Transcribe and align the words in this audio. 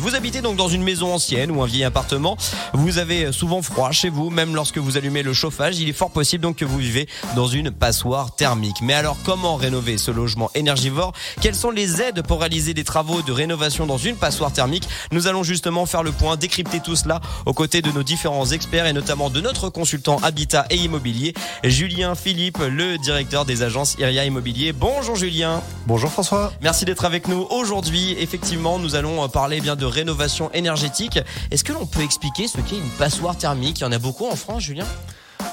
Vous 0.00 0.14
habitez 0.14 0.40
donc 0.40 0.56
dans 0.56 0.68
une 0.68 0.82
maison 0.82 1.12
ancienne 1.12 1.50
ou 1.50 1.62
un 1.62 1.66
vieil 1.66 1.84
appartement. 1.84 2.38
Vous 2.72 2.96
avez 2.96 3.32
souvent 3.32 3.60
froid 3.60 3.90
chez 3.90 4.08
vous, 4.08 4.30
même 4.30 4.54
lorsque 4.54 4.78
vous 4.78 4.96
allumez 4.96 5.22
le 5.22 5.34
chauffage. 5.34 5.78
Il 5.78 5.90
est 5.90 5.92
fort 5.92 6.10
possible 6.10 6.42
donc 6.42 6.56
que 6.56 6.64
vous 6.64 6.78
vivez 6.78 7.06
dans 7.36 7.46
une 7.46 7.70
passoire 7.70 8.34
thermique. 8.34 8.78
Mais 8.80 8.94
alors, 8.94 9.18
comment 9.24 9.56
rénover 9.56 9.98
ce 9.98 10.10
logement 10.10 10.50
énergivore? 10.54 11.12
Quelles 11.42 11.54
sont 11.54 11.70
les 11.70 12.00
aides 12.00 12.22
pour 12.22 12.40
réaliser 12.40 12.72
des 12.72 12.82
travaux 12.82 13.20
de 13.20 13.30
rénovation 13.30 13.84
dans 13.84 13.98
une 13.98 14.16
passoire 14.16 14.54
thermique? 14.54 14.88
Nous 15.12 15.26
allons 15.26 15.42
justement 15.42 15.84
faire 15.84 16.02
le 16.02 16.12
point, 16.12 16.36
décrypter 16.36 16.80
tout 16.80 16.96
cela 16.96 17.20
aux 17.44 17.52
côtés 17.52 17.82
de 17.82 17.92
nos 17.92 18.02
différents 18.02 18.46
experts 18.46 18.86
et 18.86 18.94
notamment 18.94 19.28
de 19.28 19.42
notre 19.42 19.68
consultant 19.68 20.16
habitat 20.22 20.64
et 20.70 20.76
immobilier, 20.76 21.34
Julien 21.62 22.14
Philippe, 22.14 22.58
le 22.58 22.96
directeur 22.96 23.44
des 23.44 23.62
agences 23.62 23.96
Iria 23.98 24.24
Immobilier. 24.24 24.72
Bonjour 24.72 25.14
Julien. 25.14 25.62
Bonjour 25.86 26.10
François. 26.10 26.54
Merci 26.62 26.86
d'être 26.86 27.04
avec 27.04 27.28
nous 27.28 27.46
aujourd'hui. 27.50 28.16
Effectivement, 28.18 28.78
nous 28.78 28.94
allons 28.94 29.28
parler 29.28 29.58
eh 29.58 29.60
bien 29.60 29.76
de 29.76 29.89
rénovation 29.90 30.50
énergétique. 30.52 31.18
Est-ce 31.50 31.64
que 31.64 31.72
l'on 31.72 31.86
peut 31.86 32.02
expliquer 32.02 32.46
ce 32.48 32.58
qu'est 32.58 32.78
une 32.78 32.90
passoire 32.98 33.36
thermique? 33.36 33.80
Il 33.80 33.82
y 33.82 33.86
en 33.86 33.92
a 33.92 33.98
beaucoup 33.98 34.26
en 34.26 34.36
France, 34.36 34.62
Julien? 34.62 34.86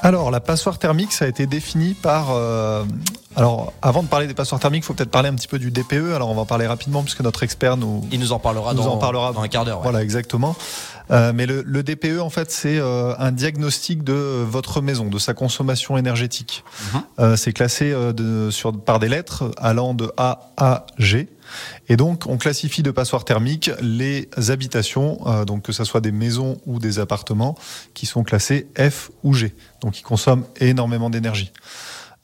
Alors, 0.04 0.32
la 0.32 0.40
passoire 0.40 0.78
thermique, 0.78 1.12
ça 1.12 1.26
a 1.26 1.28
été 1.28 1.48
défini 1.48 1.94
par. 1.94 2.28
Euh, 2.32 2.84
alors, 3.36 3.74
avant 3.82 4.04
de 4.04 4.08
parler 4.08 4.28
des 4.28 4.34
passoires 4.34 4.60
thermiques, 4.60 4.84
il 4.84 4.86
faut 4.86 4.94
peut-être 4.94 5.12
parler 5.12 5.30
un 5.30 5.36
petit 5.36 5.48
peu 5.48 5.60
du 5.60 5.72
DPE. 5.72 6.14
Alors, 6.16 6.30
on 6.30 6.36
va 6.36 6.42
en 6.42 6.46
parler 6.46 6.68
rapidement 6.68 7.04
puisque 7.04 7.22
notre 7.22 7.44
expert 7.44 7.78
nous. 7.78 8.06
Il 8.12 8.20
nous 8.20 8.32
en 8.32 8.40
parlera, 8.40 8.74
nous 8.74 8.84
dans, 8.84 8.94
en 8.94 8.98
parlera 8.98 9.32
dans 9.32 9.42
un 9.42 9.48
quart 9.48 9.66
d'heure. 9.66 9.82
Voilà, 9.82 10.04
exactement. 10.04 10.56
Euh, 11.12 11.32
mais 11.34 11.46
le, 11.46 11.64
le, 11.66 11.84
DPE, 11.84 12.20
en 12.20 12.30
fait, 12.30 12.52
c'est 12.52 12.78
euh, 12.80 13.14
un 13.18 13.32
diagnostic 13.32 14.04
de 14.04 14.44
votre 14.44 14.82
maison, 14.82 15.06
de 15.06 15.20
sa 15.20 15.34
consommation 15.34 15.98
énergétique. 15.98 16.64
Mhm. 16.94 17.02
Euh, 17.20 17.36
c'est 17.36 17.54
classé 17.54 17.92
euh, 17.92 18.12
de, 18.12 18.50
sur, 18.52 18.78
par 18.78 19.00
des 19.00 19.08
lettres 19.08 19.52
allant 19.58 19.94
de 19.94 20.12
A 20.18 20.50
à 20.58 20.86
G. 20.98 21.30
Et 21.90 21.98
donc, 21.98 22.28
on 22.28 22.38
classifie 22.38 22.84
de 22.84 22.92
passoires 22.92 23.26
thermiques 23.26 23.72
les 23.82 24.30
habitations, 24.50 25.20
euh, 25.28 25.46
donc 25.46 25.64
que 25.64 25.72
ce 25.72 25.84
soit 25.84 26.02
des 26.02 26.12
maisons 26.12 26.60
ou 26.66 26.80
des 26.80 27.00
appartements, 27.00 27.56
qui 27.94 28.06
sont 28.06 28.24
classés 28.24 28.68
F 28.78 29.12
ou 29.24 29.34
G, 29.34 29.56
donc 29.82 29.94
qui 29.94 30.04
consomment 30.04 30.46
énormément 30.60 31.10
d'énergie. 31.10 31.52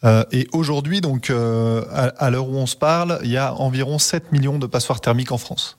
Euh, 0.03 0.23
et 0.31 0.47
aujourd'hui, 0.51 1.01
donc, 1.01 1.29
euh, 1.29 1.85
à, 1.91 2.07
à 2.07 2.29
l'heure 2.29 2.49
où 2.49 2.55
on 2.55 2.65
se 2.65 2.75
parle, 2.75 3.19
il 3.23 3.31
y 3.31 3.37
a 3.37 3.53
environ 3.53 3.99
7 3.99 4.31
millions 4.31 4.59
de 4.59 4.67
passoires 4.67 4.99
thermiques 4.99 5.31
en 5.31 5.37
France. 5.37 5.77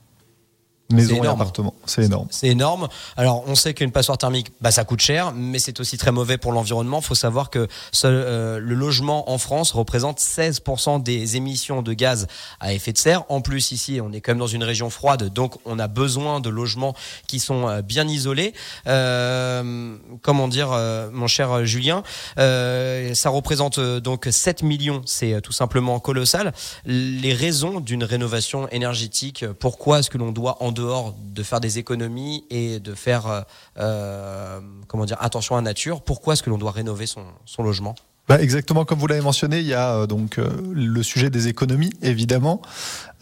Maison 0.93 1.25
et 1.25 1.27
appartement, 1.27 1.75
c'est 1.87 2.03
énorme. 2.05 2.29
C'est 2.31 2.49
énorme. 2.49 2.89
Alors, 3.17 3.43
on 3.47 3.55
sait 3.55 3.73
qu'une 3.73 3.91
passoire 3.91 4.19
thermique, 4.19 4.53
bah, 4.61 4.71
ça 4.71 4.85
coûte 4.85 5.01
cher, 5.01 5.33
mais 5.33 5.59
c'est 5.59 5.81
aussi 5.81 5.97
très 5.97 6.13
mauvais 6.13 6.37
pour 6.37 6.53
l'environnement. 6.53 6.99
Il 7.01 7.05
faut 7.05 7.15
savoir 7.15 7.49
que 7.49 7.69
seul, 7.91 8.15
euh, 8.15 8.59
le 8.59 8.75
logement 8.75 9.31
en 9.31 9.39
France 9.39 9.73
représente 9.73 10.21
16% 10.21 11.03
des 11.03 11.37
émissions 11.37 11.81
de 11.81 11.95
gaz 11.95 12.27
à 12.61 12.75
effet 12.75 12.93
de 12.93 12.99
serre. 12.99 13.25
En 13.31 13.41
plus, 13.41 13.73
ici, 13.73 13.99
on 14.03 14.13
est 14.13 14.21
quand 14.21 14.33
même 14.33 14.39
dans 14.39 14.47
une 14.47 14.63
région 14.63 14.91
froide, 14.91 15.33
donc 15.33 15.55
on 15.65 15.79
a 15.79 15.89
besoin 15.89 16.41
de 16.41 16.51
logements 16.51 16.95
qui 17.27 17.41
sont 17.41 17.69
euh, 17.69 17.83
bien 17.83 18.07
isolés. 18.07 18.53
Euh, 18.87 19.97
comment 20.23 20.49
dire, 20.49 20.71
euh, 20.73 21.09
mon 21.13 21.27
cher 21.27 21.65
Julien, 21.65 22.03
ça 22.37 23.31
représente 23.31 23.81
donc 23.81 24.29
7 24.31 24.63
millions, 24.63 25.03
c'est 25.07 25.41
tout 25.41 25.53
simplement 25.53 25.99
colossal. 25.99 26.53
Les 26.85 27.33
raisons 27.33 27.81
d'une 27.81 28.05
rénovation 28.05 28.69
énergétique, 28.69 29.45
pourquoi 29.59 30.01
est-ce 30.01 30.11
que 30.11 30.19
l'on 30.19 30.33
doit 30.33 30.63
en 30.63 30.73
dehors 30.75 31.15
de 31.19 31.43
faire 31.43 31.61
des 31.61 31.79
économies 31.79 32.45
et 32.51 32.81
de 32.81 32.95
faire 32.95 33.27
euh, 33.27 33.41
euh, 33.79 34.61
comment 34.89 35.05
dire 35.05 35.17
attention 35.21 35.55
à 35.57 35.59
la 35.59 35.63
nature, 35.63 36.03
pourquoi 36.03 36.35
est-ce 36.35 36.43
que 36.43 36.51
l'on 36.51 36.59
doit 36.59 36.73
rénover 36.73 37.07
son, 37.07 37.25
logement? 37.63 37.95
Bah 38.27 38.41
exactement 38.41 38.87
comme 38.87 38.99
vous 38.99 39.07
l'avez 39.07 39.21
mentionné, 39.21 39.59
il 39.59 39.67
y 39.67 39.75
a 39.75 39.97
euh, 39.97 40.07
donc 40.07 40.39
le 40.39 41.03
sujet 41.03 41.29
des 41.31 41.49
économies, 41.49 41.93
évidemment. 42.03 42.61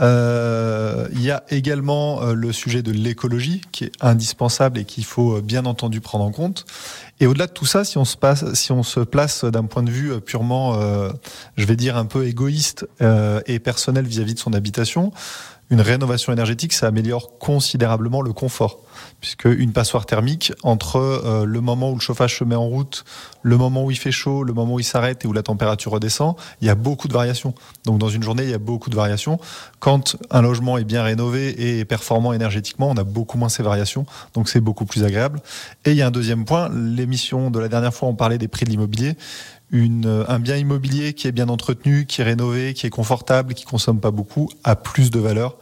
Il 0.01 1.23
y 1.23 1.31
a 1.31 1.45
également 1.51 2.25
le 2.33 2.53
sujet 2.53 2.83
de 2.83 2.91
l'écologie 2.91 3.61
qui 3.71 3.85
est 3.85 3.93
indispensable 4.01 4.81
et 4.81 4.85
qu'il 4.85 5.05
faut 5.05 5.41
bien 5.41 5.65
entendu 5.65 6.01
prendre 6.01 6.25
en 6.25 6.33
compte. 6.33 6.65
Et 7.21 7.29
au-delà 7.29 7.47
de 7.47 7.53
tout 7.53 7.67
ça, 7.67 7.85
si 7.85 7.99
on 7.99 8.05
se, 8.05 8.17
passe, 8.17 8.53
si 8.55 8.73
on 8.73 8.83
se 8.83 8.99
place 8.99 9.45
d'un 9.45 9.63
point 9.65 9.85
de 9.85 9.93
vue 9.93 10.21
purement, 10.21 10.77
je 11.57 11.65
vais 11.65 11.77
dire 11.77 11.97
un 11.97 12.05
peu 12.05 12.27
égoïste 12.27 12.89
et 13.47 13.59
personnel 13.61 14.07
vis-à-vis 14.07 14.33
-vis 14.33 14.35
de 14.35 14.41
son 14.41 14.55
habitation, 14.55 15.13
une 15.73 15.81
rénovation 15.81 16.35
énergétique, 16.35 16.75
ça 16.75 16.87
améliore 16.87 17.39
considérablement 17.39 18.21
le 18.21 18.35
confort. 18.35 18.81
Puisque 19.23 19.47
une 19.47 19.73
passoire 19.73 20.05
thermique, 20.05 20.53
entre 20.63 20.97
euh, 20.97 21.47
le 21.47 21.61
moment 21.63 21.91
où 21.91 21.95
le 21.95 22.01
chauffage 22.01 22.39
se 22.39 22.45
met 22.45 22.55
en 22.55 22.67
route, 22.67 23.05
le 23.41 23.57
moment 23.57 23.87
où 23.87 23.91
il 23.91 23.97
fait 23.97 24.13
chaud, 24.13 24.45
le 24.45 24.53
moment 24.53 24.75
où 24.75 24.81
il 24.81 24.85
s'arrête 24.85 25.25
et 25.25 25.29
où 25.29 25.33
la 25.33 25.43
température 25.43 25.93
redescend, 25.93 26.37
il 26.61 26.67
y 26.67 26.71
a 26.71 26.75
beaucoup 26.75 27.09
de 27.09 27.15
variations. 27.15 27.55
Donc 27.87 27.99
dans 27.99 28.11
une 28.11 28.23
journée, 28.23 28.43
il 28.43 28.51
y 28.51 28.55
a 28.55 28.59
beaucoup 28.59 28.91
de 28.91 28.95
variations. 28.95 29.41
Quand 29.81 30.17
un 30.31 30.43
logement 30.43 30.77
est 30.77 30.85
bien 30.85 31.03
rénové 31.03 31.79
et 31.79 31.87
performant 31.87 32.35
énergétiquement, 32.35 32.91
on 32.91 32.97
a 32.99 33.05
beaucoup 33.05 33.39
moins 33.39 33.49
ces 33.49 33.63
variations. 33.63 34.05
Donc 34.35 34.51
c'est 34.51 34.61
beaucoup 34.61 34.85
plus 34.85 35.05
agréable. 35.05 35.41
Et 35.87 35.93
il 35.93 35.97
y 35.97 36.03
a 36.03 36.07
un 36.07 36.11
deuxième 36.11 36.45
point, 36.45 36.69
l'émission 36.69 37.51
de 37.51 37.59
la 37.59 37.69
dernière 37.69 37.95
fois, 37.95 38.09
on 38.11 38.15
parlait 38.15 38.39
des 38.39 38.49
prix 38.49 38.67
de 38.67 38.71
l'immobilier 38.71 39.17
une, 39.73 40.25
un 40.29 40.39
bien 40.39 40.57
immobilier 40.57 41.15
qui 41.15 41.27
est 41.27 41.33
bien 41.33 41.49
entretenu, 41.49 42.07
qui 42.07 42.21
est 42.21 42.25
rénové, 42.25 42.75
qui 42.75 42.87
est 42.87 42.91
confortable, 42.91 43.55
qui 43.55 43.65
consomme 43.65 44.01
pas 44.01 44.11
beaucoup, 44.11 44.49
a 44.65 44.77
plus 44.77 45.11
de 45.11 45.19
valeur 45.19 45.57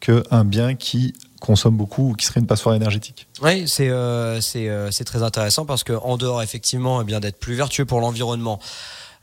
qu'un 0.00 0.44
bien 0.44 0.74
qui 0.74 1.14
consomme 1.40 1.76
beaucoup 1.76 2.10
ou 2.10 2.14
qui 2.14 2.26
serait 2.26 2.40
une 2.40 2.46
passoire 2.46 2.74
énergétique. 2.74 3.28
Oui, 3.40 3.66
c'est 3.66 3.88
euh, 3.88 4.40
euh, 4.56 4.90
très 5.04 5.22
intéressant 5.22 5.64
parce 5.64 5.84
que 5.84 5.92
en 5.92 6.16
dehors 6.16 6.42
effectivement 6.42 7.00
eh 7.00 7.04
bien 7.04 7.20
d'être 7.20 7.38
plus 7.38 7.54
vertueux 7.54 7.84
pour 7.84 8.00
l'environnement. 8.00 8.58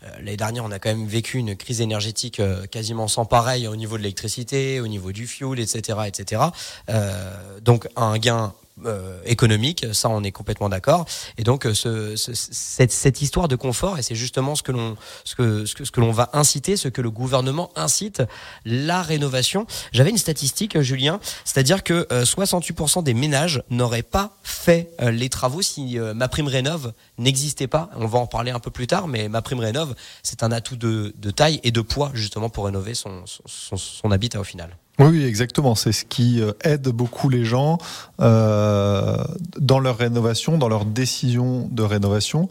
Euh, 0.03 0.07
L'année 0.17 0.37
dernière, 0.37 0.63
on 0.63 0.71
a 0.71 0.79
quand 0.79 0.89
même 0.89 1.07
vécu 1.07 1.37
une 1.37 1.55
crise 1.55 1.81
énergétique 1.81 2.39
euh, 2.39 2.65
quasiment 2.65 3.07
sans 3.07 3.25
pareil 3.25 3.67
au 3.67 3.75
niveau 3.75 3.97
de 3.97 4.03
l'électricité, 4.03 4.79
au 4.79 4.87
niveau 4.87 5.11
du 5.11 5.27
fuel, 5.27 5.59
etc., 5.59 5.99
etc. 6.07 6.43
Euh, 6.89 7.59
donc 7.61 7.87
un 7.95 8.17
gain 8.17 8.53
euh, 8.85 9.19
économique, 9.25 9.85
ça 9.93 10.09
on 10.09 10.23
est 10.23 10.31
complètement 10.31 10.69
d'accord. 10.69 11.05
Et 11.37 11.43
donc 11.43 11.65
euh, 11.65 11.73
ce, 11.73 12.15
ce, 12.15 12.31
cette, 12.33 12.91
cette, 12.91 13.21
histoire 13.21 13.47
de 13.47 13.55
confort, 13.55 13.97
et 13.97 14.01
c'est 14.01 14.15
justement 14.15 14.55
ce 14.55 14.63
que 14.63 14.71
l'on 14.71 14.95
ce 15.23 15.35
que, 15.35 15.65
ce 15.65 15.75
que, 15.75 15.85
ce 15.85 15.91
que 15.91 16.01
l'on 16.01 16.11
va 16.11 16.29
inciter, 16.33 16.77
ce 16.77 16.87
que 16.87 17.01
le 17.01 17.11
gouvernement 17.11 17.71
incite, 17.75 18.23
la 18.65 19.01
rénovation. 19.01 19.65
J'avais 19.91 20.09
une 20.09 20.17
statistique, 20.17 20.79
Julien, 20.81 21.19
c'est-à-dire 21.45 21.83
que 21.83 22.07
euh, 22.11 22.23
68% 22.23 23.03
des 23.03 23.13
ménages 23.13 23.63
n'auraient 23.69 24.03
pas 24.03 24.37
fait 24.43 24.91
euh, 25.01 25.11
les 25.11 25.29
travaux 25.29 25.61
si 25.61 25.99
euh, 25.99 26.13
ma 26.13 26.27
prime 26.27 26.47
rénov 26.47 26.93
n'existait 27.17 27.67
pas. 27.67 27.89
On 27.95 28.07
va 28.07 28.19
en 28.19 28.27
parler 28.27 28.51
un 28.51 28.59
peu 28.59 28.71
plus 28.71 28.87
tard, 28.87 29.07
mais 29.07 29.29
ma 29.29 29.41
prime 29.41 29.59
rénov, 29.59 29.95
c'est 30.23 30.43
un 30.43 30.51
atout 30.51 30.75
de, 30.75 31.13
de, 31.17 31.31
taille 31.31 31.59
et 31.63 31.71
de 31.71 31.81
poids 31.81 32.11
justement 32.13 32.49
pour 32.49 32.65
rénover 32.65 32.93
son, 32.93 33.23
son, 33.25 33.77
son 33.77 34.11
habitat 34.11 34.39
au 34.39 34.43
final. 34.43 34.77
Oui, 34.99 35.23
exactement. 35.23 35.75
C'est 35.75 35.93
ce 35.93 36.03
qui 36.03 36.41
euh, 36.41 36.51
aide 36.63 36.89
beaucoup 36.89 37.29
les 37.29 37.45
gens 37.45 37.77
euh, 38.19 39.23
dans 39.57 39.79
leur 39.79 39.97
rénovation, 39.97 40.57
dans 40.57 40.67
leur 40.67 40.85
décision 40.85 41.69
de 41.71 41.83
rénovation. 41.83 42.49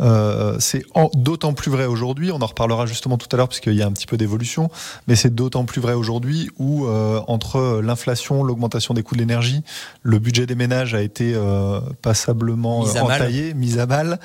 Euh, 0.00 0.56
c'est 0.58 0.84
d'autant 1.14 1.52
plus 1.52 1.70
vrai 1.70 1.86
aujourd'hui, 1.86 2.32
on 2.32 2.40
en 2.40 2.46
reparlera 2.46 2.86
justement 2.86 3.18
tout 3.18 3.28
à 3.32 3.36
l'heure 3.36 3.48
puisqu'il 3.48 3.74
y 3.74 3.82
a 3.82 3.86
un 3.86 3.92
petit 3.92 4.06
peu 4.06 4.16
d'évolution, 4.16 4.70
mais 5.06 5.16
c'est 5.16 5.34
d'autant 5.34 5.64
plus 5.64 5.80
vrai 5.80 5.92
aujourd'hui 5.92 6.50
où 6.58 6.86
euh, 6.86 7.20
entre 7.28 7.80
l'inflation, 7.82 8.42
l'augmentation 8.42 8.94
des 8.94 9.02
coûts 9.02 9.14
de 9.14 9.20
l'énergie, 9.20 9.62
le 10.02 10.18
budget 10.18 10.46
des 10.46 10.54
ménages 10.54 10.94
a 10.94 11.02
été 11.02 11.34
euh, 11.34 11.80
passablement 12.02 12.84
mis 12.84 12.98
entaillé, 12.98 13.54
mis 13.54 13.78
à 13.78 13.86
mal. 13.86 14.18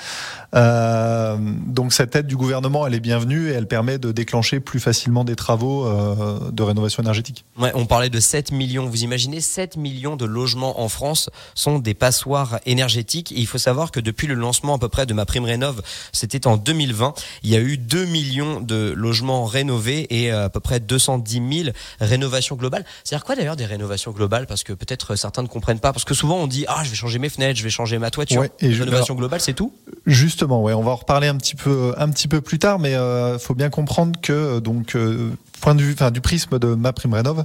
donc 1.67 1.93
cette 1.93 2.15
aide 2.15 2.27
du 2.27 2.37
gouvernement, 2.37 2.87
elle 2.87 2.93
est 2.93 2.99
bienvenue 2.99 3.49
et 3.49 3.53
elle 3.53 3.67
permet 3.67 3.97
de 3.97 4.11
déclencher 4.11 4.59
plus 4.59 4.79
facilement 4.79 5.23
des 5.23 5.35
travaux 5.35 5.85
de 6.51 6.63
rénovation 6.63 7.03
énergétique. 7.03 7.45
Ouais, 7.59 7.71
on 7.75 7.85
parlait 7.85 8.09
de 8.09 8.19
7 8.19 8.51
millions, 8.51 8.85
vous 8.85 9.03
imaginez 9.03 9.41
7 9.41 9.77
millions 9.77 10.15
de 10.15 10.25
logements 10.25 10.81
en 10.81 10.89
France 10.89 11.29
sont 11.53 11.79
des 11.79 11.93
passoires 11.93 12.59
énergétiques 12.65 13.31
et 13.31 13.39
il 13.39 13.47
faut 13.47 13.57
savoir 13.57 13.91
que 13.91 13.99
depuis 13.99 14.27
le 14.27 14.33
lancement 14.33 14.75
à 14.75 14.79
peu 14.79 14.89
près 14.89 15.05
de 15.05 15.13
ma 15.13 15.25
prime 15.25 15.45
rénov 15.45 15.64
c'était 16.11 16.47
en 16.47 16.57
2020. 16.57 17.13
Il 17.43 17.49
y 17.49 17.55
a 17.55 17.59
eu 17.59 17.77
2 17.77 18.05
millions 18.05 18.61
de 18.61 18.93
logements 18.95 19.45
rénovés 19.45 20.07
et 20.09 20.31
euh, 20.31 20.45
à 20.45 20.49
peu 20.49 20.59
près 20.59 20.79
210 20.79 21.63
000 21.63 21.69
rénovations 21.99 22.55
globales. 22.55 22.85
C'est-à-dire 23.03 23.25
quoi 23.25 23.35
d'ailleurs 23.35 23.55
des 23.55 23.65
rénovations 23.65 24.11
globales? 24.11 24.47
Parce 24.47 24.63
que 24.63 24.73
peut-être 24.73 25.15
certains 25.15 25.43
ne 25.43 25.47
comprennent 25.47 25.79
pas. 25.79 25.93
Parce 25.93 26.05
que 26.05 26.13
souvent 26.13 26.37
on 26.37 26.47
dit 26.47 26.65
ah 26.67 26.83
je 26.83 26.89
vais 26.89 26.95
changer 26.95 27.19
mes 27.19 27.29
fenêtres, 27.29 27.57
je 27.59 27.63
vais 27.63 27.69
changer 27.69 27.97
ma 27.97 28.11
toiture. 28.11 28.41
Ouais, 28.41 28.51
et 28.59 28.69
rénovation 28.69 29.15
globale, 29.15 29.41
c'est 29.41 29.53
tout? 29.53 29.73
Justement, 30.05 30.61
ouais, 30.61 30.73
on 30.73 30.83
va 30.83 30.91
en 30.91 30.95
reparler 30.95 31.27
un 31.27 31.37
petit 31.37 31.55
peu 31.55 31.93
un 31.97 32.09
petit 32.09 32.27
peu 32.27 32.41
plus 32.41 32.59
tard, 32.59 32.79
mais 32.79 32.95
euh, 32.95 33.39
faut 33.39 33.55
bien 33.55 33.69
comprendre 33.69 34.19
que 34.21 34.33
euh, 34.33 34.59
donc 34.59 34.95
euh, 34.95 35.31
point 35.61 35.75
de 35.75 35.81
vue, 35.81 35.93
enfin, 35.93 36.11
du 36.11 36.21
prisme 36.21 36.59
de 36.59 36.75
ma 36.75 36.93
prime 36.93 37.13
rénov, 37.13 37.43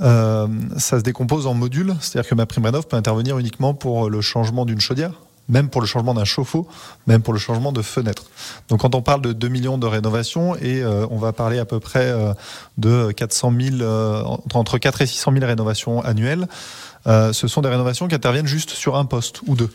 euh, 0.00 0.46
ça 0.76 0.98
se 0.98 1.04
décompose 1.04 1.46
en 1.46 1.54
modules. 1.54 1.94
C'est-à-dire 2.00 2.28
que 2.28 2.34
ma 2.34 2.46
prime 2.46 2.64
rénov 2.64 2.86
peut 2.86 2.96
intervenir 2.96 3.38
uniquement 3.38 3.74
pour 3.74 4.08
le 4.08 4.20
changement 4.20 4.64
d'une 4.64 4.80
chaudière, 4.80 5.12
même 5.50 5.68
pour 5.68 5.80
le 5.80 5.86
changement 5.86 6.14
d'un 6.14 6.24
chauffe-eau, 6.24 6.66
même 7.06 7.20
pour 7.20 7.34
le 7.34 7.38
changement 7.38 7.72
de 7.72 7.82
fenêtre. 7.82 8.24
Donc 8.68 8.80
quand 8.80 8.94
on 8.94 9.02
parle 9.02 9.20
de 9.20 9.32
2 9.32 9.48
millions 9.48 9.76
de 9.76 9.86
rénovations, 9.86 10.56
et 10.56 10.80
euh, 10.80 11.06
on 11.10 11.18
va 11.18 11.32
parler 11.32 11.58
à 11.58 11.64
peu 11.64 11.80
près 11.80 12.06
euh, 12.06 12.32
de 12.78 13.12
400 13.12 13.52
000, 13.60 13.76
euh, 13.82 14.22
entre 14.54 14.78
4 14.78 15.02
et 15.02 15.06
600 15.06 15.32
000 15.32 15.44
rénovations 15.44 16.00
annuelles, 16.02 16.48
ce 17.06 17.48
sont 17.48 17.62
des 17.62 17.68
rénovations 17.68 18.08
qui 18.08 18.14
interviennent 18.14 18.46
juste 18.46 18.70
sur 18.70 18.96
un 18.96 19.06
poste 19.06 19.40
ou 19.46 19.56
deux. 19.56 19.70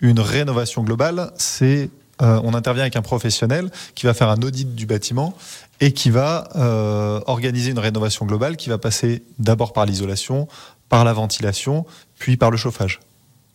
Une 0.00 0.20
rénovation 0.20 0.84
globale, 0.84 1.32
c'est 1.36 1.90
on 2.20 2.54
intervient 2.54 2.84
avec 2.84 2.94
un 2.94 3.02
professionnel 3.02 3.72
qui 3.96 4.06
va 4.06 4.14
faire 4.14 4.28
un 4.28 4.36
audit 4.36 4.72
du 4.76 4.86
bâtiment 4.86 5.36
et 5.80 5.92
qui 5.92 6.10
va 6.10 6.48
organiser 7.26 7.72
une 7.72 7.80
rénovation 7.80 8.24
globale 8.24 8.56
qui 8.56 8.68
va 8.68 8.78
passer 8.78 9.24
d'abord 9.40 9.72
par 9.72 9.84
l'isolation, 9.84 10.46
par 10.88 11.04
la 11.04 11.12
ventilation, 11.12 11.86
puis 12.20 12.36
par 12.36 12.52
le 12.52 12.56
chauffage. 12.56 13.00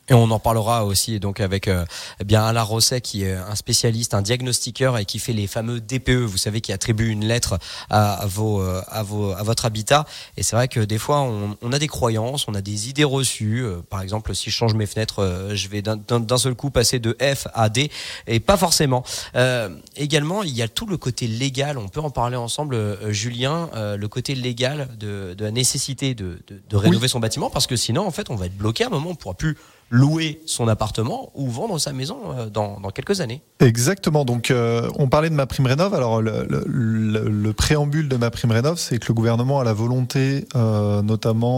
Et 0.09 0.13
on 0.13 0.31
en 0.31 0.39
parlera 0.39 0.85
aussi 0.85 1.19
donc 1.19 1.39
avec 1.39 1.67
euh, 1.67 1.85
eh 2.19 2.23
bien 2.23 2.43
Alain 2.43 2.63
Rosset 2.63 3.01
qui 3.01 3.23
est 3.23 3.33
un 3.33 3.55
spécialiste, 3.55 4.13
un 4.13 4.23
diagnostiqueur 4.23 4.97
et 4.97 5.05
qui 5.05 5.19
fait 5.19 5.33
les 5.33 5.45
fameux 5.45 5.79
DPE. 5.79 6.25
Vous 6.25 6.37
savez 6.37 6.61
qui 6.61 6.73
attribue 6.73 7.09
une 7.09 7.25
lettre 7.25 7.59
à, 7.89 8.25
vos, 8.25 8.61
euh, 8.61 8.81
à, 8.87 9.03
vos, 9.03 9.31
à 9.31 9.43
votre 9.43 9.65
habitat. 9.65 10.05
Et 10.35 10.43
c'est 10.43 10.55
vrai 10.55 10.67
que 10.67 10.79
des 10.79 10.97
fois 10.97 11.21
on, 11.21 11.57
on, 11.61 11.71
a 11.71 11.79
des 11.79 11.87
croyances, 11.87 12.47
on 12.47 12.55
a 12.55 12.61
des 12.61 12.89
idées 12.89 13.03
reçues. 13.03 13.63
Euh, 13.63 13.81
par 13.87 14.01
exemple, 14.01 14.33
si 14.33 14.49
je 14.49 14.55
change 14.55 14.73
mes 14.73 14.87
fenêtres, 14.87 15.49
je 15.53 15.67
vais 15.67 15.81
d'un 15.81 16.37
seul 16.37 16.55
coup 16.55 16.71
passer 16.71 16.99
de 16.99 17.15
F 17.21 17.47
à 17.53 17.69
D 17.69 17.91
et 18.25 18.39
pas 18.39 18.57
forcément. 18.57 19.03
Euh, 19.35 19.69
également, 19.95 20.43
il 20.43 20.55
y 20.55 20.61
a 20.63 20.67
tout 20.67 20.87
le 20.87 20.97
côté 20.97 21.27
légal. 21.27 21.77
On 21.77 21.87
peut 21.87 22.01
en 22.01 22.09
parler 22.09 22.35
ensemble, 22.35 22.97
Julien, 23.11 23.69
le 23.75 24.07
côté 24.07 24.33
légal 24.33 24.89
de, 24.97 25.35
de 25.37 25.45
la 25.45 25.51
nécessité 25.51 26.15
de, 26.15 26.39
de, 26.47 26.61
de 26.67 26.75
rénover 26.77 27.07
son 27.07 27.19
bâtiment 27.19 27.49
parce 27.49 27.67
que 27.67 27.75
sinon 27.75 28.07
en 28.07 28.11
fait 28.11 28.29
on 28.29 28.35
va 28.35 28.45
être 28.45 28.57
bloqué 28.57 28.83
à 28.83 28.87
un 28.87 28.89
moment, 28.89 29.11
on 29.11 29.15
pourra 29.15 29.35
plus 29.35 29.57
louer 29.89 30.41
son 30.45 30.67
appartement 30.67 31.31
ou 31.35 31.49
vendre 31.49 31.79
sa 31.79 31.93
maison 31.93 32.19
euh, 32.27 32.49
dans, 32.49 32.79
dans 32.79 32.89
quelques 32.89 33.21
années. 33.21 33.41
Exactement. 33.59 34.25
Donc, 34.25 34.51
euh, 34.51 34.89
on 34.97 35.07
parlait 35.07 35.29
de 35.29 35.35
ma 35.35 35.47
prime 35.47 35.65
rénov. 35.65 35.93
Alors, 35.93 36.21
le, 36.21 36.45
le, 36.47 37.29
le, 37.29 37.53
préambule 37.53 38.07
de 38.07 38.15
ma 38.15 38.29
prime 38.29 38.51
rénov, 38.51 38.77
c'est 38.77 38.99
que 38.99 39.07
le 39.07 39.13
gouvernement 39.13 39.59
a 39.59 39.63
la 39.63 39.73
volonté, 39.73 40.45
euh, 40.55 41.01
notamment 41.01 41.49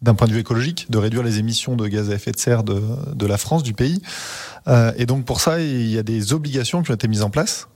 d'un 0.00 0.14
point 0.14 0.26
de 0.26 0.32
vue 0.32 0.40
écologique, 0.40 0.90
de 0.90 0.98
réduire 0.98 1.22
les 1.22 1.38
émissions 1.38 1.76
de 1.76 1.86
gaz 1.86 2.10
à 2.10 2.14
effet 2.14 2.32
de 2.32 2.38
serre 2.38 2.62
de, 2.62 2.80
de 3.14 3.26
la 3.26 3.38
France, 3.38 3.62
du 3.62 3.74
pays. 3.74 4.00
Et 4.96 5.06
donc, 5.06 5.24
pour 5.24 5.40
ça, 5.40 5.60
il 5.60 5.90
y 5.90 5.98
a 5.98 6.02
des 6.02 6.32
obligations 6.32 6.82
qui 6.82 6.90
ont 6.90 6.94
été 6.94 7.08
mises 7.08 7.22
en 7.22 7.30
place. 7.30 7.68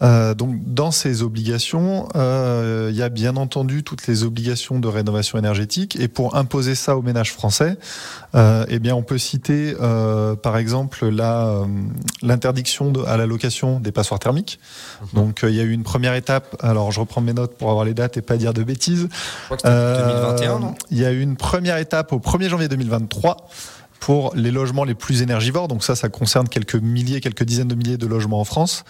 Euh, 0.00 0.34
donc 0.34 0.56
dans 0.64 0.90
ces 0.90 1.22
obligations, 1.22 2.08
euh, 2.14 2.88
il 2.90 2.96
y 2.96 3.02
a 3.02 3.08
bien 3.08 3.36
entendu 3.36 3.82
toutes 3.82 4.06
les 4.06 4.22
obligations 4.22 4.78
de 4.78 4.88
rénovation 4.88 5.38
énergétique. 5.38 5.96
Et 6.00 6.08
pour 6.08 6.36
imposer 6.36 6.74
ça 6.74 6.96
aux 6.96 7.02
ménages 7.02 7.32
français, 7.32 7.78
euh, 8.34 8.64
eh 8.68 8.78
bien 8.78 8.94
on 8.94 9.02
peut 9.02 9.18
citer 9.18 9.74
euh, 9.80 10.36
par 10.36 10.56
exemple 10.56 11.08
la 11.08 11.46
euh, 11.48 11.66
l'interdiction 12.22 12.92
à 13.06 13.16
la 13.16 13.26
location 13.26 13.80
des 13.80 13.92
passoires 13.92 14.20
thermiques. 14.20 14.60
Mmh. 15.00 15.16
Donc 15.16 15.40
il 15.42 15.54
y 15.54 15.60
a 15.60 15.64
eu 15.64 15.72
une 15.72 15.84
première 15.84 16.14
étape. 16.14 16.56
Alors 16.60 16.92
je 16.92 17.00
reprends 17.00 17.20
mes 17.20 17.32
notes 17.32 17.56
pour 17.56 17.70
avoir 17.70 17.84
les 17.84 17.94
dates 17.94 18.16
et 18.16 18.22
pas 18.22 18.36
dire 18.36 18.54
de 18.54 18.62
bêtises. 18.62 19.08
Je 19.10 19.44
crois 19.44 19.56
que 19.56 20.36
2021, 20.38 20.58
non? 20.60 20.74
Il 20.90 20.98
y 20.98 21.04
a 21.04 21.12
eu 21.12 21.20
une 21.20 21.36
première 21.36 21.78
étape 21.78 22.12
au 22.12 22.18
1er 22.18 22.48
janvier 22.48 22.68
2023 22.68 23.48
pour 24.00 24.32
les 24.34 24.50
logements 24.50 24.84
les 24.84 24.94
plus 24.94 25.22
énergivores. 25.22 25.68
Donc 25.68 25.84
ça, 25.84 25.96
ça 25.96 26.08
concerne 26.08 26.48
quelques 26.48 26.76
milliers, 26.76 27.20
quelques 27.20 27.44
dizaines 27.44 27.68
de 27.68 27.74
milliers 27.74 27.98
de 27.98 28.06
logements 28.06 28.40
en 28.40 28.44
France. 28.44 28.84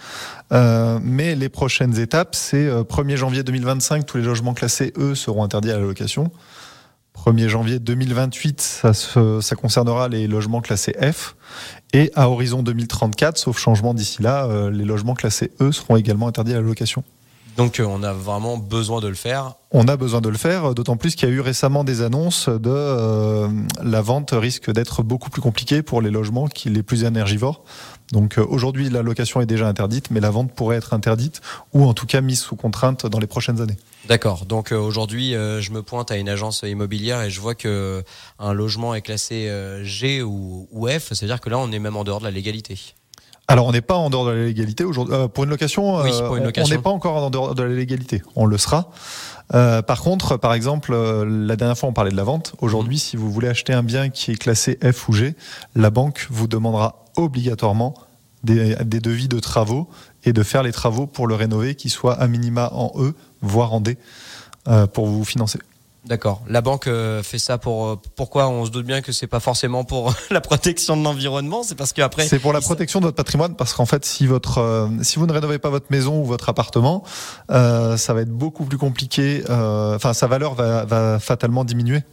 Euh, 0.51 0.99
mais 1.01 1.35
les 1.35 1.49
prochaines 1.49 1.97
étapes, 1.99 2.35
c'est 2.35 2.67
1er 2.67 3.13
euh, 3.13 3.15
janvier 3.15 3.43
2025, 3.43 4.05
tous 4.05 4.17
les 4.17 4.23
logements 4.23 4.53
classés 4.53 4.93
E 4.97 5.15
seront 5.15 5.43
interdits 5.43 5.71
à 5.71 5.77
la 5.77 5.83
location. 5.83 6.31
1er 7.25 7.49
janvier 7.49 7.79
2028, 7.79 8.61
ça, 8.61 8.93
se, 8.93 9.41
ça 9.41 9.55
concernera 9.55 10.07
les 10.07 10.27
logements 10.27 10.61
classés 10.61 10.95
F. 11.01 11.35
Et 11.91 12.11
à 12.15 12.29
horizon 12.29 12.63
2034, 12.63 13.37
sauf 13.37 13.57
changement 13.57 13.93
d'ici 13.93 14.21
là, 14.21 14.45
euh, 14.45 14.71
les 14.71 14.85
logements 14.85 15.15
classés 15.15 15.51
E 15.59 15.71
seront 15.71 15.97
également 15.97 16.27
interdits 16.27 16.53
à 16.53 16.55
la 16.55 16.61
location. 16.61 17.03
Donc 17.59 17.81
euh, 17.81 17.83
on 17.83 18.03
a 18.03 18.13
vraiment 18.13 18.55
besoin 18.55 19.01
de 19.01 19.09
le 19.09 19.15
faire. 19.15 19.55
On 19.71 19.89
a 19.89 19.97
besoin 19.97 20.21
de 20.21 20.29
le 20.29 20.37
faire, 20.37 20.73
d'autant 20.73 20.95
plus 20.95 21.15
qu'il 21.15 21.27
y 21.27 21.31
a 21.31 21.35
eu 21.35 21.41
récemment 21.41 21.83
des 21.83 22.01
annonces 22.01 22.47
de 22.47 22.69
euh, 22.69 23.49
la 23.83 24.01
vente 24.01 24.31
risque 24.31 24.71
d'être 24.71 25.03
beaucoup 25.03 25.29
plus 25.29 25.41
compliquée 25.41 25.83
pour 25.83 26.01
les 26.01 26.09
logements 26.09 26.47
qui 26.47 26.69
les 26.69 26.83
plus 26.83 27.03
énergivores. 27.03 27.65
Donc 28.13 28.37
euh, 28.37 28.45
aujourd'hui 28.47 28.89
la 28.89 29.01
location 29.01 29.41
est 29.41 29.45
déjà 29.45 29.67
interdite, 29.67 30.09
mais 30.09 30.21
la 30.21 30.29
vente 30.29 30.53
pourrait 30.53 30.77
être 30.77 30.93
interdite 30.93 31.41
ou 31.73 31.83
en 31.85 31.93
tout 31.93 32.05
cas 32.05 32.21
mise 32.21 32.39
sous 32.39 32.55
contrainte 32.55 33.05
dans 33.05 33.19
les 33.19 33.27
prochaines 33.27 33.59
années. 33.59 33.77
D'accord. 34.07 34.45
Donc 34.45 34.71
euh, 34.71 34.77
aujourd'hui, 34.77 35.35
euh, 35.35 35.59
je 35.59 35.71
me 35.71 35.83
pointe 35.83 36.11
à 36.11 36.17
une 36.17 36.29
agence 36.29 36.63
immobilière 36.65 37.21
et 37.21 37.29
je 37.29 37.41
vois 37.41 37.55
que 37.55 38.03
un 38.39 38.53
logement 38.53 38.95
est 38.95 39.01
classé 39.01 39.51
G 39.83 40.23
ou, 40.23 40.67
ou 40.71 40.87
F. 40.87 41.11
C'est-à-dire 41.13 41.41
que 41.41 41.49
là, 41.49 41.59
on 41.59 41.71
est 41.73 41.79
même 41.79 41.97
en 41.97 42.05
dehors 42.05 42.19
de 42.19 42.25
la 42.25 42.31
légalité. 42.31 42.95
Alors 43.49 43.65
on 43.65 43.71
n'est 43.71 43.81
pas 43.81 43.95
en 43.95 44.09
dehors 44.09 44.25
de 44.25 44.31
la 44.31 44.45
légalité 44.45 44.83
aujourd'hui. 44.83 45.15
Euh, 45.15 45.27
pour, 45.27 45.43
une 45.43 45.49
location, 45.49 46.01
oui, 46.01 46.11
pour 46.25 46.37
une 46.37 46.43
location, 46.43 46.73
on 46.73 46.77
n'est 46.77 46.81
pas 46.81 46.91
encore 46.91 47.15
en 47.17 47.29
dehors 47.29 47.55
de 47.55 47.63
la 47.63 47.73
légalité. 47.73 48.21
On 48.35 48.45
le 48.45 48.57
sera. 48.57 48.91
Euh, 49.55 49.81
par 49.81 50.01
contre, 50.01 50.37
par 50.37 50.53
exemple, 50.53 50.93
euh, 50.93 51.25
la 51.27 51.55
dernière 51.55 51.77
fois 51.77 51.89
on 51.89 51.93
parlait 51.93 52.11
de 52.11 52.15
la 52.15 52.23
vente. 52.23 52.53
Aujourd'hui, 52.61 52.97
mmh. 52.97 52.99
si 52.99 53.17
vous 53.17 53.31
voulez 53.31 53.47
acheter 53.47 53.73
un 53.73 53.81
bien 53.81 54.09
qui 54.09 54.31
est 54.31 54.35
classé 54.35 54.77
F 54.83 55.09
ou 55.09 55.13
G, 55.13 55.35
la 55.75 55.89
banque 55.89 56.27
vous 56.29 56.47
demandera 56.47 57.05
obligatoirement 57.17 57.95
des, 58.43 58.75
des 58.85 58.99
devis 58.99 59.27
de 59.27 59.39
travaux 59.39 59.89
et 60.23 60.33
de 60.33 60.43
faire 60.43 60.63
les 60.63 60.71
travaux 60.71 61.07
pour 61.07 61.25
le 61.25 61.33
rénover, 61.35 61.73
qui 61.73 61.89
soit 61.89 62.13
à 62.13 62.27
minima 62.27 62.69
en 62.73 62.91
E, 62.97 63.15
voire 63.41 63.73
en 63.73 63.81
D, 63.81 63.97
euh, 64.67 64.85
pour 64.85 65.07
vous 65.07 65.25
financer. 65.25 65.59
D'accord. 66.05 66.41
La 66.47 66.61
banque 66.61 66.87
euh, 66.87 67.21
fait 67.23 67.39
ça 67.39 67.57
pour 67.57 67.87
euh, 67.87 67.95
pourquoi 68.15 68.47
on 68.47 68.65
se 68.65 68.71
doute 68.71 68.85
bien 68.85 69.01
que 69.01 69.11
c'est 69.11 69.27
pas 69.27 69.41
forcément 69.41 69.83
pour 69.83 70.13
la 70.31 70.39
protection 70.39 70.95
de 70.95 71.03
l'environnement, 71.03 71.61
c'est 71.63 71.75
parce 71.75 71.91
qu'après 71.91 72.27
C'est 72.27 72.39
pour 72.39 72.53
la 72.53 72.61
protection 72.61 72.99
de 72.99 73.05
votre 73.05 73.17
patrimoine 73.17 73.55
parce 73.55 73.73
qu'en 73.73 73.85
fait 73.85 74.05
si 74.05 74.25
votre 74.25 74.59
euh, 74.59 74.87
si 75.01 75.19
vous 75.19 75.27
ne 75.27 75.33
rénovez 75.33 75.59
pas 75.59 75.69
votre 75.69 75.87
maison 75.89 76.21
ou 76.21 76.25
votre 76.25 76.47
appartement, 76.47 77.03
euh, 77.51 77.97
ça 77.97 78.13
va 78.13 78.21
être 78.21 78.31
beaucoup 78.31 78.63
plus 78.63 78.77
compliqué 78.77 79.43
enfin 79.49 80.13
sa 80.13 80.27
valeur 80.27 80.53
va, 80.53 80.85
va 80.85 81.19
fatalement 81.19 81.65
diminuer 81.65 82.03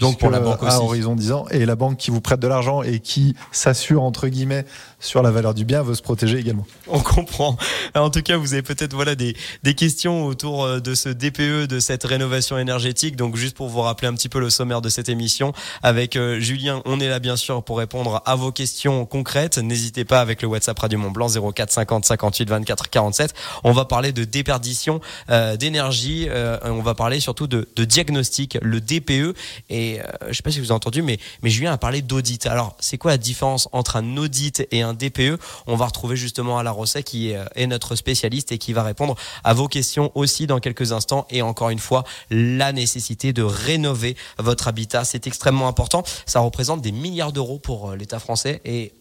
donc 0.00 0.18
pour 0.18 0.30
la 0.30 0.40
banque 0.40 0.62
aussi. 0.62 0.74
à 0.74 0.80
horizon 0.80 1.14
10 1.14 1.32
ans 1.32 1.46
et 1.50 1.66
la 1.66 1.76
banque 1.76 1.96
qui 1.96 2.10
vous 2.10 2.20
prête 2.20 2.40
de 2.40 2.48
l'argent 2.48 2.82
et 2.82 3.00
qui 3.00 3.34
s'assure 3.50 4.02
entre 4.02 4.28
guillemets 4.28 4.64
sur 5.02 5.22
la 5.22 5.30
valeur 5.30 5.52
du 5.52 5.66
bien 5.66 5.82
veut 5.82 5.94
se 5.94 6.00
protéger 6.00 6.38
également. 6.38 6.66
On 6.88 7.00
comprend. 7.00 7.58
En 7.94 8.08
tout 8.08 8.22
cas, 8.22 8.38
vous 8.38 8.54
avez 8.54 8.62
peut-être 8.62 8.94
voilà 8.94 9.14
des, 9.14 9.36
des 9.62 9.74
questions 9.74 10.24
autour 10.24 10.64
euh, 10.64 10.80
de 10.80 10.94
ce 10.94 11.10
DPE, 11.10 11.68
de 11.68 11.78
cette 11.78 12.04
rénovation 12.04 12.56
énergétique. 12.56 13.16
Donc 13.16 13.36
juste 13.36 13.54
pour 13.54 13.68
vous 13.68 13.82
rappeler 13.82 14.08
un 14.08 14.14
petit 14.14 14.30
peu 14.30 14.40
le 14.40 14.48
sommaire 14.48 14.80
de 14.80 14.88
cette 14.88 15.10
émission 15.10 15.52
avec 15.82 16.16
euh, 16.16 16.40
Julien, 16.40 16.80
on 16.86 16.98
est 17.00 17.08
là 17.08 17.18
bien 17.18 17.36
sûr 17.36 17.62
pour 17.62 17.76
répondre 17.78 18.22
à 18.24 18.34
vos 18.34 18.52
questions 18.52 19.04
concrètes. 19.04 19.58
N'hésitez 19.58 20.06
pas 20.06 20.20
avec 20.22 20.40
le 20.40 20.48
WhatsApp 20.48 20.78
Radio 20.78 20.98
Mont 20.98 21.10
Blanc 21.10 21.28
04 21.28 21.70
50 21.70 22.06
58 22.06 22.48
24 22.48 22.88
47. 22.88 23.34
On 23.64 23.72
va 23.72 23.84
parler 23.84 24.12
de 24.12 24.24
déperdition 24.24 25.00
euh, 25.28 25.56
d'énergie. 25.56 26.28
On 26.64 26.80
va 26.80 26.94
parler 26.94 27.20
surtout 27.20 27.46
de, 27.46 27.68
de 27.76 27.84
diagnostic, 27.84 28.58
le 28.62 28.80
DPE 28.80 29.36
et 29.68 29.82
et 29.82 30.00
euh, 30.00 30.04
je 30.28 30.34
sais 30.34 30.42
pas 30.42 30.50
si 30.50 30.60
vous 30.60 30.66
avez 30.66 30.76
entendu, 30.76 31.02
mais, 31.02 31.18
mais 31.42 31.50
Julien 31.50 31.72
a 31.72 31.78
parlé 31.78 32.02
d'audit. 32.02 32.46
Alors, 32.46 32.76
c'est 32.78 32.98
quoi 32.98 33.10
la 33.10 33.18
différence 33.18 33.68
entre 33.72 33.96
un 33.96 34.16
audit 34.16 34.66
et 34.70 34.82
un 34.82 34.91
DPE 34.94 35.38
On 35.66 35.76
va 35.76 35.86
retrouver 35.86 36.16
justement 36.16 36.58
Alain 36.58 36.70
Rosset 36.70 37.02
qui 37.02 37.30
est, 37.30 37.36
euh, 37.36 37.44
est 37.54 37.66
notre 37.66 37.96
spécialiste 37.96 38.52
et 38.52 38.58
qui 38.58 38.72
va 38.72 38.82
répondre 38.82 39.16
à 39.44 39.54
vos 39.54 39.68
questions 39.68 40.12
aussi 40.14 40.46
dans 40.46 40.60
quelques 40.60 40.92
instants. 40.92 41.26
Et 41.30 41.42
encore 41.42 41.70
une 41.70 41.78
fois, 41.78 42.04
la 42.30 42.72
nécessité 42.72 43.32
de 43.32 43.42
rénover 43.42 44.16
votre 44.38 44.68
habitat, 44.68 45.04
c'est 45.04 45.26
extrêmement 45.26 45.68
important. 45.68 46.02
Ça 46.26 46.40
représente 46.40 46.80
des 46.80 46.92
milliards 46.92 47.32
d'euros 47.32 47.58
pour 47.58 47.90
euh, 47.90 47.96
l'État 47.96 48.18
français 48.18 48.60
et 48.64 48.92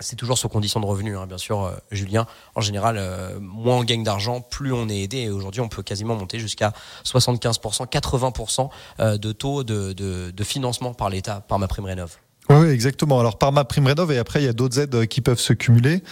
c'est 0.00 0.14
toujours 0.14 0.38
sous 0.38 0.48
condition 0.48 0.78
de 0.78 0.86
revenus, 0.86 1.16
hein, 1.16 1.26
bien 1.26 1.38
sûr, 1.38 1.64
euh, 1.64 1.72
Julien. 1.90 2.26
En 2.54 2.60
général, 2.60 3.02
moins 3.40 3.78
on 3.78 3.84
gagne 3.84 4.04
d'argent, 4.04 4.40
plus 4.40 4.72
on 4.72 4.88
est 4.88 5.00
aidé. 5.00 5.18
Et 5.18 5.30
aujourd'hui, 5.30 5.60
on 5.60 5.68
peut 5.68 5.82
quasiment 5.82 6.14
monter 6.14 6.38
jusqu'à 6.38 6.72
75%, 7.04 7.88
80% 7.88 8.70
euh, 9.00 9.18
de 9.18 9.32
taux 9.32 9.64
de 9.64 10.44
financement 10.44 10.94
par 10.94 11.10
l'État, 11.10 11.40
par 11.40 11.58
ma 11.58 11.66
prime 11.66 11.86
rénov. 11.86 12.16
Oui, 12.50 12.68
exactement. 12.68 13.20
Alors 13.20 13.38
par 13.38 13.52
ma 13.52 13.64
prime 13.64 13.86
rénov 13.86 14.10
et 14.12 14.18
après 14.18 14.40
il 14.42 14.46
y 14.46 14.48
a 14.48 14.52
d'autres 14.52 14.78
aides 14.80 15.06
qui 15.06 15.20
peuvent 15.20 15.38
se 15.40 15.52
cumuler 15.52 16.02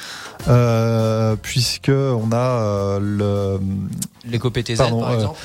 euh, 0.48 1.34
puisque 1.40 1.90
on 1.90 2.30
a 2.32 2.98
le 3.00 3.58
l'éco-PTZ 4.26 4.76
par 4.76 5.12
exemple. 5.14 5.38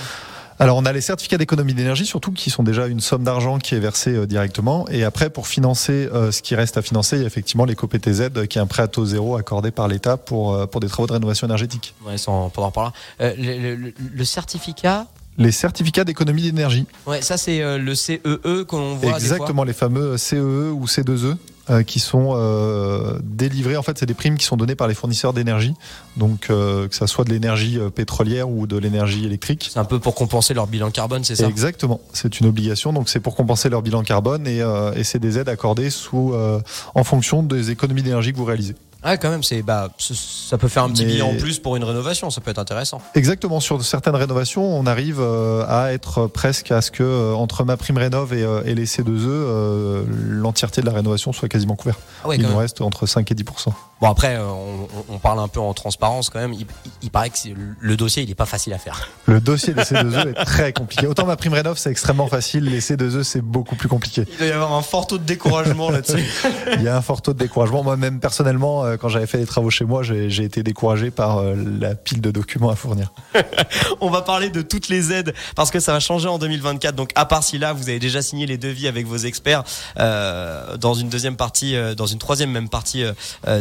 Alors 0.60 0.77
on 0.77 0.86
a 0.86 0.93
les 0.93 1.01
certificats 1.01 1.38
d'économie 1.39 1.74
d'énergie 1.74 2.05
surtout 2.05 2.31
qui 2.31 2.51
sont 2.51 2.62
déjà 2.62 2.86
une 2.86 3.00
somme 3.00 3.24
d'argent 3.24 3.57
qui 3.57 3.74
est 3.74 3.79
versée 3.79 4.12
euh, 4.12 4.27
directement 4.27 4.88
et 4.89 5.03
après 5.03 5.31
pour 5.31 5.48
financer 5.48 6.07
euh, 6.13 6.31
ce 6.31 6.43
qui 6.43 6.53
reste 6.53 6.77
à 6.77 6.83
financer 6.83 7.15
il 7.15 7.21
y 7.21 7.24
a 7.24 7.27
effectivement 7.27 7.65
l'éco-PTZ 7.65 8.45
qui 8.48 8.60
est 8.60 8.62
un 8.62 8.67
prêt 8.67 8.83
à 8.83 8.88
taux 8.88 9.05
zéro 9.05 9.38
accordé 9.38 9.71
par 9.71 9.88
l'État 9.88 10.17
pour, 10.17 10.53
euh, 10.53 10.67
pour 10.67 10.79
des 10.79 10.88
travaux 10.88 11.07
de 11.07 11.13
rénovation 11.13 11.48
énergétique. 11.48 11.95
Ouais, 12.05 12.19
sans 12.19 12.50
pouvoir 12.50 12.71
par 12.74 12.83
là. 12.83 12.93
Euh, 13.21 13.33
le, 13.39 13.75
le, 13.75 13.93
le 14.13 14.25
certificat 14.25 15.07
les 15.41 15.51
certificats 15.51 16.03
d'économie 16.03 16.43
d'énergie. 16.43 16.86
Ouais, 17.05 17.21
ça 17.21 17.38
c'est 17.38 17.62
euh, 17.62 17.77
le 17.77 17.95
CEE 17.95 18.21
e 18.25 18.63
qu'on 18.63 18.95
voit. 18.95 19.13
Exactement, 19.13 19.63
les 19.63 19.74
fameux 19.74 20.17
CEE 20.17 20.38
e 20.38 20.71
ou 20.71 20.86
C2E 20.86 21.36
euh, 21.69 21.83
qui 21.83 22.00
sont 22.00 22.31
euh, 22.33 23.19
délivrés. 23.24 23.77
En 23.77 23.83
fait, 23.83 23.98
c'est 23.98 24.05
des 24.05 24.13
primes 24.13 24.38
qui 24.38 24.45
sont 24.45 24.57
données 24.57 24.75
par 24.75 24.88
les 24.88 24.93
fournisseurs 24.93 25.33
d'énergie, 25.33 25.74
donc 26.17 26.48
que 26.48 26.89
ça 26.91 27.07
soit 27.07 27.25
de 27.25 27.29
l'énergie 27.29 27.79
pétrolière 27.93 28.50
ou 28.50 28.67
de 28.67 28.77
l'énergie 28.77 29.25
électrique. 29.25 29.69
C'est 29.71 29.79
un 29.79 29.86
peu 29.86 30.00
pour 30.00 30.15
compenser 30.15 30.53
leur 30.53 30.67
bilan 30.67 30.91
carbone, 30.91 31.24
c'est 31.24 31.36
ça? 31.36 31.48
Exactement, 31.48 32.01
c'est 32.13 32.39
une 32.39 32.48
obligation, 32.48 32.93
donc 32.93 33.10
c'est 33.10 33.19
pour 33.19 33.36
compenser 33.36 33.69
leur 33.69 33.81
bilan 33.81 34.03
carbone 34.03 34.48
et, 34.48 34.62
et 34.95 35.03
c'est 35.03 35.19
des 35.19 35.38
aides 35.38 35.50
accordées 35.50 35.89
sous, 35.89 36.33
en 36.95 37.03
fonction 37.03 37.43
des 37.43 37.71
économies 37.71 38.03
d'énergie 38.03 38.31
que 38.31 38.38
vous 38.38 38.45
réalisez. 38.45 38.75
Ah, 39.03 39.17
quand 39.17 39.29
même, 39.31 39.41
c'est 39.41 39.63
bah 39.63 39.89
ça 39.98 40.58
peut 40.58 40.67
faire 40.67 40.84
un 40.84 40.89
petit 40.89 41.05
Mais... 41.05 41.13
bilan 41.13 41.29
en 41.29 41.36
plus 41.36 41.58
pour 41.60 41.75
une 41.75 41.84
rénovation, 41.84 42.29
ça 42.29 42.39
peut 42.39 42.51
être 42.51 42.60
intéressant. 42.60 43.01
Exactement, 43.15 43.60
sur 43.60 43.84
certaines 43.84 44.15
rénovations, 44.15 44.63
on 44.63 44.86
arrive 44.86 45.20
euh, 45.20 45.65
à 45.67 45.91
être 45.91 46.27
presque 46.27 46.72
à 46.72 46.81
ce 46.81 46.91
que 46.91 47.01
euh, 47.03 47.34
entre 47.34 47.63
ma 47.63 47.77
prime 47.77 47.98
rénov 47.98 48.34
et, 48.34 48.43
euh, 48.43 48.62
et 48.63 48.75
les 48.75 48.86
C2E, 48.86 50.05
l'entièreté 50.27 50.81
de 50.81 50.86
la 50.86 50.93
rénovation 50.93 51.34
soit 51.34 51.50
quasiment 51.50 51.75
couverte. 51.75 52.00
Ah 52.24 52.27
ouais, 52.27 52.36
Il 52.36 52.43
nous 52.43 52.50
même. 52.50 52.58
reste 52.58 52.81
entre 52.81 53.05
5 53.08 53.31
et 53.31 53.36
10 53.36 53.43
Bon 54.01 54.10
après, 54.10 54.36
euh, 54.36 54.48
on, 55.10 55.20
parle 55.20 55.39
un 55.39 55.48
peu 55.48 55.60
en 55.60 55.75
transparence 55.75 56.31
quand 56.31 56.39
même. 56.39 56.55
Il, 57.03 57.12
paraît 57.12 57.29
que 57.29 57.36
le 57.79 57.96
dossier, 57.96 58.24
il 58.24 58.29
n'est 58.29 58.36
pas 58.36 58.48
facile 58.48 58.74
à 58.74 58.79
faire. 58.79 59.08
Le 59.27 59.39
dossier 59.39 59.75
des 59.75 59.84
C2E 59.84 60.29
est 60.29 60.43
très 60.43 60.74
compliqué. 60.74 61.05
Autant 61.05 61.27
ma 61.27 61.36
prime 61.36 61.53
rénov, 61.53 61.77
c'est 61.77 61.91
extrêmement 61.91 62.25
facile. 62.25 62.65
Les 62.65 62.79
C2E, 62.79 63.22
c'est 63.22 63.41
beaucoup 63.41 63.75
plus 63.75 63.88
compliqué. 63.88 64.24
Il 64.27 64.38
doit 64.39 64.48
y 64.48 64.51
avoir 64.51 64.74
un 64.74 64.81
fort 64.81 65.05
taux 65.05 65.20
de 65.20 65.24
découragement 65.24 65.91
là-dessus. 65.91 66.25
il 66.77 66.81
y 66.81 66.88
a 66.88 66.98
un 66.98 67.01
fort 67.01 67.22
taux 67.22 67.34
de 67.34 67.38
découragement. 67.38 67.84
Moi-même, 67.84 68.20
personnellement, 68.20 68.84
euh, 68.84 68.98
quand 68.98 69.08
j'avais 69.08 69.27
fait 69.27 69.38
les 69.38 69.46
travaux 69.46 69.70
chez 69.70 69.86
moi, 69.86 70.01
j'ai 70.01 70.43
été 70.43 70.63
découragé 70.63 71.12
par 71.12 71.38
euh, 71.38 71.53
la 71.79 71.93
pile 71.93 72.22
de 72.22 72.31
documents 72.31 72.72
à 72.72 72.75
fournir. 72.75 73.13
on 74.01 74.10
va 74.10 74.24
parler 74.24 74.50
de 74.50 74.63
toutes 74.63 74.89
les 74.89 75.12
aides 75.12 75.36
parce 75.55 75.70
que 75.70 75.79
ça 75.79 75.93
va 75.93 76.00
changer 76.00 76.27
en 76.27 76.39
2024. 76.39 76.96
Donc 76.96 77.12
à 77.13 77.25
part 77.25 77.43
si 77.43 77.60
là, 77.60 77.74
vous 77.74 77.88
avez 77.88 78.00
déjà 78.00 78.24
signé 78.24 78.48
les 78.48 78.58
devis 78.58 78.88
avec 78.88 79.05
vos 79.05 79.17
experts 79.17 79.63
euh, 80.00 80.75
dans 80.77 80.96
une 80.96 81.10
deuxième 81.10 81.36
partie, 81.36 81.75
dans 81.96 82.08
une 82.08 82.17
troisième 82.17 82.50
même 82.50 82.70
partie 82.70 83.03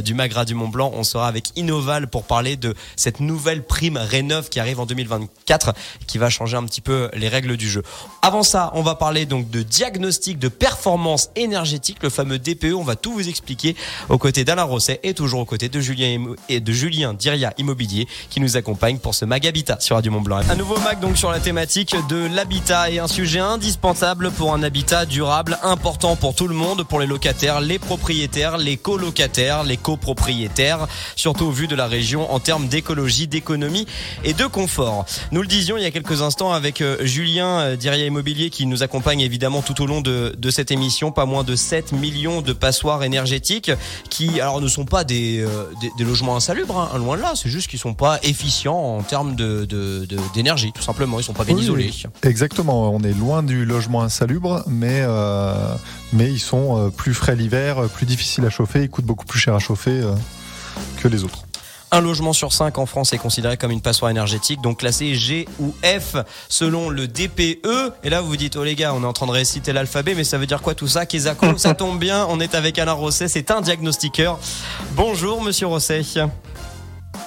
du 0.03 0.15
Magra 0.31 0.45
du 0.45 0.55
Mont 0.55 0.69
Blanc, 0.69 0.93
on 0.95 1.03
sera 1.03 1.27
avec 1.27 1.51
Innoval 1.57 2.07
pour 2.07 2.23
parler 2.23 2.55
de 2.55 2.77
cette 2.95 3.19
nouvelle 3.19 3.65
prime 3.65 3.97
Rénov 3.97 4.49
qui 4.49 4.61
arrive 4.61 4.79
en 4.79 4.87
2024, 4.87 5.73
qui 6.07 6.19
va 6.19 6.31
changer 6.31 6.57
un 6.57 6.63
petit 6.63 6.81
peu 6.81 7.11
les 7.15 7.27
règles 7.27 7.57
du 7.57 7.69
jeu. 7.69 7.83
Avant 8.23 8.45
ça, 8.45 8.71
on 8.75 8.83
va 8.83 8.95
parler 8.95 9.27
donc 9.27 9.51
de 9.51 9.63
diagnostic 9.63 10.39
de 10.39 10.47
performance 10.47 11.31
énergétique, 11.35 11.97
le 12.05 12.11
fameux 12.11 12.39
DPE. 12.39 12.75
On 12.77 12.85
va 12.85 12.95
tout 12.95 13.13
vous 13.13 13.29
expliquer 13.29 13.75
aux 14.09 14.19
côtés 14.19 14.45
d'Alain 14.45 14.63
Rosset 14.63 15.01
et 15.03 15.15
toujours 15.15 15.41
aux 15.41 15.45
côtés 15.45 15.69
de 15.69 15.81
Julien 15.81 16.27
et 16.49 16.61
de 16.61 16.73
Julien 16.73 17.13
Diria 17.13 17.53
Immobilier 17.59 18.07
qui 18.29 18.39
nous 18.39 18.57
accompagne 18.57 18.99
pour 18.99 19.17
ce 19.17 19.25
Mag 19.25 19.45
Habitat 19.45 19.81
sur 19.81 19.97
Radio 19.97 20.13
Mont 20.13 20.21
Blanc. 20.21 20.43
Un 20.49 20.55
nouveau 20.55 20.79
Mag 20.79 21.01
donc 21.01 21.17
sur 21.17 21.33
la 21.33 21.41
thématique 21.41 21.97
de 22.09 22.29
l'habitat 22.33 22.89
et 22.89 23.01
un 23.01 23.09
sujet 23.09 23.41
indispensable 23.41 24.31
pour 24.31 24.55
un 24.55 24.63
habitat 24.63 25.07
durable, 25.07 25.59
important 25.65 26.15
pour 26.15 26.37
tout 26.37 26.47
le 26.47 26.55
monde, 26.55 26.85
pour 26.85 27.01
les 27.01 27.09
locataires, 27.09 27.61
les 27.61 27.81
propriétaires, 27.81 28.59
les 28.59 28.77
colocataires, 28.77 29.65
les 29.65 29.77
copropriétaires, 29.77 30.20
surtout 31.17 31.47
au 31.47 31.51
vu 31.51 31.67
de 31.67 31.75
la 31.75 31.87
région 31.87 32.33
en 32.33 32.41
termes 32.41 32.69
d'écologie, 32.69 33.27
d'économie 33.27 33.87
et 34.25 34.33
de 34.33 34.47
confort. 34.47 35.05
Nous 35.33 35.43
le 35.43 35.47
disions 35.47 35.77
il 35.77 35.83
y 35.83 35.87
a 35.87 35.91
quelques 35.91 36.23
instants 36.23 36.53
avec 36.53 36.81
euh, 36.81 36.99
Julien 37.05 37.61
euh, 37.61 37.77
Diria 37.77 38.07
Immobilier 38.07 38.51
qui 38.51 38.67
nous 38.67 38.83
accompagne 38.83 39.21
évidemment 39.21 39.63
tout 39.63 39.83
au 39.83 39.87
long 39.87 40.01
de, 40.01 40.35
de 40.37 40.51
cette 40.51 40.71
émission, 40.71 41.13
pas 41.13 41.27
moins 41.27 41.45
de 41.45 41.57
7 41.57 41.93
millions 41.93 42.43
de 42.43 42.53
passoires 42.53 43.03
énergétiques 43.03 43.71
qui 44.09 44.41
alors 44.41 44.61
ne 44.61 44.69
sont 44.69 44.85
pas 44.85 45.05
des, 45.05 45.41
euh, 45.41 45.65
des, 45.99 46.05
logements 46.05 46.37
insalubres, 46.37 46.79
hein, 46.79 46.99
loin 46.99 47.17
de 47.17 47.23
là, 47.23 47.33
c'est 47.35 47.51
juste 47.51 47.69
qu'ils 47.69 47.79
sont 47.79 47.95
pas 47.95 48.19
efficients 48.23 48.77
en 48.77 49.03
termes 49.03 49.35
de, 49.35 49.67
d'énergie, 50.35 50.73
tout 50.73 50.83
simplement, 50.83 51.19
ils 51.19 51.25
sont 51.25 51.33
pas 51.33 51.45
bien 51.45 51.57
isolés. 51.57 51.93
Exactement, 52.23 52.93
on 52.93 53.03
est 53.03 53.13
loin 53.13 53.43
du 53.43 53.65
logement 53.65 54.03
insalubre, 54.03 54.63
mais, 54.67 55.03
mais 56.13 56.31
ils 56.31 56.41
sont 56.41 56.91
plus 56.97 57.15
frais 57.15 57.37
l'hiver, 57.37 57.89
plus 57.95 58.07
difficiles 58.07 58.45
à 58.47 58.51
chauffer, 58.51 58.83
ils 58.83 58.91
coûtent 58.91 59.05
beaucoup 59.05 59.27
plus 59.27 59.39
cher 59.39 59.55
à 59.55 59.59
chauffer 59.59 60.03
que 60.99 61.09
les 61.09 61.25
autres. 61.25 61.45
Un 61.93 62.01
logement 62.01 62.33
sur 62.33 62.53
cinq 62.53 62.79
en 62.79 62.87
France 62.87 63.13
est 63.13 63.19
considéré 63.19 63.57
comme 63.57 63.73
une 63.73 63.81
passoire 63.81 64.13
énergétique, 64.13 64.61
donc 64.61 64.79
classé 64.79 65.17
G 65.17 65.49
ou 65.59 65.75
F 65.83 66.15
selon 66.49 66.89
le 66.89 67.09
DPE. 67.09 67.67
Et 68.05 68.11
là, 68.11 68.21
vous 68.21 68.29
vous 68.29 68.37
dites, 68.37 68.55
oh 68.57 68.63
les 68.63 68.77
gars, 68.77 68.95
on 68.95 69.03
est 69.03 69.07
en 69.07 69.13
train 69.13 69.27
de 69.27 69.33
réciter 69.33 69.73
l'alphabet, 69.73 70.15
mais 70.15 70.23
ça 70.23 70.39
veut 70.39 70.47
dire 70.47 70.63
quoi 70.63 70.77
tout 70.77 70.87
ça? 70.87 71.05
Kézako, 71.05 71.57
ça 71.57 71.75
tombe 71.75 71.99
bien, 71.99 72.27
on 72.29 72.39
est 72.39 72.55
avec 72.55 72.79
Alain 72.79 72.93
Rosset, 72.93 73.27
c'est 73.27 73.51
un 73.51 73.61
diagnostiqueur. 73.61 74.39
Bonjour, 74.93 75.43
monsieur 75.43 75.67
Rosset. 75.67 76.03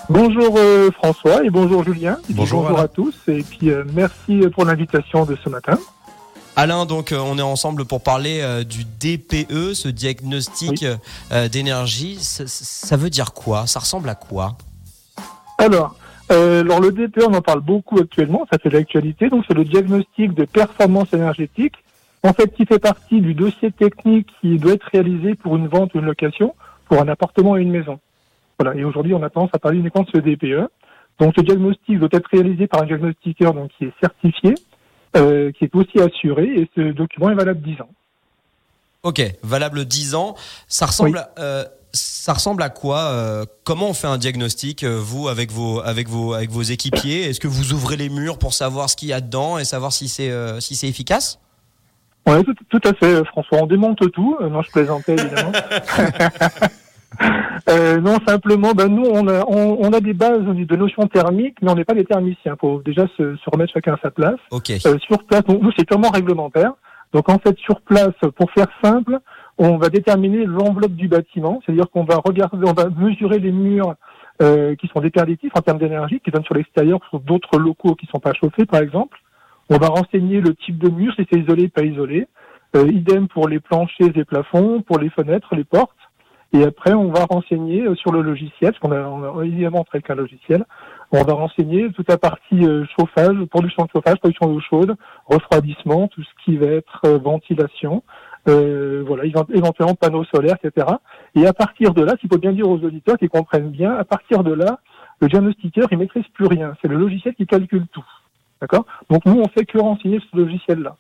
Bonjour 0.10 0.56
euh, 0.58 0.92
François 0.92 1.44
et 1.44 1.50
bonjour 1.50 1.84
Julien. 1.84 2.18
bonjour, 2.30 2.80
à 2.80 2.88
tous 2.88 3.16
et 3.28 3.44
puis 3.44 3.70
euh, 3.70 3.84
merci 3.94 4.42
pour 4.54 4.64
l'invitation 4.64 5.26
de 5.26 5.38
ce 5.44 5.50
matin. 5.50 5.78
Alain, 6.56 6.86
donc 6.86 7.12
euh, 7.12 7.18
on 7.20 7.40
est 7.40 7.44
ensemble 7.44 7.86
pour 7.86 8.04
parler 8.04 8.42
euh, 8.42 8.64
du 8.64 8.84
DPE, 8.84 9.74
ce 9.74 9.88
diagnostic 9.88 10.86
euh, 11.32 11.48
d'énergie. 11.48 12.18
Ça, 12.20 12.96
veut 12.96 13.10
dire 13.10 13.34
quoi? 13.34 13.66
Ça 13.66 13.80
ressemble 13.80 14.08
à 14.08 14.14
quoi? 14.14 14.56
Alors, 15.58 15.96
alors, 16.30 16.80
le 16.80 16.92
DPE, 16.92 17.24
on 17.28 17.34
en 17.34 17.42
parle 17.42 17.62
beaucoup 17.62 17.98
actuellement, 17.98 18.46
ça 18.52 18.60
fait 18.60 18.70
l'actualité. 18.70 19.30
Donc, 19.30 19.46
c'est 19.48 19.56
le 19.56 19.66
diagnostic 19.66 20.34
de 20.36 20.46
performance 20.46 21.12
énergétique, 21.14 21.74
en 22.22 22.34
fait, 22.34 22.54
qui 22.54 22.66
fait 22.66 22.80
partie 22.80 23.20
du 23.20 23.34
dossier 23.34 23.72
technique 23.72 24.28
qui 24.40 24.58
doit 24.60 24.74
être 24.74 24.88
réalisé 24.92 25.34
pour 25.34 25.56
une 25.56 25.68
vente 25.68 25.96
ou 25.96 26.00
une 26.00 26.06
location, 26.06 26.54
pour 26.86 27.02
un 27.02 27.08
appartement 27.08 27.58
et 27.58 27.62
une 27.62 27.72
maison. 27.72 28.00
Voilà. 28.60 28.78
Et 28.80 28.84
aujourd'hui, 28.84 29.16
on 29.16 29.24
a 29.24 29.30
tendance 29.32 29.50
à 29.54 29.60
parler 29.60 29.80
uniquement 29.80 30.04
de 30.04 30.10
ce 30.14 30.18
DPE. 30.18 30.70
Donc, 31.20 31.34
ce 31.36 31.42
diagnostic 31.42 31.98
doit 31.98 32.10
être 32.12 32.30
réalisé 32.32 32.68
par 32.68 32.84
un 32.84 32.86
diagnostiqueur 32.86 33.56
donc, 33.56 33.72
qui 33.78 33.86
est 33.86 33.94
certifié 34.00 34.54
euh, 35.16 35.52
qui 35.52 35.66
est 35.66 35.76
aussi 35.76 36.00
assuré 36.00 36.44
et 36.44 36.70
ce 36.76 36.92
document 36.92 37.30
est 37.30 37.36
valable 37.36 37.62
10 37.62 37.82
ans. 37.82 37.90
Ok, 39.04 39.22
valable 39.44 39.86
10 39.86 40.16
ans. 40.16 40.36
Ça 40.68 40.86
ressemble, 40.86 41.26
euh, 41.38 41.66
ça 41.92 42.34
ressemble 42.34 42.64
à 42.64 42.70
quoi 42.70 43.00
euh, 43.00 43.46
Comment 43.64 43.90
on 43.90 43.94
fait 43.94 44.08
un 44.08 44.18
diagnostic, 44.18 44.84
vous, 44.84 45.28
avec 45.28 45.52
vos, 45.52 45.82
avec 45.82 46.08
vos, 46.08 46.34
avec 46.34 46.50
vos 46.50 46.62
équipiers? 46.62 47.30
Est-ce 47.30 47.40
que 47.40 47.48
vous 47.48 47.74
ouvrez 47.74 47.98
les 47.98 48.10
murs 48.10 48.40
pour 48.40 48.54
savoir 48.54 48.90
ce 48.90 48.96
qu'il 48.96 49.10
y 49.10 49.14
a 49.14 49.22
dedans 49.22 49.58
et 49.58 49.66
savoir 49.66 49.92
si 49.92 50.08
c'est 50.08 50.32
si 50.62 50.76
c'est 50.76 50.88
efficace? 50.88 51.40
Oui, 52.26 52.42
tout, 52.46 52.56
tout, 52.70 52.88
à 52.88 52.94
fait, 52.94 53.26
François. 53.26 53.60
On 53.62 53.68
démonte 53.68 54.00
tout. 54.12 54.38
non, 54.40 54.62
je 54.62 54.72
plaisantais, 54.72 55.14
évidemment. 55.14 55.52
Euh, 57.70 58.02
non, 58.02 58.18
simplement, 58.28 58.74
ben 58.74 58.90
nous, 58.90 59.06
on 59.06 59.26
a, 59.30 59.46
on, 59.48 59.94
a 59.94 60.02
des 60.02 60.14
bases 60.14 60.44
de 60.44 60.76
notions 60.76 61.08
thermiques, 61.08 61.56
mais 61.62 61.72
on 61.72 61.76
n'est 61.76 61.86
pas 61.86 61.94
des 61.94 62.04
thermiciens. 62.04 62.58
Faut 62.60 62.82
déjà 62.84 63.08
se, 63.16 63.38
se 63.38 63.50
remettre 63.50 63.72
chacun 63.72 63.94
à 63.94 64.00
sa 64.04 64.12
place. 64.12 64.40
Euh, 64.52 64.98
sur 65.00 65.24
place, 65.24 65.44
nous, 65.48 65.72
c'est 65.78 65.88
purement 65.88 66.10
réglementaire. 66.10 66.74
Donc, 67.14 67.30
en 67.30 67.40
fait, 67.40 67.58
sur 67.60 67.80
place, 67.80 68.14
pour 68.36 68.52
faire 68.52 68.68
simple, 68.84 69.20
on 69.58 69.78
va 69.78 69.88
déterminer 69.90 70.46
l'enveloppe 70.46 70.96
du 70.96 71.08
bâtiment, 71.08 71.62
c'est-à-dire 71.66 71.90
qu'on 71.90 72.04
va 72.04 72.18
regarder, 72.18 72.68
on 72.68 72.74
va 72.74 72.90
mesurer 72.90 73.40
les 73.40 73.52
murs 73.52 73.96
euh, 74.42 74.76
qui 74.76 74.88
sont 74.88 75.00
déperditifs 75.00 75.52
en 75.56 75.62
termes 75.62 75.78
d'énergie, 75.78 76.20
qui 76.20 76.32
donnent 76.32 76.44
sur 76.44 76.56
l'extérieur, 76.56 77.00
sur 77.10 77.20
d'autres 77.20 77.60
locaux 77.60 77.96
qui 77.96 78.08
sont 78.08 78.20
pas 78.20 78.34
chauffés, 78.34 78.66
par 78.66 78.82
exemple. 78.82 79.18
On 79.70 79.78
va 79.78 79.88
renseigner 79.88 80.42
le 80.42 80.56
type 80.56 80.80
de 80.80 80.90
mur, 80.90 81.14
si 81.16 81.26
c'est 81.32 81.40
isolé, 81.40 81.70
pas 81.70 81.84
isolé. 81.84 82.28
Euh, 82.76 82.88
idem 82.88 83.28
pour 83.28 83.48
les 83.48 83.60
planchers 83.60 84.18
et 84.18 84.26
plafonds, 84.26 84.82
pour 84.82 84.98
les 84.98 85.10
fenêtres, 85.10 85.56
les 85.56 85.64
portes. 85.64 85.96
Et 86.54 86.64
après, 86.64 86.94
on 86.94 87.12
va 87.12 87.26
renseigner 87.26 87.82
euh, 87.82 87.96
sur 87.96 88.12
le 88.12 88.22
logiciel, 88.22 88.72
parce 88.72 88.80
qu'on 88.80 88.92
a, 88.92 89.40
a 89.40 89.44
évidemment 89.44 89.84
très 89.84 90.02
qu'un 90.02 90.16
logiciel. 90.16 90.66
On 91.16 91.24
va 91.24 91.34
renseigner 91.34 91.92
toute 91.92 92.10
la 92.10 92.18
partie 92.18 92.66
euh, 92.66 92.86
chauffage, 92.98 93.38
production 93.46 93.84
de 93.86 93.90
chauffage, 93.92 94.18
production 94.18 94.48
d'eau 94.48 94.60
chaude, 94.60 94.96
refroidissement, 95.28 96.08
tout 96.08 96.24
ce 96.24 96.44
qui 96.44 96.58
va 96.58 96.66
être 96.66 97.02
euh, 97.06 97.20
ventilation, 97.20 98.02
euh, 98.48 99.04
voilà, 99.06 99.24
éventuellement 99.26 99.94
panneaux 99.94 100.24
solaires, 100.26 100.58
etc. 100.64 100.88
Et 101.36 101.46
à 101.46 101.54
partir 101.54 101.94
de 101.94 102.04
là, 102.04 102.16
s'il 102.20 102.30
faut 102.32 102.40
bien 102.40 102.52
dire 102.52 102.68
aux 102.68 102.80
auditeurs 102.80 103.20
qui 103.20 103.30
comprennent 103.30 103.70
bien, 103.70 103.94
à 103.94 104.04
partir 104.04 104.44
de 104.44 104.54
là, 104.54 104.80
le 105.22 105.28
diagnostiqueur, 105.28 105.88
il 105.92 106.00
maîtrise 106.00 106.28
plus 106.34 106.48
rien. 106.48 106.76
C'est 106.82 106.88
le 106.88 106.98
logiciel 106.98 107.36
qui 107.36 107.46
calcule 107.46 107.86
tout. 107.92 108.06
D'accord? 108.60 108.88
Donc 109.12 109.24
nous, 109.28 109.40
on 109.40 109.48
fait 109.50 109.66
que 109.66 109.78
renseigner 109.78 110.20
ce 110.32 110.36
logiciel-là. 110.36 110.98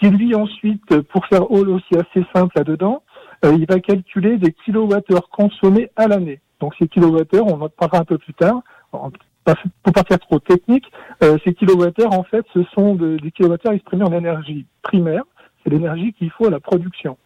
Qui 0.00 0.10
lui 0.10 0.34
ensuite, 0.34 1.00
pour 1.02 1.24
faire 1.26 1.48
aussi 1.52 1.94
assez 1.94 2.26
simple 2.34 2.52
là-dedans, 2.56 3.04
euh, 3.44 3.54
il 3.54 3.66
va 3.66 3.80
calculer 3.80 4.38
des 4.38 4.52
kilowattheures 4.52 5.28
consommés 5.30 5.90
à 5.96 6.06
l'année. 6.06 6.40
Donc 6.60 6.74
ces 6.78 6.88
kilowattheures, 6.88 7.46
on 7.46 7.60
en 7.60 7.68
parlera 7.68 7.98
un 7.98 8.04
peu 8.04 8.18
plus 8.18 8.34
tard, 8.34 8.62
pour 8.90 9.92
pas 9.92 10.04
faire 10.06 10.20
trop 10.20 10.38
technique, 10.38 10.90
euh, 11.22 11.36
ces 11.44 11.54
kilowattheures, 11.54 12.12
en 12.12 12.22
fait, 12.22 12.44
ce 12.54 12.62
sont 12.74 12.94
des 12.94 13.30
kilowattheures 13.32 13.72
exprimés 13.72 14.04
en 14.04 14.12
énergie 14.12 14.66
primaire. 14.82 15.24
C'est 15.62 15.70
l'énergie 15.70 16.12
qu'il 16.12 16.30
faut 16.30 16.46
à 16.46 16.50
la 16.50 16.60
production. 16.60 17.16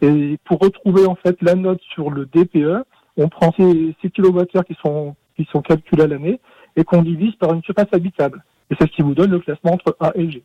Et 0.00 0.38
pour 0.44 0.58
retrouver 0.58 1.06
en 1.06 1.14
fait 1.14 1.40
la 1.42 1.54
note 1.54 1.80
sur 1.94 2.10
le 2.10 2.26
DPE, 2.26 2.84
on 3.16 3.28
prend 3.28 3.52
ces, 3.56 3.94
ces 4.02 4.10
kilowattheures 4.10 4.64
qui 4.64 4.76
sont 4.82 5.14
qui 5.36 5.48
sont 5.50 5.62
calculés 5.62 6.02
à 6.02 6.06
l'année 6.06 6.40
et 6.76 6.84
qu'on 6.84 7.02
divise 7.02 7.34
par 7.36 7.52
une 7.52 7.62
surface 7.62 7.88
habitable. 7.92 8.44
Et 8.70 8.74
c'est 8.78 8.86
ce 8.86 8.92
qui 8.92 9.02
vous 9.02 9.14
donne 9.14 9.30
le 9.30 9.38
classement 9.38 9.74
entre 9.74 9.96
A 10.00 10.12
et 10.14 10.30
G. 10.30 10.42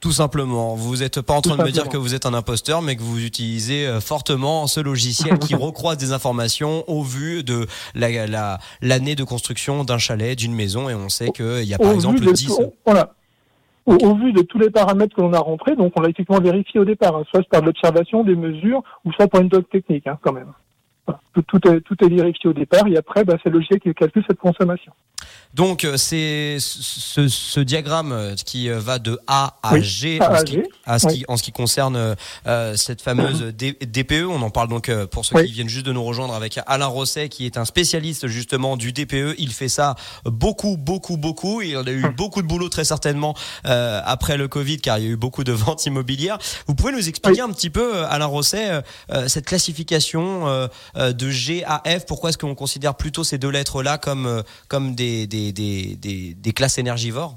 Tout 0.00 0.12
simplement. 0.12 0.76
Vous 0.76 0.98
n'êtes 0.98 1.20
pas 1.20 1.34
en 1.34 1.40
train 1.40 1.56
de 1.56 1.62
me 1.62 1.70
dire 1.72 1.88
que 1.88 1.96
vous 1.96 2.14
êtes 2.14 2.24
un 2.24 2.34
imposteur, 2.34 2.82
mais 2.82 2.94
que 2.94 3.02
vous 3.02 3.24
utilisez 3.24 3.86
euh, 3.86 4.00
fortement 4.00 4.68
ce 4.68 4.78
logiciel 4.78 5.38
qui 5.40 5.54
recroise 5.56 5.96
des 5.96 6.12
informations 6.12 6.84
au 6.88 7.02
vu 7.02 7.42
de 7.42 7.66
l'année 7.94 8.26
la, 8.28 8.58
l'année 8.80 9.16
de 9.16 9.24
construction 9.24 9.82
d'un 9.82 9.98
chalet, 9.98 10.38
d'une 10.38 10.54
maison, 10.54 10.88
et 10.88 10.94
on 10.94 11.08
sait 11.08 11.30
qu'il 11.30 11.64
y 11.64 11.74
a 11.74 11.78
par 11.78 11.92
exemple 11.92 12.20
10... 12.20 12.60
voilà. 12.86 13.14
Au, 13.86 14.14
vu 14.16 14.32
de 14.34 14.42
tous 14.42 14.58
les 14.58 14.68
paramètres 14.68 15.16
que 15.16 15.22
l'on 15.22 15.32
a 15.32 15.38
rentrés, 15.38 15.74
donc 15.74 15.92
on 15.96 16.02
l'a 16.02 16.10
effectivement 16.10 16.42
vérifié 16.42 16.78
au 16.78 16.84
départ, 16.84 17.16
hein, 17.16 17.24
soit 17.30 17.42
par 17.48 17.62
l'observation 17.62 18.22
des 18.22 18.36
mesures, 18.36 18.82
ou 19.04 19.12
soit 19.12 19.28
par 19.28 19.40
une 19.40 19.48
doc 19.48 19.68
technique, 19.70 20.06
hein, 20.06 20.18
quand 20.20 20.32
même. 20.32 20.52
Tout, 21.46 21.68
est, 21.68 21.80
tout 21.82 21.96
est 22.04 22.08
vérifié 22.08 22.50
au 22.50 22.52
départ, 22.52 22.86
et 22.88 22.96
après, 22.96 23.24
bah, 23.24 23.36
c'est 23.42 23.48
le 23.48 23.56
logiciel 23.56 23.80
qui 23.80 23.94
calcule 23.94 24.24
cette 24.26 24.38
consommation. 24.38 24.92
Donc 25.54 25.84
euh, 25.84 25.96
c'est 25.96 26.58
ce, 26.60 27.60
diagramme 27.60 28.12
euh, 28.12 28.34
qui 28.34 28.68
euh, 28.68 28.78
va 28.78 28.98
de 28.98 29.18
A 29.26 29.56
à 29.62 29.80
G, 29.80 30.20
en, 30.20 30.36
ce 30.36 30.44
qui, 30.44 30.62
à 30.84 30.98
ce 30.98 31.06
qui, 31.08 31.24
en 31.26 31.36
ce 31.36 31.42
qui 31.42 31.52
concerne 31.52 32.16
cette 32.76 33.00
fameuse 33.00 33.52
DPE. 33.54 34.26
On 34.28 34.42
en 34.42 34.50
parle 34.50 34.68
donc 34.68 34.90
pour 35.06 35.24
ceux 35.24 35.42
qui 35.42 35.52
viennent 35.52 35.68
juste 35.68 35.86
de 35.86 35.92
nous 35.92 36.04
rejoindre 36.04 36.34
avec 36.34 36.58
Alain 36.66 36.86
Rosset 36.86 37.28
qui 37.28 37.46
est 37.46 37.56
un 37.56 37.64
spécialiste 37.64 38.26
justement 38.26 38.76
du 38.76 38.92
DPE. 38.92 39.34
Il 39.38 39.52
fait 39.52 39.68
ça 39.68 39.96
beaucoup, 40.24 40.76
beaucoup, 40.76 41.16
beaucoup. 41.16 41.62
Il 41.62 41.76
a 41.76 41.82
eu 41.90 42.04
hum. 42.04 42.12
beaucoup 42.16 42.42
de 42.42 42.46
boulot 42.46 42.68
très 42.68 42.84
certainement 42.84 43.34
après 43.64 44.36
le 44.36 44.48
Covid 44.48 44.78
car 44.78 44.98
il 44.98 45.04
y 45.04 45.08
a 45.08 45.10
eu 45.10 45.16
beaucoup 45.16 45.44
de 45.44 45.52
ventes 45.58 45.86
immobilières. 45.86 46.38
Vous 46.66 46.74
pouvez 46.74 46.92
nous 46.92 47.08
expliquer 47.08 47.40
un 47.40 47.50
petit 47.50 47.70
peu, 47.70 48.04
Alain 48.04 48.26
Rosset, 48.26 48.82
cette 49.26 49.46
classification 49.46 50.68
de 50.98 51.30
G 51.30 51.62
à 51.66 51.82
F. 51.86 52.06
Pourquoi 52.06 52.30
est-ce 52.30 52.38
qu'on 52.38 52.54
considère 52.54 52.96
plutôt 52.96 53.24
ces 53.24 53.38
deux 53.38 53.50
lettres-là 53.50 53.98
comme, 53.98 54.42
comme 54.68 54.94
des, 54.94 55.26
des, 55.26 55.52
des, 55.52 55.96
des, 56.34 56.52
classes 56.52 56.78
énergivores? 56.78 57.36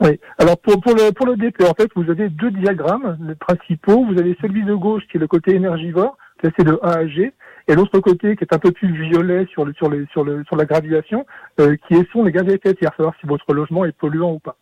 Oui. 0.00 0.18
Alors 0.38 0.58
pour, 0.58 0.74
le 0.94 1.12
pour 1.12 1.26
le 1.26 1.36
DP, 1.36 1.62
en 1.62 1.74
fait, 1.74 1.90
vous 1.94 2.10
avez 2.10 2.28
deux 2.28 2.50
diagrammes 2.50 3.36
principaux. 3.38 4.04
Vous 4.04 4.18
avez 4.18 4.36
celui 4.40 4.64
de 4.64 4.74
gauche 4.74 5.02
qui 5.10 5.16
est 5.16 5.20
le 5.20 5.28
côté 5.28 5.54
énergivore, 5.54 6.16
classé 6.38 6.64
de 6.64 6.78
A 6.82 6.98
à 6.98 7.06
G, 7.06 7.32
et 7.68 7.74
l'autre 7.74 8.00
côté 8.00 8.36
qui 8.36 8.44
est 8.44 8.54
un 8.54 8.58
peu 8.58 8.72
plus 8.72 8.92
violet 9.08 9.46
sur 9.52 9.64
le 9.64 9.72
sur 9.74 9.88
le 9.88 10.06
sur 10.10 10.24
le 10.24 10.42
sur 10.44 10.56
la 10.56 10.64
graduation, 10.64 11.24
euh, 11.60 11.76
qui 11.86 11.94
sont 12.12 12.24
les 12.24 12.32
gaz 12.32 12.48
à 12.48 12.52
effet 12.52 12.72
de 12.72 12.78
serre, 12.80 12.94
savoir 12.96 13.14
si 13.20 13.26
votre 13.26 13.52
logement 13.52 13.84
est 13.84 13.92
polluant 13.92 14.32
ou 14.32 14.38
pas. 14.40 14.56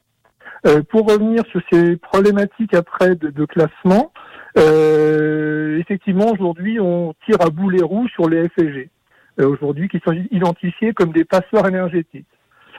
Euh, 0.67 0.83
pour 0.83 1.09
revenir 1.09 1.43
sur 1.51 1.63
ces 1.73 1.97
problématiques 1.97 2.75
après 2.75 3.15
de 3.15 3.45
classement, 3.47 4.13
euh, 4.59 5.79
effectivement 5.79 6.33
aujourd'hui 6.33 6.81
on 6.81 7.15
tire 7.25 7.41
à 7.41 7.51
boulet 7.51 7.83
rouge 7.83 8.11
sur 8.13 8.29
les 8.29 8.49
FG, 8.49 8.89
euh, 9.41 9.49
aujourd'hui 9.49 9.89
qui 9.89 10.01
sont 10.05 10.13
identifiés 10.31 10.93
comme 10.93 11.13
des 11.13 11.25
passeurs 11.25 11.67
énergétiques. 11.69 12.27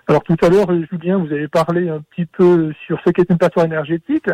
Alors 0.08 0.24
tout 0.24 0.36
à 0.42 0.50
l'heure, 0.50 0.68
Julien, 0.92 1.20
vous 1.20 1.32
avez 1.32 1.48
parlé 1.48 1.90
un 1.90 2.02
petit 2.02 2.26
peu 2.26 2.74
sur 2.86 3.00
ce 3.06 3.12
qu'est 3.12 3.30
une 3.30 3.38
passoire 3.38 3.66
énergétique. 3.66 4.26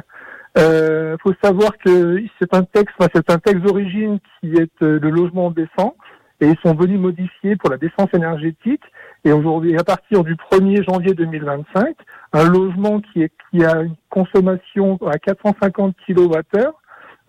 Il 0.55 0.63
euh, 0.63 1.17
faut 1.21 1.33
savoir 1.43 1.77
que 1.77 2.23
c'est 2.39 2.53
un 2.55 2.63
texte, 2.63 2.95
c'est 3.13 3.29
un 3.29 3.37
texte 3.37 3.61
d'origine 3.61 4.19
qui 4.39 4.53
est 4.53 4.81
euh, 4.81 4.99
le 4.99 5.09
logement 5.09 5.51
décent, 5.51 5.95
et 6.41 6.47
ils 6.47 6.57
sont 6.63 6.73
venus 6.73 6.99
modifier 6.99 7.55
pour 7.57 7.69
la 7.69 7.77
défense 7.77 8.09
énergétique. 8.13 8.81
Et 9.23 9.31
aujourd'hui, 9.31 9.77
à 9.77 9.83
partir 9.83 10.23
du 10.23 10.35
1er 10.35 10.83
janvier 10.83 11.13
2025, 11.13 11.95
un 12.33 12.49
logement 12.49 13.01
qui, 13.01 13.23
est, 13.23 13.31
qui 13.51 13.63
a 13.63 13.81
une 13.81 13.95
consommation 14.09 14.97
à 15.05 15.19
450 15.19 15.95
kWh 16.07 16.71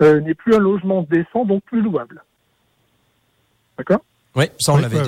euh, 0.02 0.20
n'est 0.20 0.34
plus 0.34 0.54
un 0.54 0.58
logement 0.58 1.02
décent, 1.02 1.44
donc 1.44 1.62
plus 1.64 1.82
louable. 1.82 2.22
D'accord? 3.76 4.00
Oui, 4.36 4.44
ça 4.58 4.72
on 4.72 4.76
l'avait 4.76 4.98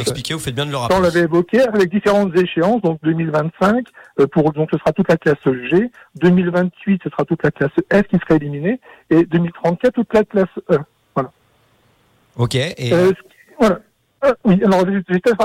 expliqué, 0.00 0.34
vous 0.34 0.40
faites 0.40 0.54
bien 0.54 0.66
de 0.66 0.70
le 0.70 0.76
rappeler. 0.76 0.98
on 0.98 1.02
l'avait 1.02 1.20
évoqué 1.20 1.62
avec 1.62 1.90
différentes 1.90 2.36
échéances, 2.36 2.82
donc 2.82 2.98
2025, 3.02 3.86
euh, 4.20 4.26
pour, 4.26 4.52
donc 4.52 4.68
ce 4.70 4.78
sera 4.78 4.92
toute 4.92 5.08
la 5.08 5.16
classe 5.16 5.38
G, 5.70 5.90
2028 6.16 7.00
ce 7.02 7.08
sera 7.08 7.24
toute 7.24 7.42
la 7.42 7.50
classe 7.50 7.70
F 7.90 8.02
qui 8.08 8.18
sera 8.18 8.34
éliminée, 8.34 8.80
et 9.10 9.24
2034 9.24 9.94
toute 9.94 10.12
la 10.12 10.24
classe 10.24 10.48
E. 10.70 10.78
Voilà. 11.14 11.30
Ok, 12.36 12.56
et... 12.56 12.92
Euh, 12.92 13.12
voilà. 13.58 13.80
Euh, 14.24 14.32
oui, 14.44 14.60
alors 14.64 14.84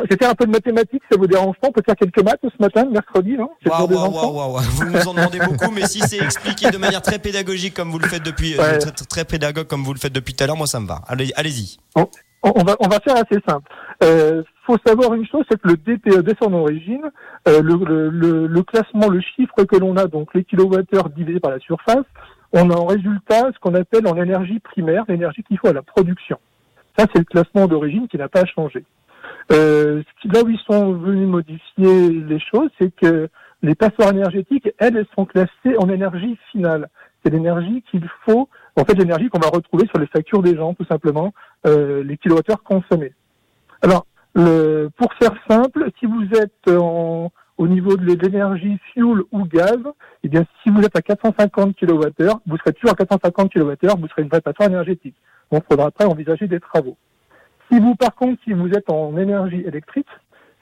j'étais 0.09 0.25
un 0.25 0.33
peu 0.35 0.45
de 0.45 0.51
mathématiques, 0.51 1.03
ça 1.11 1.17
vous 1.17 1.27
dérange 1.27 1.55
pas 1.61 1.67
On 1.67 1.71
peut 1.71 1.81
faire 1.85 1.95
quelques 1.95 2.23
maths 2.23 2.39
ce 2.43 2.61
matin, 2.61 2.85
mercredi, 2.85 3.35
non? 3.37 3.49
Wow, 3.65 3.87
wow, 3.87 4.53
wow, 4.53 4.59
Vous 4.59 4.85
nous 4.85 5.07
en 5.07 5.13
demandez 5.13 5.39
beaucoup, 5.39 5.71
mais 5.71 5.85
si 5.85 5.99
c'est 5.99 6.23
expliqué 6.23 6.71
de 6.71 6.77
manière 6.77 7.01
très 7.01 7.19
pédagogique 7.19 7.73
comme 7.73 7.89
vous 7.89 7.99
le 7.99 8.07
faites 8.07 8.23
depuis, 8.23 8.57
euh, 8.59 8.79
très, 9.09 9.25
pédagogue 9.25 9.67
comme 9.67 9.83
vous 9.83 9.93
le 9.93 9.99
faites 9.99 10.13
depuis 10.13 10.33
tout 10.33 10.43
à 10.43 10.47
l'heure, 10.47 10.57
moi 10.57 10.67
ça 10.67 10.79
me 10.79 10.87
va. 10.87 11.01
Allez, 11.07 11.31
allez-y 11.35 11.77
on 12.43 12.63
va, 12.63 12.75
on 12.79 12.87
va 12.87 12.99
faire 12.99 13.15
assez 13.15 13.39
simple. 13.47 13.69
Euh, 14.03 14.43
faut 14.65 14.77
savoir 14.85 15.13
une 15.13 15.27
chose, 15.27 15.43
c'est 15.49 15.59
que 15.59 15.67
le 15.67 15.75
DPE 15.75 16.23
dès 16.23 16.35
son 16.41 16.53
origine, 16.53 17.03
euh, 17.47 17.61
le, 17.61 18.09
le, 18.09 18.47
le, 18.47 18.63
classement, 18.63 19.09
le 19.09 19.19
chiffre 19.21 19.63
que 19.63 19.75
l'on 19.75 19.97
a, 19.97 20.05
donc 20.05 20.33
les 20.33 20.43
kilowattheures 20.43 21.09
divisé 21.09 21.39
par 21.39 21.51
la 21.51 21.59
surface, 21.59 22.05
on 22.53 22.69
a 22.69 22.75
en 22.75 22.85
résultat 22.85 23.49
ce 23.53 23.59
qu'on 23.59 23.75
appelle 23.75 24.07
en 24.07 24.15
énergie 24.15 24.59
primaire, 24.59 25.03
l'énergie 25.07 25.43
qu'il 25.43 25.57
faut 25.57 25.67
à 25.67 25.73
la 25.73 25.81
production. 25.81 26.39
Ça, 26.99 27.05
c'est 27.13 27.19
le 27.19 27.23
classement 27.23 27.65
d'origine 27.65 28.09
qui 28.09 28.17
n'a 28.17 28.27
pas 28.27 28.43
changé. 28.43 28.83
Euh, 29.53 30.03
là 30.25 30.41
où 30.43 30.49
ils 30.49 30.59
sont 30.69 30.91
venus 30.91 31.29
modifier 31.29 32.09
les 32.09 32.39
choses, 32.41 32.69
c'est 32.77 32.93
que 32.93 33.29
les 33.63 33.73
passoires 33.73 34.09
énergétiques, 34.09 34.69
elles, 34.77 34.97
elles 34.97 35.07
sont 35.15 35.23
classées 35.23 35.77
en 35.77 35.87
énergie 35.87 36.37
finale. 36.51 36.89
C'est 37.23 37.31
l'énergie 37.31 37.85
qu'il 37.89 38.05
faut 38.25 38.49
en 38.75 38.83
fait 38.83 38.95
l'énergie 38.95 39.29
qu'on 39.29 39.39
va 39.39 39.47
retrouver 39.47 39.87
sur 39.87 39.97
les 39.97 40.07
factures 40.07 40.41
des 40.41 40.57
gens, 40.57 40.73
tout 40.73 40.83
simplement, 40.87 41.33
euh, 41.65 42.03
les 42.03 42.17
kilowattheures 42.17 42.63
consommés. 42.63 43.13
Alors, 43.81 44.05
pour 44.33 45.13
faire 45.13 45.35
simple, 45.49 45.89
si 45.99 46.05
vous 46.05 46.25
êtes 46.33 46.67
au 46.67 47.67
niveau 47.67 47.95
de 47.95 48.13
l'énergie 48.13 48.77
fuel 48.91 49.21
ou 49.31 49.45
gaz, 49.45 49.79
eh 50.25 50.27
bien, 50.27 50.43
si 50.63 50.69
vous 50.69 50.81
êtes 50.81 50.97
à 50.97 51.01
450 51.01 51.77
kWh, 51.77 52.29
vous 52.45 52.57
serez 52.57 52.73
toujours 52.73 52.91
à 52.91 52.95
450 52.95 53.53
kWh, 53.53 53.99
vous 53.99 54.07
serez 54.09 54.23
une 54.23 54.27
vraie 54.27 54.41
passoire 54.41 54.67
énergétique. 54.67 55.15
Donc, 55.51 55.63
il 55.65 55.71
faudra 55.71 55.87
après 55.87 56.05
envisager 56.05 56.47
des 56.47 56.59
travaux. 56.59 56.97
Si 57.71 57.79
vous, 57.79 57.95
par 57.95 58.15
contre, 58.15 58.41
si 58.43 58.53
vous 58.53 58.69
êtes 58.69 58.89
en 58.89 59.17
énergie 59.17 59.61
électrique, 59.65 60.07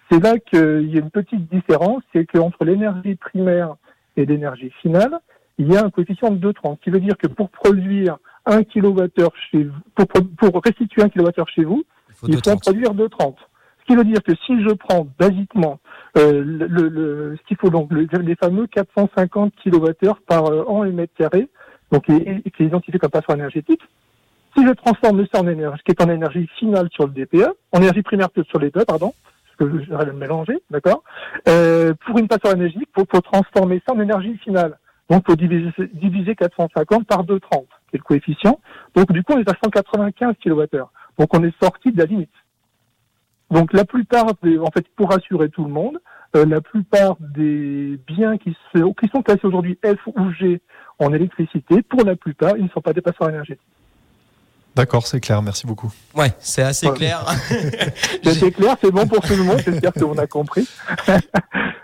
c'est 0.10 0.21
là 0.21 0.38
qu'il 0.39 0.89
y 0.89 0.97
a 0.97 1.02
une 1.02 1.12
petite 1.12 1.50
différence, 1.52 2.04
c'est 2.13 2.26
qu'entre 2.26 2.63
l'énergie 2.65 3.15
primaire 3.15 3.76
et 4.15 4.26
l'énergie 4.26 4.71
finale, 4.82 5.19
il 5.58 5.71
y 5.71 5.78
a 5.78 5.84
un 5.84 5.89
coefficient 5.89 6.32
de 6.32 6.52
2,30, 6.52 6.78
ce 6.78 6.84
qui 6.84 6.89
veut 6.89 7.00
dire 7.00 7.17
que 7.17 7.28
pour 7.28 7.50
produire 7.50 8.17
un 8.45 8.63
kWh 8.63 9.30
chez 9.52 9.63
vous, 9.63 9.73
pour, 9.95 10.08
pour 10.38 10.63
restituer 10.63 11.04
un 11.04 11.10
kWh 11.10 11.43
chez 11.54 11.63
vous, 11.63 11.84
il 12.28 12.36
faut, 12.36 12.52
en 12.52 12.58
produire 12.58 12.93
2,30. 12.93 13.36
Ce 13.80 13.86
qui 13.86 13.95
veut 13.95 14.04
dire 14.04 14.21
que 14.23 14.34
si 14.45 14.62
je 14.63 14.73
prends 14.73 15.08
basiquement 15.19 15.80
euh, 16.17 16.43
le, 16.43 16.67
le, 16.67 17.38
ce 17.38 17.47
qu'il 17.47 17.58
faut 17.58 17.69
donc 17.69 17.91
les 17.91 18.36
fameux 18.36 18.67
450 18.67 19.54
kWh 19.63 20.13
par 20.28 20.45
euh, 20.45 20.63
an 20.67 20.84
et 20.84 20.91
mètre 20.91 21.13
carré, 21.15 21.47
donc 21.91 22.06
qui 22.06 22.13
est, 22.13 22.52
qui 22.52 22.63
est 22.63 22.67
identifié 22.67 23.00
comme 23.00 23.12
passoire 23.12 23.38
énergétique, 23.38 23.82
si 24.58 24.65
je 24.65 24.72
transforme 24.72 25.26
ça 25.32 25.41
en 25.41 25.48
énergie, 25.48 25.82
qui 25.86 25.91
est 25.91 26.02
en 26.02 26.10
énergie 26.10 26.48
finale 26.58 26.89
sur 26.91 27.06
le 27.06 27.13
DPE, 27.13 27.48
en 27.72 27.80
énergie 27.80 28.02
primaire 28.02 28.30
sur 28.50 28.60
les 28.60 28.72
deux, 28.72 28.86
pardon, 28.86 29.13
parce 29.58 29.72
que 29.72 29.84
je 29.84 29.96
vais 29.96 30.06
le 30.06 30.13
mélanger, 30.13 30.60
d'accord, 30.72 31.04
euh, 31.48 31.93
pour 32.06 32.17
une 32.17 32.28
passoire 32.28 32.56
énergétique, 32.56 32.89
il 32.98 33.06
faut 33.10 33.22
transformer 33.22 33.82
ça 33.88 33.93
en 33.93 34.00
énergie 34.00 34.36
finale. 34.38 34.78
Donc, 35.10 35.24
il 35.28 35.32
faut 35.32 35.38
diviser, 35.38 35.72
diviser 35.93 36.36
450 36.36 37.06
par 37.06 37.24
2,30, 37.24 37.39
qui 37.89 37.96
est 37.96 37.98
le 37.98 38.04
coefficient. 38.04 38.60
Donc, 38.96 39.12
du 39.12 39.24
coup, 39.24 39.34
on 39.34 39.39
est 39.39 39.50
à 39.50 39.54
195 39.63 40.36
kWh. 40.43 40.84
Donc, 41.17 41.34
on 41.34 41.43
est 41.43 41.63
sorti 41.63 41.91
de 41.91 41.98
la 42.00 42.06
limite. 42.06 42.34
Donc, 43.50 43.72
la 43.72 43.86
plupart 43.86 44.26
des, 44.43 44.58
en 44.58 44.70
fait, 44.72 44.86
pour 44.98 45.10
rassurer 45.12 45.50
tout 45.50 45.63
le 45.63 45.72
monde, 45.72 46.00
euh, 46.36 46.46
la 46.46 46.60
plupart 46.60 47.15
des 47.20 47.98
biens 48.06 48.38
qui, 48.38 48.54
qui 48.74 49.08
sont 49.13 49.22
classés 49.22 49.46
aujourd'hui 49.46 49.80
F 49.86 50.00
ou 50.08 50.32
G 50.32 50.62
en 51.00 51.13
électricité, 51.13 51.82
pour 51.84 52.04
la 52.04 52.17
plupart, 52.17 52.58
ils 52.58 52.65
ne 52.65 52.70
sont 52.70 52.82
pas 52.82 52.91
des 52.91 53.02
passoires 53.02 53.30
énergétiques. 53.30 53.62
D'accord, 54.78 55.08
c'est 55.08 55.20
clair, 55.20 55.42
merci 55.42 55.66
beaucoup. 55.66 55.92
Ouais, 56.16 56.32
c'est 56.40 56.62
assez 56.62 56.88
clair. 56.92 57.26
c'est 58.24 58.52
clair, 58.52 58.78
c'est 58.82 58.92
bon 58.92 59.08
pour 59.08 59.22
tout 59.22 59.36
le 59.36 59.44
monde, 59.44 59.60
j'espère 59.66 59.92
qu'on 59.92 60.18
a 60.18 60.28
compris. 60.28 60.68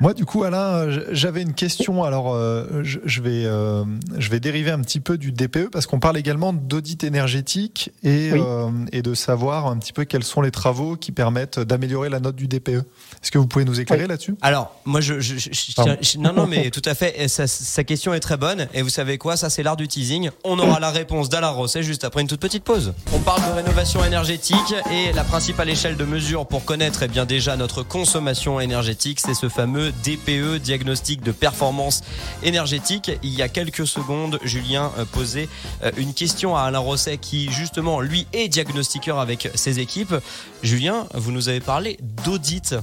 Moi, 0.03 0.13
du 0.13 0.25
coup, 0.25 0.43
Alain, 0.43 0.89
j'avais 1.12 1.41
une 1.41 1.53
question. 1.53 2.03
Alors, 2.03 2.34
euh, 2.34 2.82
je, 2.84 3.21
vais, 3.21 3.45
euh, 3.45 3.86
je 4.17 4.29
vais 4.29 4.41
dériver 4.41 4.69
un 4.69 4.82
petit 4.82 4.99
peu 4.99 5.17
du 5.17 5.32
DPE 5.32 5.69
parce 5.71 5.88
qu'on 5.88 6.01
parle 6.01 6.17
également 6.17 6.51
d'audit 6.51 7.06
énergétique 7.06 7.89
et, 8.03 8.32
euh, 8.34 8.69
et 8.91 9.01
de 9.01 9.13
savoir 9.13 9.67
un 9.67 9.77
petit 9.77 9.93
peu 9.93 10.03
quels 10.03 10.25
sont 10.25 10.41
les 10.41 10.51
travaux 10.51 10.97
qui 10.97 11.13
permettent 11.13 11.58
d'améliorer 11.58 12.10
la 12.10 12.19
note 12.19 12.36
du 12.36 12.49
DPE. 12.49 12.84
Est-ce 13.21 13.32
que 13.32 13.38
vous 13.38 13.47
pouvez 13.47 13.63
nous 13.63 13.79
éclairer 13.79 14.08
là-dessus? 14.08 14.36
Alors, 14.41 14.75
moi, 14.84 14.99
je, 14.99 15.21
je, 15.21 16.17
non, 16.19 16.34
non, 16.34 16.47
mais 16.47 16.69
tout 16.69 16.82
à 16.84 16.95
fait. 16.95 17.29
Sa, 17.29 17.47
sa, 17.47 17.86
question 17.86 18.13
est 18.13 18.19
très 18.19 18.36
bonne. 18.36 18.67
Et 18.73 18.82
vous 18.82 18.89
savez 18.89 19.17
quoi? 19.17 19.38
Ça, 19.38 19.49
c'est 19.49 19.63
l'art 19.63 19.77
du 19.77 19.88
teasing. 19.88 20.32
On 20.43 20.60
aura 20.60 20.82
la 20.82 20.91
réponse 20.91 21.29
d'Alain 21.29 21.47
Rosset 21.51 21.82
juste 21.82 22.03
après 22.03 22.21
une 22.21 22.27
toute 22.27 22.41
petite 22.41 22.65
pause. 22.65 22.82
On 23.13 23.19
parle 23.19 23.41
de 23.47 23.55
rénovation 23.55 24.03
énergétique 24.03 24.73
et 24.91 25.11
la 25.13 25.23
principale 25.23 25.69
échelle 25.69 25.97
de 25.97 26.05
mesure 26.05 26.45
pour 26.45 26.65
connaître 26.65 27.03
eh 27.03 27.07
bien 27.07 27.25
déjà 27.25 27.55
notre 27.55 27.83
consommation 27.83 28.59
énergétique, 28.59 29.19
c'est 29.19 29.33
ce 29.33 29.49
fameux 29.49 29.91
DPE, 30.03 30.61
diagnostic 30.61 31.21
de 31.21 31.31
performance 31.31 32.01
énergétique. 32.43 33.11
Il 33.23 33.33
y 33.33 33.41
a 33.41 33.49
quelques 33.49 33.87
secondes, 33.87 34.39
Julien 34.43 34.91
euh, 34.97 35.05
posait 35.05 35.49
euh, 35.83 35.91
une 35.97 36.13
question 36.13 36.55
à 36.55 36.61
Alain 36.61 36.79
Rosset 36.79 37.17
qui 37.17 37.51
justement 37.51 38.01
lui 38.01 38.27
est 38.33 38.47
diagnostiqueur 38.47 39.19
avec 39.19 39.49
ses 39.55 39.79
équipes. 39.79 40.15
Julien, 40.61 41.07
vous 41.13 41.31
nous 41.31 41.49
avez 41.49 41.59
parlé 41.59 41.97
d'audit. 42.23 42.75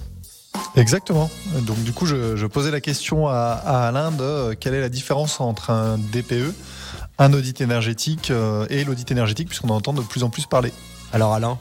Exactement. 0.77 1.31
Donc 1.63 1.83
du 1.83 1.93
coup, 1.93 2.07
je, 2.07 2.47
posais 2.47 2.71
la 2.71 2.81
question 2.81 3.29
à, 3.29 3.61
à 3.65 3.89
Alain 3.89 4.11
de 4.11 4.23
euh, 4.23 4.55
quelle 4.59 4.75
est 4.75 4.81
la 4.81 4.89
différence 4.89 5.41
entre 5.41 5.71
un 5.71 5.99
DPE 5.99 6.55
un 7.21 7.35
audit 7.35 7.61
énergétique 7.61 8.31
euh, 8.31 8.65
et 8.71 8.83
l'audit 8.83 9.11
énergétique, 9.13 9.49
puisqu'on 9.49 9.69
en 9.69 9.77
entend 9.77 9.93
de 9.93 10.01
plus 10.01 10.25
en 10.25 10.31
plus 10.31 10.47
parler. 10.47 10.73
Alors 11.13 11.35
Alain? 11.35 11.59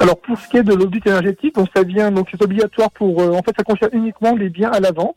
Alors 0.00 0.18
pour 0.20 0.38
ce 0.38 0.48
qui 0.48 0.56
est 0.56 0.62
de 0.62 0.74
l'audit 0.74 1.06
énergétique, 1.06 1.54
donc 1.54 1.68
ça 1.74 1.82
vient 1.82 2.10
donc 2.10 2.28
c'est 2.30 2.42
obligatoire 2.42 2.90
pour 2.90 3.20
euh, 3.20 3.32
en 3.32 3.42
fait 3.42 3.52
ça 3.56 3.64
concerne 3.64 3.90
uniquement 3.92 4.34
les 4.34 4.48
biens 4.48 4.70
à 4.70 4.80
la 4.80 4.92
vente 4.92 5.16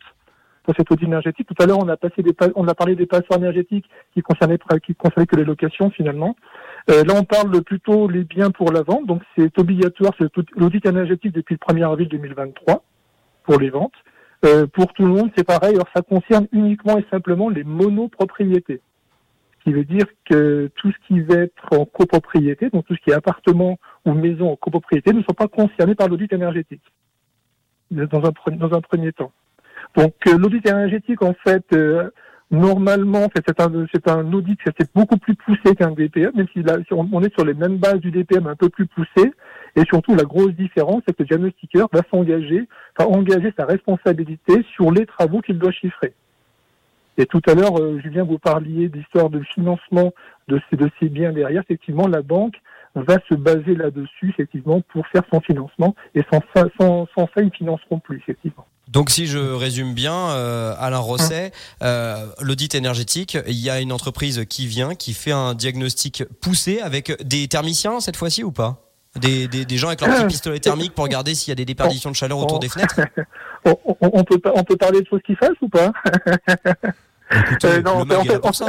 pour 0.64 0.74
cet 0.76 0.90
audit 0.90 1.06
énergétique. 1.06 1.46
Tout 1.46 1.62
à 1.62 1.66
l'heure 1.66 1.78
on 1.78 1.88
a 1.88 1.96
passé 1.96 2.22
des 2.22 2.34
on 2.54 2.68
a 2.68 2.74
parlé 2.74 2.94
des 2.94 3.06
passoires 3.06 3.38
énergétiques 3.38 3.86
qui 4.12 4.20
concernaient 4.20 4.58
qui 4.84 4.94
concernaient 4.94 5.26
que 5.26 5.36
les 5.36 5.44
locations 5.44 5.90
finalement. 5.90 6.36
Euh, 6.90 7.02
là 7.04 7.14
on 7.16 7.24
parle 7.24 7.62
plutôt 7.62 8.08
les 8.08 8.24
biens 8.24 8.50
pour 8.50 8.72
la 8.72 8.82
vente, 8.82 9.06
donc 9.06 9.22
c'est 9.38 9.56
obligatoire 9.58 10.12
c'est 10.18 10.28
l'audit 10.56 10.84
énergétique 10.84 11.32
depuis 11.32 11.56
le 11.58 11.74
1er 11.74 11.84
avril 11.86 12.08
2023 12.08 12.84
pour 13.44 13.58
les 13.58 13.70
ventes. 13.70 13.94
Euh, 14.44 14.66
pour 14.66 14.92
tout 14.92 15.04
le 15.06 15.12
monde, 15.12 15.30
c'est 15.36 15.46
pareil. 15.46 15.74
Alors, 15.74 15.88
ça 15.94 16.02
concerne 16.02 16.48
uniquement 16.52 16.98
et 16.98 17.06
simplement 17.10 17.48
les 17.48 17.64
monopropriétés. 17.64 18.80
Ce 19.58 19.64
qui 19.64 19.72
veut 19.72 19.84
dire 19.84 20.06
que 20.28 20.70
tout 20.74 20.90
ce 20.90 21.06
qui 21.06 21.20
va 21.20 21.36
être 21.36 21.78
en 21.78 21.84
copropriété, 21.84 22.68
donc 22.70 22.84
tout 22.86 22.96
ce 22.96 23.00
qui 23.02 23.10
est 23.10 23.14
appartement 23.14 23.78
ou 24.04 24.12
maison 24.12 24.50
en 24.50 24.56
copropriété, 24.56 25.12
ne 25.12 25.22
sont 25.22 25.34
pas 25.34 25.46
concernés 25.46 25.94
par 25.94 26.08
l'audit 26.08 26.32
énergétique 26.32 26.82
dans 27.92 28.24
un, 28.24 28.56
dans 28.56 28.72
un 28.76 28.80
premier 28.80 29.12
temps. 29.12 29.30
Donc 29.96 30.14
euh, 30.26 30.36
l'audit 30.36 30.66
énergétique, 30.66 31.22
en 31.22 31.34
fait, 31.46 31.64
euh, 31.74 32.10
Normalement, 32.52 33.28
c'est 33.34 33.60
un, 33.62 33.86
c'est 33.94 34.08
un 34.08 34.30
audit 34.30 34.60
qui 34.62 34.68
est 34.68 34.94
beaucoup 34.94 35.16
plus 35.16 35.34
poussé 35.34 35.74
qu'un 35.74 35.92
DPM, 35.92 36.32
même 36.34 36.46
si, 36.52 36.62
là, 36.62 36.76
on, 36.90 37.22
est 37.22 37.32
sur 37.32 37.46
les 37.46 37.54
mêmes 37.54 37.78
bases 37.78 38.00
du 38.00 38.10
DPM 38.10 38.46
un 38.46 38.56
peu 38.56 38.68
plus 38.68 38.86
poussé. 38.86 39.32
Et 39.74 39.84
surtout, 39.86 40.14
la 40.14 40.24
grosse 40.24 40.52
différence, 40.52 41.00
c'est 41.08 41.16
que 41.16 41.22
le 41.22 41.28
diagnostiqueur 41.28 41.88
va 41.90 42.02
s'engager, 42.10 42.68
va 42.98 43.08
engager 43.08 43.54
sa 43.58 43.64
responsabilité 43.64 44.62
sur 44.74 44.92
les 44.92 45.06
travaux 45.06 45.40
qu'il 45.40 45.58
doit 45.58 45.72
chiffrer. 45.72 46.12
Et 47.16 47.24
tout 47.24 47.40
à 47.46 47.54
l'heure, 47.54 47.80
euh, 47.80 47.98
Julien, 48.00 48.24
vous 48.24 48.38
parliez 48.38 48.90
d'histoire 48.90 49.30
de 49.30 49.40
financement 49.54 50.12
de 50.48 50.60
ces, 50.68 50.76
de 50.76 50.90
ces 51.00 51.08
biens 51.08 51.32
derrière. 51.32 51.62
Effectivement, 51.62 52.06
la 52.06 52.20
banque 52.20 52.56
va 52.94 53.16
se 53.30 53.34
baser 53.34 53.74
là-dessus, 53.74 54.28
effectivement, 54.28 54.82
pour 54.92 55.06
faire 55.06 55.22
son 55.32 55.40
financement. 55.40 55.94
Et 56.14 56.22
sans 56.30 56.42
sans, 56.54 57.06
sans 57.14 57.26
ça 57.34 57.40
ils 57.40 57.46
ne 57.46 57.50
financeront 57.50 57.98
plus, 57.98 58.18
effectivement. 58.18 58.66
Donc 58.92 59.08
si 59.08 59.26
je 59.26 59.38
résume 59.38 59.94
bien, 59.94 60.14
euh, 60.14 60.74
Alain 60.78 60.98
Rosset, 60.98 61.52
euh, 61.82 62.26
l'audit 62.42 62.74
énergétique, 62.74 63.38
il 63.46 63.56
y 63.56 63.70
a 63.70 63.80
une 63.80 63.90
entreprise 63.90 64.44
qui 64.46 64.66
vient, 64.66 64.94
qui 64.94 65.14
fait 65.14 65.32
un 65.32 65.54
diagnostic 65.54 66.24
poussé 66.42 66.80
avec 66.80 67.22
des 67.26 67.48
thermiciens 67.48 68.00
cette 68.00 68.16
fois-ci 68.16 68.44
ou 68.44 68.52
pas? 68.52 68.80
Des, 69.18 69.48
des, 69.48 69.64
des, 69.64 69.76
gens 69.76 69.88
avec 69.88 70.00
leur 70.02 70.10
petit 70.10 70.26
pistolet 70.28 70.58
thermique 70.58 70.94
pour 70.94 71.04
regarder 71.04 71.34
s'il 71.34 71.50
y 71.50 71.52
a 71.52 71.54
des 71.54 71.64
déperditions 71.64 72.10
de 72.10 72.16
chaleur 72.16 72.38
autour 72.38 72.58
des 72.58 72.68
fenêtres? 72.68 73.00
On, 73.64 73.76
on, 74.00 74.24
peut, 74.24 74.40
on 74.56 74.64
peut 74.64 74.76
parler 74.76 75.00
de 75.02 75.06
choses 75.06 75.20
qui 75.24 75.36
fassent 75.36 75.50
ou 75.60 75.68
pas? 75.68 75.92
Euh, 77.64 77.80
non, 77.80 78.04
le 78.04 78.16
en 78.16 78.24
fait, 78.24 78.54
ça. 78.54 78.66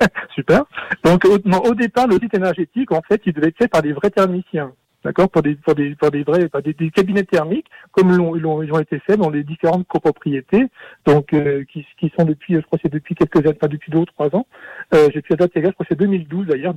Super. 0.34 0.62
Donc 1.04 1.24
au, 1.24 1.38
au 1.68 1.74
départ, 1.74 2.06
l'audit 2.06 2.32
énergétique, 2.32 2.92
en 2.92 3.02
fait, 3.02 3.20
il 3.26 3.32
devait 3.32 3.48
être 3.48 3.58
fait 3.58 3.68
par 3.68 3.82
des 3.82 3.92
vrais 3.92 4.10
thermiciens 4.10 4.72
d'accord, 5.04 5.28
pour 5.28 5.42
des 5.42 5.54
pour 5.54 5.74
des 5.74 5.94
pour 5.94 6.10
des 6.10 6.22
vrais, 6.22 6.48
des, 6.64 6.72
des, 6.72 6.90
cabinets 6.90 7.24
thermiques, 7.24 7.66
comme 7.92 8.12
l'ont, 8.16 8.36
ils 8.36 8.72
ont 8.72 8.78
été 8.78 8.98
faits 9.00 9.18
dans 9.18 9.30
les 9.30 9.42
différentes 9.42 9.86
copropriétés, 9.86 10.66
donc 11.06 11.32
euh, 11.32 11.64
qui, 11.72 11.86
qui 11.98 12.12
sont 12.18 12.24
depuis, 12.24 12.54
je 12.54 12.60
crois, 12.60 12.78
c'est 12.82 12.92
depuis 12.92 13.14
quelques 13.14 13.38
années, 13.38 13.54
pas 13.54 13.68
depuis 13.68 13.90
deux 13.90 13.98
ou 13.98 14.06
trois 14.06 14.34
ans. 14.34 14.46
Euh, 14.94 15.08
j'ai 15.12 15.22
pu 15.22 15.32
la 15.32 15.36
date 15.36 15.52
je 15.54 15.70
crois, 15.70 15.86
c'est 15.88 15.98
2012 15.98 16.46
d'ailleurs, 16.46 16.74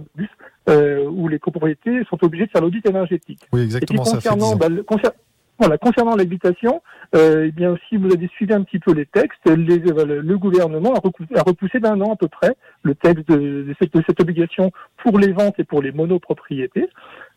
euh, 0.70 1.06
où 1.06 1.28
les 1.28 1.40
copropriétés 1.40 2.04
sont 2.10 2.24
obligées 2.24 2.46
de 2.46 2.52
faire 2.52 2.62
l'audit 2.62 2.86
énergétique. 2.88 3.42
Oui, 3.52 3.62
exactement. 3.62 4.04
Et 4.04 4.06
puis, 4.06 4.14
concernant, 4.14 4.56
bah, 4.56 4.68
voilà, 5.64 5.78
concernant 5.78 6.18
l'habitation, 6.18 6.82
euh, 7.16 7.46
eh 7.48 7.52
bien 7.52 7.78
si 7.88 7.96
vous 7.96 8.12
avez 8.14 8.28
suivi 8.28 8.54
un 8.54 8.64
petit 8.64 8.80
peu 8.80 8.94
les 8.94 9.06
textes, 9.06 9.40
les, 9.46 9.80
euh, 9.80 10.22
le 10.22 10.38
gouvernement 10.38 10.94
a 10.94 11.00
repoussé, 11.00 11.80
d'un 11.80 12.02
an 12.02 12.12
à 12.12 12.16
peu 12.18 12.28
près 12.28 12.58
le 12.82 12.96
texte 12.96 13.30
de, 13.30 13.38
de, 13.38 13.76
cette, 13.80 13.94
de, 13.94 14.04
cette, 14.06 14.20
obligation 14.20 14.72
pour 14.98 15.18
les 15.18 15.32
ventes 15.32 15.58
et 15.60 15.64
pour 15.64 15.82
les 15.82 15.94
monopropriétés, 15.94 16.90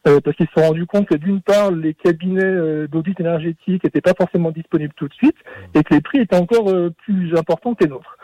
euh, 0.08 0.18
parce 0.20 0.36
qu'ils 0.36 0.48
se 0.48 0.60
sont 0.60 0.66
rendus 0.66 0.86
compte 0.86 1.06
que 1.06 1.14
d'une 1.14 1.40
part 1.40 1.70
les 1.70 1.94
cabinets 1.94 2.42
euh, 2.42 2.88
d'audit 2.88 3.18
énergétique 3.20 3.84
n'étaient 3.84 4.00
pas 4.00 4.14
forcément 4.18 4.50
disponibles 4.50 4.94
tout 4.96 5.06
de 5.06 5.14
suite 5.14 5.36
et 5.74 5.84
que 5.84 5.94
les 5.94 6.00
prix 6.00 6.18
étaient 6.18 6.34
encore 6.34 6.68
euh, 6.68 6.90
plus 7.04 7.32
importants 7.36 7.74
que 7.74 7.84
les 7.84 7.90
nôtres. 7.90 8.18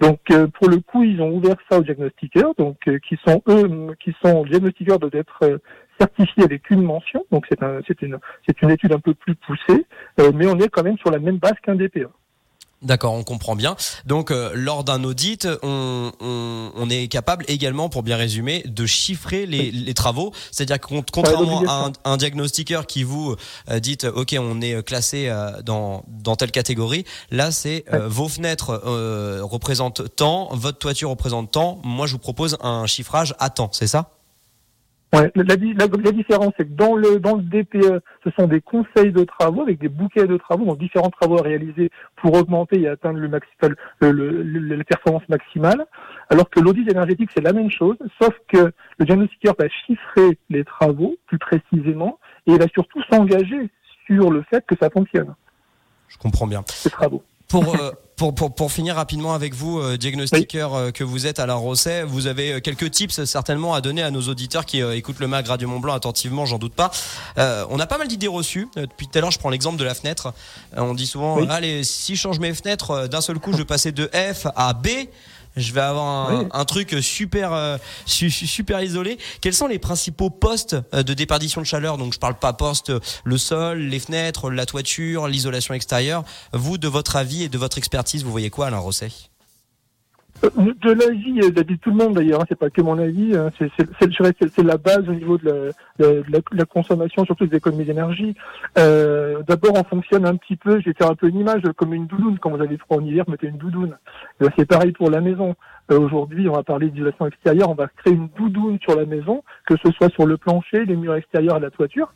Donc 0.00 0.20
pour 0.54 0.68
le 0.68 0.76
coup 0.76 1.02
ils 1.02 1.20
ont 1.20 1.30
ouvert 1.30 1.56
ça 1.68 1.80
aux 1.80 1.82
diagnostiqueurs, 1.82 2.54
donc 2.56 2.76
qui 3.08 3.18
sont 3.26 3.42
eux, 3.48 3.88
qui 3.98 4.14
sont 4.24 4.44
diagnostiqueurs 4.44 5.00
doivent 5.00 5.16
être 5.16 5.58
certifié 5.98 6.44
avec 6.44 6.70
une 6.70 6.82
mention, 6.82 7.24
donc 7.30 7.46
c'est 7.48 7.62
un, 7.62 7.80
une, 8.02 8.18
une, 8.62 8.70
étude 8.70 8.92
un 8.92 9.00
peu 9.00 9.14
plus 9.14 9.34
poussée, 9.34 9.86
euh, 10.20 10.32
mais 10.34 10.46
on 10.46 10.58
est 10.58 10.68
quand 10.68 10.82
même 10.82 10.98
sur 10.98 11.10
la 11.10 11.18
même 11.18 11.38
base 11.38 11.54
qu'un 11.62 11.74
DPE. 11.74 12.08
D'accord, 12.80 13.14
on 13.14 13.24
comprend 13.24 13.56
bien. 13.56 13.74
Donc, 14.06 14.30
euh, 14.30 14.52
lors 14.54 14.84
d'un 14.84 15.02
audit, 15.02 15.48
on, 15.64 16.12
on, 16.20 16.70
on, 16.76 16.90
est 16.90 17.08
capable 17.08 17.44
également, 17.48 17.88
pour 17.88 18.04
bien 18.04 18.16
résumer, 18.16 18.62
de 18.66 18.86
chiffrer 18.86 19.46
les, 19.46 19.72
les 19.72 19.94
travaux. 19.94 20.32
C'est-à-dire 20.52 20.78
que 20.78 20.94
contrairement 21.10 21.64
à 21.66 21.86
un, 21.86 21.92
un, 22.04 22.16
diagnostiqueur 22.16 22.86
qui 22.86 23.02
vous 23.02 23.34
euh, 23.68 23.80
dit, 23.80 23.98
OK, 24.14 24.36
on 24.38 24.60
est 24.60 24.80
classé 24.86 25.28
dans, 25.64 26.04
dans 26.06 26.36
telle 26.36 26.52
catégorie, 26.52 27.04
là, 27.32 27.50
c'est 27.50 27.84
vos 28.06 28.28
fenêtres 28.28 28.80
représentent 29.42 30.14
tant, 30.14 30.48
votre 30.52 30.78
toiture 30.78 31.10
représente 31.10 31.50
tant. 31.50 31.80
Moi, 31.82 32.06
je 32.06 32.12
vous 32.12 32.20
propose 32.20 32.58
un 32.60 32.86
chiffrage 32.86 33.34
à 33.40 33.50
temps, 33.50 33.70
c'est 33.72 33.88
ça? 33.88 34.17
Ouais, 35.14 35.32
la, 35.34 35.42
la, 35.42 35.86
la, 35.86 36.12
différence, 36.12 36.52
c'est 36.58 36.66
que 36.66 36.74
dans 36.74 36.94
le, 36.94 37.18
dans 37.18 37.36
le 37.36 37.42
DPE, 37.42 38.02
ce 38.24 38.30
sont 38.38 38.46
des 38.46 38.60
conseils 38.60 39.10
de 39.10 39.24
travaux 39.24 39.62
avec 39.62 39.78
des 39.78 39.88
bouquets 39.88 40.26
de 40.26 40.36
travaux, 40.36 40.66
donc 40.66 40.78
différents 40.78 41.08
travaux 41.08 41.38
à 41.38 41.42
réaliser 41.42 41.90
pour 42.16 42.34
augmenter 42.34 42.82
et 42.82 42.88
atteindre 42.88 43.18
le 43.18 43.28
maximal, 43.28 43.74
le, 44.00 44.12
le, 44.12 44.76
la 44.76 44.84
performance 44.84 45.26
maximale. 45.30 45.86
Alors 46.28 46.50
que 46.50 46.60
l'audit 46.60 46.86
énergétique, 46.90 47.30
c'est 47.34 47.42
la 47.42 47.54
même 47.54 47.70
chose, 47.70 47.96
sauf 48.20 48.34
que 48.48 48.70
le 48.98 49.04
diagnostiqueur 49.06 49.54
va 49.58 49.68
chiffrer 49.86 50.38
les 50.50 50.64
travaux 50.64 51.16
plus 51.26 51.38
précisément 51.38 52.18
et 52.46 52.52
il 52.52 52.58
va 52.58 52.66
surtout 52.68 53.02
s'engager 53.10 53.70
sur 54.04 54.30
le 54.30 54.42
fait 54.50 54.64
que 54.66 54.74
ça 54.78 54.90
fonctionne. 54.90 55.34
Je 56.08 56.18
comprends 56.18 56.46
bien. 56.46 56.62
Ces 56.66 56.90
travaux. 56.90 57.22
Pour, 57.48 57.74
euh, 57.74 57.92
pour, 58.18 58.34
pour, 58.34 58.52
pour, 58.52 58.72
finir 58.72 58.96
rapidement 58.96 59.32
avec 59.32 59.54
vous, 59.54 59.78
euh, 59.78 59.96
diagnostiqueur 59.96 60.74
euh, 60.74 60.90
que 60.90 61.04
vous 61.04 61.26
êtes 61.26 61.38
à 61.38 61.46
la 61.46 61.54
Rosset, 61.54 62.02
vous 62.02 62.26
avez 62.26 62.54
euh, 62.54 62.60
quelques 62.60 62.90
tips 62.90 63.24
certainement 63.24 63.74
à 63.74 63.80
donner 63.80 64.02
à 64.02 64.10
nos 64.10 64.22
auditeurs 64.22 64.66
qui 64.66 64.80
écoutent 64.80 65.20
le 65.20 65.28
MAG 65.28 65.46
Radio 65.46 65.68
Mont 65.68 65.78
Blanc 65.78 65.94
attentivement, 65.94 66.44
j'en 66.44 66.58
doute 66.58 66.74
pas. 66.74 66.90
on 67.36 67.78
a 67.78 67.86
pas 67.86 67.96
mal 67.96 68.08
d'idées 68.08 68.26
reçues. 68.26 68.68
depuis 68.76 69.06
tout 69.06 69.16
à 69.16 69.20
l'heure, 69.20 69.30
je 69.30 69.38
prends 69.38 69.50
l'exemple 69.50 69.78
de 69.78 69.84
la 69.84 69.94
fenêtre. 69.94 70.34
on 70.76 70.94
dit 70.94 71.06
souvent, 71.06 71.46
allez, 71.48 71.84
si 71.84 72.16
je 72.16 72.20
change 72.20 72.40
mes 72.40 72.52
fenêtres, 72.52 73.06
d'un 73.06 73.20
seul 73.20 73.38
coup, 73.38 73.52
je 73.52 73.58
vais 73.58 73.64
passer 73.64 73.92
de 73.92 74.10
F 74.12 74.48
à 74.56 74.72
B 74.72 74.88
je 75.58 75.72
vais 75.72 75.80
avoir 75.80 76.30
un, 76.52 76.64
truc 76.64 76.96
super 77.00 77.52
euh, 77.52 77.76
super 78.06 78.82
isolé. 78.82 79.18
Quels 79.40 79.54
sont 79.54 79.66
les 79.66 79.78
principaux 79.78 80.30
postes 80.30 80.76
euh, 80.94 81.02
de 81.02 81.14
déperdition 81.14 81.60
de 81.60 81.66
chaleur? 81.66 81.98
Donc 81.98 82.12
je 82.14 82.18
parle 82.18 82.38
pas 82.38 82.52
poste 82.52 82.92
le 83.24 83.38
sol, 83.38 83.78
les 83.78 84.00
fenêtres, 84.00 84.50
la 84.50 84.66
toiture, 84.66 85.28
l'isolation 85.28 85.74
extérieure. 85.74 86.24
Vous, 86.52 86.78
de 86.78 86.88
votre 86.88 87.16
avis 87.16 87.44
et 87.44 87.48
de 87.48 87.58
votre 87.58 87.78
expertise, 87.78 88.24
vous 88.24 88.30
voyez 88.30 88.50
quoi, 88.50 88.66
Alain 88.66 88.78
Rosset? 88.78 89.08
euh, 89.08 89.37
de 90.42 90.92
l'avis 90.92 91.52
d'avis 91.52 91.76
de 91.76 91.80
tout 91.80 91.90
le 91.90 91.96
monde 91.96 92.14
d'ailleurs, 92.14 92.40
hein, 92.40 92.46
c'est 92.48 92.58
pas 92.58 92.70
que 92.70 92.80
mon 92.80 92.98
avis, 92.98 93.36
hein, 93.36 93.50
c'est 93.58 94.62
la 94.62 94.76
base 94.76 95.08
au 95.08 95.12
niveau 95.12 95.36
de 95.38 95.72
la, 95.98 96.06
de 96.08 96.24
la, 96.52 96.64
consommation, 96.64 97.24
surtout 97.24 97.46
des 97.46 97.56
économies 97.56 97.84
d'énergie. 97.84 98.34
Euh, 98.78 99.42
D'abord, 99.46 99.72
on 99.74 99.84
fonctionne 99.84 100.26
un 100.26 100.36
petit 100.36 100.56
peu, 100.56 100.80
je 100.80 100.86
vais 100.86 100.94
faire 100.94 101.10
un 101.10 101.14
peu 101.14 101.28
une 101.28 101.40
image 101.40 101.62
comme 101.76 101.92
une 101.92 102.06
doudoune. 102.06 102.38
Quand 102.38 102.50
vous 102.50 102.62
avez 102.62 102.76
froid 102.76 102.98
en 102.98 103.04
hiver, 103.04 103.24
mettez 103.28 103.48
une 103.48 103.58
doudoune. 103.58 103.96
C'est 104.56 104.66
pareil 104.66 104.92
pour 104.92 105.10
la 105.10 105.20
maison. 105.20 105.54
Euh, 105.90 105.98
Aujourd'hui, 105.98 106.48
on 106.48 106.52
va 106.54 106.62
parler 106.62 106.90
d'isolation 106.90 107.26
extérieure, 107.26 107.70
on 107.70 107.74
va 107.74 107.88
créer 107.88 108.14
une 108.14 108.28
doudoune 108.36 108.78
sur 108.80 108.96
la 108.96 109.06
maison, 109.06 109.42
que 109.66 109.74
ce 109.84 109.90
soit 109.92 110.10
sur 110.10 110.26
le 110.26 110.36
plancher, 110.36 110.84
les 110.84 110.96
murs 110.96 111.14
extérieurs 111.14 111.56
et 111.56 111.60
la 111.60 111.70
toiture. 111.70 112.12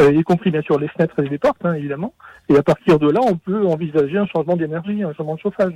Euh, 0.00 0.12
y 0.12 0.22
compris 0.22 0.50
bien 0.50 0.62
sûr 0.62 0.78
les 0.78 0.88
fenêtres 0.88 1.18
et 1.18 1.28
les 1.28 1.38
portes, 1.38 1.64
hein, 1.64 1.74
évidemment. 1.74 2.14
Et 2.48 2.56
à 2.56 2.62
partir 2.62 2.98
de 2.98 3.10
là, 3.10 3.20
on 3.22 3.36
peut 3.36 3.66
envisager 3.66 4.16
un 4.16 4.26
changement 4.26 4.56
d'énergie, 4.56 5.02
un 5.02 5.12
changement 5.12 5.34
de 5.34 5.40
chauffage. 5.40 5.74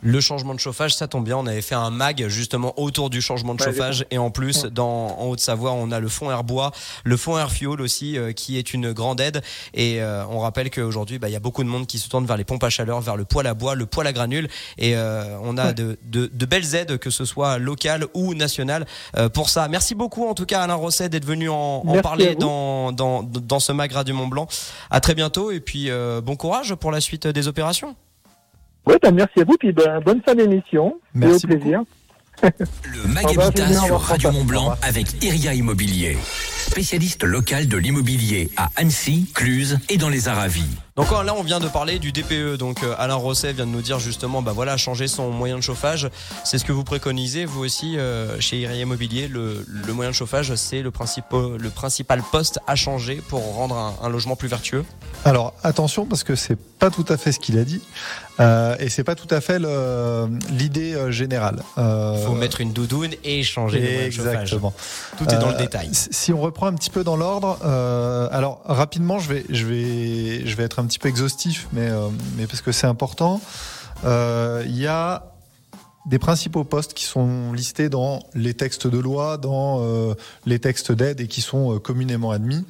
Le 0.00 0.20
changement 0.20 0.54
de 0.54 0.60
chauffage, 0.60 0.94
ça 0.94 1.08
tombe 1.08 1.24
bien. 1.24 1.36
On 1.36 1.46
avait 1.46 1.62
fait 1.62 1.74
un 1.74 1.90
mag 1.90 2.28
justement 2.28 2.78
autour 2.78 3.10
du 3.10 3.20
changement 3.20 3.54
de 3.54 3.62
chauffage. 3.62 4.06
Et 4.10 4.18
en 4.18 4.30
plus, 4.30 4.64
dans, 4.64 5.18
en 5.18 5.26
Haute-Savoie, 5.26 5.72
on 5.72 5.90
a 5.90 5.98
le 5.98 6.08
fond 6.08 6.30
air 6.30 6.44
bois, 6.44 6.70
le 7.04 7.16
fond 7.16 7.36
air 7.36 7.50
fuel 7.50 7.80
aussi, 7.80 8.16
euh, 8.16 8.32
qui 8.32 8.58
est 8.58 8.72
une 8.72 8.92
grande 8.92 9.20
aide. 9.20 9.42
Et 9.74 10.00
euh, 10.00 10.24
on 10.26 10.38
rappelle 10.38 10.70
qu'aujourd'hui, 10.70 11.18
bah, 11.18 11.28
il 11.28 11.32
y 11.32 11.36
a 11.36 11.40
beaucoup 11.40 11.64
de 11.64 11.68
monde 11.68 11.86
qui 11.86 11.98
se 11.98 12.08
tourne 12.08 12.26
vers 12.26 12.36
les 12.36 12.44
pompes 12.44 12.62
à 12.62 12.70
chaleur, 12.70 13.00
vers 13.00 13.16
le 13.16 13.24
poêle 13.24 13.48
à 13.48 13.54
bois, 13.54 13.74
le 13.74 13.86
poêle 13.86 14.06
à 14.06 14.12
granules. 14.12 14.48
Et 14.78 14.96
euh, 14.96 15.36
on 15.42 15.58
a 15.58 15.72
de, 15.72 15.98
de, 16.04 16.30
de, 16.32 16.46
belles 16.46 16.74
aides, 16.76 16.98
que 16.98 17.10
ce 17.10 17.24
soit 17.24 17.58
locales 17.58 18.06
ou 18.14 18.34
nationales, 18.34 18.86
pour 19.34 19.50
ça. 19.50 19.68
Merci 19.68 19.94
beaucoup 19.94 20.26
en 20.28 20.34
tout 20.34 20.46
cas 20.46 20.62
Alain 20.62 20.74
Rosset 20.74 21.08
d'être 21.08 21.24
venu 21.24 21.48
en, 21.48 21.82
en 21.86 22.00
parler 22.00 22.34
dans, 22.34 22.92
dans, 22.92 23.22
dans 23.22 23.60
ce 23.60 23.72
mag 23.72 23.92
du 24.04 24.12
Mont 24.12 24.28
Blanc. 24.28 24.46
À 24.90 25.00
très 25.00 25.14
bientôt 25.14 25.50
et 25.50 25.60
puis 25.60 25.90
bon 26.22 26.36
courage 26.36 26.74
pour 26.74 26.90
la 26.90 27.00
suite 27.00 27.26
des 27.26 27.48
opérations. 27.48 27.96
Oui, 28.88 28.94
ben, 29.02 29.14
merci 29.14 29.40
à 29.40 29.44
vous, 29.44 29.56
puis 29.58 29.72
ben, 29.72 30.00
bonne 30.00 30.22
fin 30.24 30.34
d'émission. 30.34 30.98
Merci 31.14 31.44
au 31.44 31.48
plaisir. 31.48 31.82
Le 32.42 33.12
Magabitas 33.12 33.84
sur 33.84 34.00
Radio 34.00 34.30
Mont 34.32 34.44
Blanc 34.44 34.74
avec 34.82 35.22
Iria 35.22 35.52
Immobilier, 35.52 36.16
spécialiste 36.56 37.24
local 37.24 37.68
de 37.68 37.76
l'immobilier 37.76 38.48
à 38.56 38.70
Annecy, 38.76 39.30
Cluse 39.34 39.78
et 39.90 39.98
dans 39.98 40.08
les 40.08 40.28
Aravis. 40.28 40.78
Donc 40.98 41.12
là, 41.12 41.32
on 41.36 41.44
vient 41.44 41.60
de 41.60 41.68
parler 41.68 42.00
du 42.00 42.10
DPE. 42.10 42.56
Donc 42.56 42.82
euh, 42.82 42.92
Alain 42.98 43.14
Rosset 43.14 43.52
vient 43.52 43.66
de 43.66 43.70
nous 43.70 43.82
dire 43.82 44.00
justement, 44.00 44.42
bah 44.42 44.50
voilà, 44.52 44.76
changer 44.76 45.06
son 45.06 45.30
moyen 45.30 45.54
de 45.54 45.60
chauffage. 45.60 46.10
C'est 46.42 46.58
ce 46.58 46.64
que 46.64 46.72
vous 46.72 46.82
préconisez, 46.82 47.44
vous 47.44 47.60
aussi, 47.60 47.96
euh, 47.96 48.40
chez 48.40 48.58
Iria 48.58 48.82
Immobilier. 48.82 49.28
Le, 49.28 49.64
le, 49.68 49.92
moyen 49.92 50.10
de 50.10 50.16
chauffage, 50.16 50.52
c'est 50.56 50.82
le, 50.82 50.90
le 51.56 51.70
principal 51.70 52.20
poste 52.32 52.58
à 52.66 52.74
changer 52.74 53.22
pour 53.28 53.54
rendre 53.54 53.76
un, 53.76 53.94
un 54.02 54.08
logement 54.08 54.34
plus 54.34 54.48
vertueux. 54.48 54.84
Alors 55.24 55.54
attention, 55.62 56.04
parce 56.04 56.24
que 56.24 56.34
c'est 56.34 56.58
pas 56.78 56.90
tout 56.90 57.04
à 57.08 57.16
fait 57.16 57.30
ce 57.30 57.38
qu'il 57.38 57.58
a 57.58 57.64
dit. 57.64 57.80
Euh, 58.40 58.76
et 58.78 58.88
c'est 58.88 59.02
pas 59.02 59.16
tout 59.16 59.26
à 59.34 59.40
fait 59.40 59.58
l'idée 60.50 60.94
euh, 60.94 61.10
générale. 61.10 61.62
Euh, 61.76 62.24
faut 62.24 62.34
mettre 62.34 62.60
une 62.60 62.72
doudoune 62.72 63.10
et 63.24 63.42
changer 63.42 63.80
le 63.80 63.92
moyen 63.92 64.06
de 64.06 64.10
chauffage. 64.12 64.40
Exactement. 64.42 64.72
Tout 65.16 65.28
est 65.28 65.38
dans 65.38 65.50
le 65.50 65.56
détail. 65.56 65.90
Si 65.92 66.32
on 66.32 66.40
reprend 66.40 66.66
un 66.66 66.74
petit 66.74 66.90
peu 66.90 67.02
dans 67.02 67.16
l'ordre, 67.16 67.58
alors 68.32 68.60
rapidement, 68.64 69.18
je 69.18 69.32
vais, 69.32 69.44
je 69.50 69.66
vais, 69.66 70.46
je 70.46 70.56
vais 70.56 70.64
être 70.64 70.78
un 70.78 70.86
petit 70.88 70.98
peu 70.98 71.08
exhaustif, 71.08 71.68
mais, 71.72 71.88
euh, 71.88 72.08
mais 72.36 72.46
parce 72.46 72.62
que 72.62 72.72
c'est 72.72 72.86
important. 72.86 73.40
Euh, 74.04 74.64
il 74.66 74.76
y 74.76 74.86
a 74.86 75.32
des 76.06 76.18
principaux 76.18 76.64
postes 76.64 76.94
qui 76.94 77.04
sont 77.04 77.52
listés 77.52 77.88
dans 77.88 78.20
les 78.34 78.54
textes 78.54 78.86
de 78.86 78.98
loi, 78.98 79.36
dans 79.36 79.80
euh, 79.82 80.14
les 80.46 80.58
textes 80.58 80.90
d'aide 80.90 81.20
et 81.20 81.28
qui 81.28 81.42
sont 81.42 81.78
communément 81.78 82.30
admis, 82.30 82.64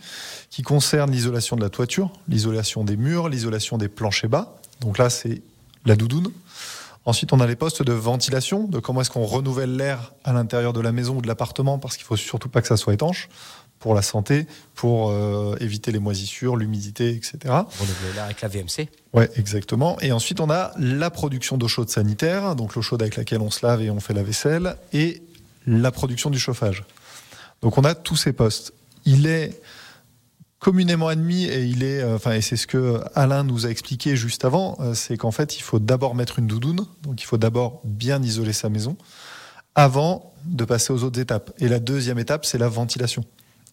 qui 0.50 0.62
concernent 0.62 1.12
l'isolation 1.12 1.56
de 1.56 1.62
la 1.62 1.70
toiture, 1.70 2.10
l'isolation 2.28 2.84
des 2.84 2.96
murs, 2.96 3.28
l'isolation 3.28 3.78
des 3.78 3.88
planchers 3.88 4.28
bas. 4.28 4.56
Donc 4.80 4.98
là, 4.98 5.08
c'est 5.08 5.40
la 5.86 5.96
doudoune. 5.96 6.30
Ensuite, 7.04 7.32
on 7.32 7.40
a 7.40 7.46
les 7.46 7.56
postes 7.56 7.82
de 7.82 7.92
ventilation, 7.92 8.64
de 8.64 8.80
comment 8.80 9.00
est-ce 9.00 9.10
qu'on 9.10 9.24
renouvelle 9.24 9.76
l'air 9.76 10.12
à 10.24 10.32
l'intérieur 10.32 10.72
de 10.74 10.80
la 10.80 10.92
maison 10.92 11.16
ou 11.16 11.22
de 11.22 11.26
l'appartement, 11.26 11.78
parce 11.78 11.96
qu'il 11.96 12.04
faut 12.04 12.16
surtout 12.16 12.50
pas 12.50 12.60
que 12.60 12.68
ça 12.68 12.76
soit 12.76 12.92
étanche 12.92 13.28
pour 13.78 13.94
la 13.94 14.02
santé, 14.02 14.46
pour 14.74 15.10
euh, 15.10 15.56
éviter 15.60 15.92
les 15.92 15.98
moisissures, 15.98 16.56
l'humidité, 16.56 17.10
etc. 17.10 17.38
Renouveler 17.44 18.12
l'air 18.14 18.24
avec 18.24 18.40
la 18.40 18.48
VMC. 18.48 18.88
Ouais, 19.12 19.30
exactement. 19.36 19.98
Et 20.00 20.12
ensuite, 20.12 20.40
on 20.40 20.50
a 20.50 20.72
la 20.78 21.10
production 21.10 21.56
d'eau 21.56 21.68
chaude 21.68 21.88
sanitaire, 21.88 22.56
donc 22.56 22.74
l'eau 22.74 22.82
chaude 22.82 23.02
avec 23.02 23.16
laquelle 23.16 23.40
on 23.40 23.50
se 23.50 23.64
lave 23.64 23.82
et 23.82 23.90
on 23.90 24.00
fait 24.00 24.14
la 24.14 24.22
vaisselle, 24.22 24.76
et 24.92 25.22
la 25.66 25.90
production 25.90 26.30
du 26.30 26.38
chauffage. 26.38 26.84
Donc 27.62 27.78
on 27.78 27.82
a 27.82 27.94
tous 27.94 28.16
ces 28.16 28.32
postes. 28.32 28.72
Il 29.04 29.26
est 29.26 29.60
communément 30.58 31.08
admis 31.08 31.44
et 31.44 31.64
il 31.64 31.82
est, 31.84 32.00
euh, 32.00 32.16
enfin, 32.16 32.32
et 32.32 32.40
c'est 32.40 32.56
ce 32.56 32.66
que 32.66 33.00
Alain 33.14 33.44
nous 33.44 33.66
a 33.66 33.70
expliqué 33.70 34.16
juste 34.16 34.44
avant, 34.44 34.76
euh, 34.80 34.94
c'est 34.94 35.16
qu'en 35.16 35.30
fait, 35.30 35.56
il 35.56 35.62
faut 35.62 35.78
d'abord 35.78 36.14
mettre 36.14 36.38
une 36.38 36.46
doudoune, 36.46 36.84
donc 37.02 37.22
il 37.22 37.24
faut 37.24 37.38
d'abord 37.38 37.80
bien 37.84 38.22
isoler 38.22 38.52
sa 38.52 38.68
maison 38.68 38.96
avant 39.74 40.34
de 40.44 40.64
passer 40.64 40.92
aux 40.92 41.04
autres 41.04 41.20
étapes. 41.20 41.52
Et 41.58 41.68
la 41.68 41.78
deuxième 41.78 42.18
étape, 42.18 42.44
c'est 42.44 42.58
la 42.58 42.68
ventilation 42.68 43.24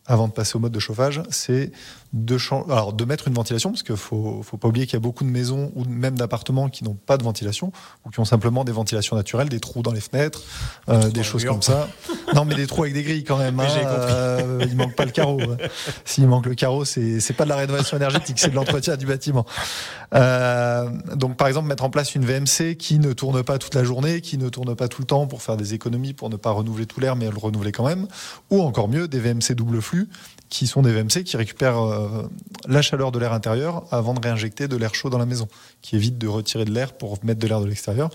avant 0.07 0.27
de 0.27 0.33
passer 0.33 0.55
au 0.55 0.59
mode 0.59 0.71
de 0.71 0.79
chauffage, 0.79 1.21
c'est 1.29 1.71
de, 2.13 2.37
alors 2.71 2.93
de 2.93 3.05
mettre 3.05 3.27
une 3.27 3.33
ventilation, 3.33 3.71
parce 3.71 3.83
qu'il 3.83 3.97
faut, 3.97 4.41
faut 4.43 4.57
pas 4.57 4.67
oublier 4.67 4.85
qu'il 4.85 4.93
y 4.93 4.97
a 4.97 5.01
beaucoup 5.01 5.23
de 5.23 5.29
maisons 5.29 5.71
ou 5.75 5.83
même 5.83 6.15
d'appartements 6.15 6.69
qui 6.69 6.83
n'ont 6.83 6.93
pas 6.93 7.17
de 7.17 7.23
ventilation, 7.23 7.71
ou 8.05 8.09
qui 8.09 8.19
ont 8.19 8.25
simplement 8.25 8.63
des 8.63 8.71
ventilations 8.71 9.15
naturelles, 9.15 9.49
des 9.49 9.59
trous 9.59 9.81
dans 9.81 9.91
les 9.91 9.99
fenêtres, 9.99 10.43
euh, 10.89 11.09
des 11.09 11.23
choses 11.23 11.43
comme 11.43 11.61
ça. 11.61 11.89
non, 12.35 12.45
mais 12.45 12.55
des 12.55 12.67
trous 12.67 12.83
avec 12.83 12.93
des 12.93 13.03
grilles 13.03 13.23
quand 13.23 13.37
même. 13.37 13.59
Hein, 13.59 13.67
euh, 13.85 14.65
il 14.69 14.75
manque 14.77 14.95
pas 14.95 15.05
le 15.05 15.11
carreau. 15.11 15.41
S'il 16.05 16.27
manque 16.27 16.45
le 16.45 16.55
carreau, 16.55 16.85
c'est 16.85 17.19
c'est 17.19 17.33
pas 17.33 17.43
de 17.43 17.49
la 17.49 17.55
rénovation 17.55 17.97
énergétique, 17.97 18.39
c'est 18.39 18.49
de 18.49 18.55
l'entretien 18.55 18.95
du 18.97 19.05
bâtiment. 19.05 19.45
Euh, 20.13 20.89
donc, 21.15 21.35
par 21.35 21.47
exemple, 21.47 21.67
mettre 21.67 21.83
en 21.83 21.89
place 21.89 22.15
une 22.15 22.25
VMC 22.25 22.75
qui 22.77 22.99
ne 22.99 23.11
tourne 23.13 23.43
pas 23.43 23.57
toute 23.57 23.73
la 23.73 23.83
journée, 23.83 24.21
qui 24.21 24.37
ne 24.37 24.49
tourne 24.49 24.75
pas 24.75 24.87
tout 24.87 25.01
le 25.01 25.07
temps 25.07 25.25
pour 25.25 25.41
faire 25.41 25.57
des 25.57 25.73
économies, 25.73 26.13
pour 26.13 26.29
ne 26.29 26.35
pas 26.35 26.51
renouveler 26.51 26.85
tout 26.85 26.99
l'air, 26.99 27.15
mais 27.15 27.29
le 27.29 27.37
renouveler 27.37 27.71
quand 27.71 27.85
même, 27.85 28.07
ou 28.51 28.61
encore 28.61 28.87
mieux, 28.87 29.07
des 29.07 29.19
VMC 29.19 29.55
double 29.55 29.81
flux 29.81 29.94
qui 30.49 30.67
sont 30.67 30.81
des 30.81 30.91
VMC 30.91 31.23
qui 31.23 31.37
récupèrent 31.37 31.79
euh, 31.79 32.29
la 32.67 32.81
chaleur 32.81 33.11
de 33.11 33.19
l'air 33.19 33.33
intérieur 33.33 33.83
avant 33.91 34.13
de 34.13 34.19
réinjecter 34.19 34.67
de 34.67 34.75
l'air 34.77 34.93
chaud 34.95 35.09
dans 35.09 35.17
la 35.17 35.25
maison, 35.25 35.47
qui 35.81 35.95
évite 35.95 36.17
de 36.17 36.27
retirer 36.27 36.65
de 36.65 36.71
l'air 36.71 36.93
pour 36.93 37.17
mettre 37.23 37.39
de 37.39 37.47
l'air 37.47 37.61
de 37.61 37.67
l'extérieur. 37.67 38.09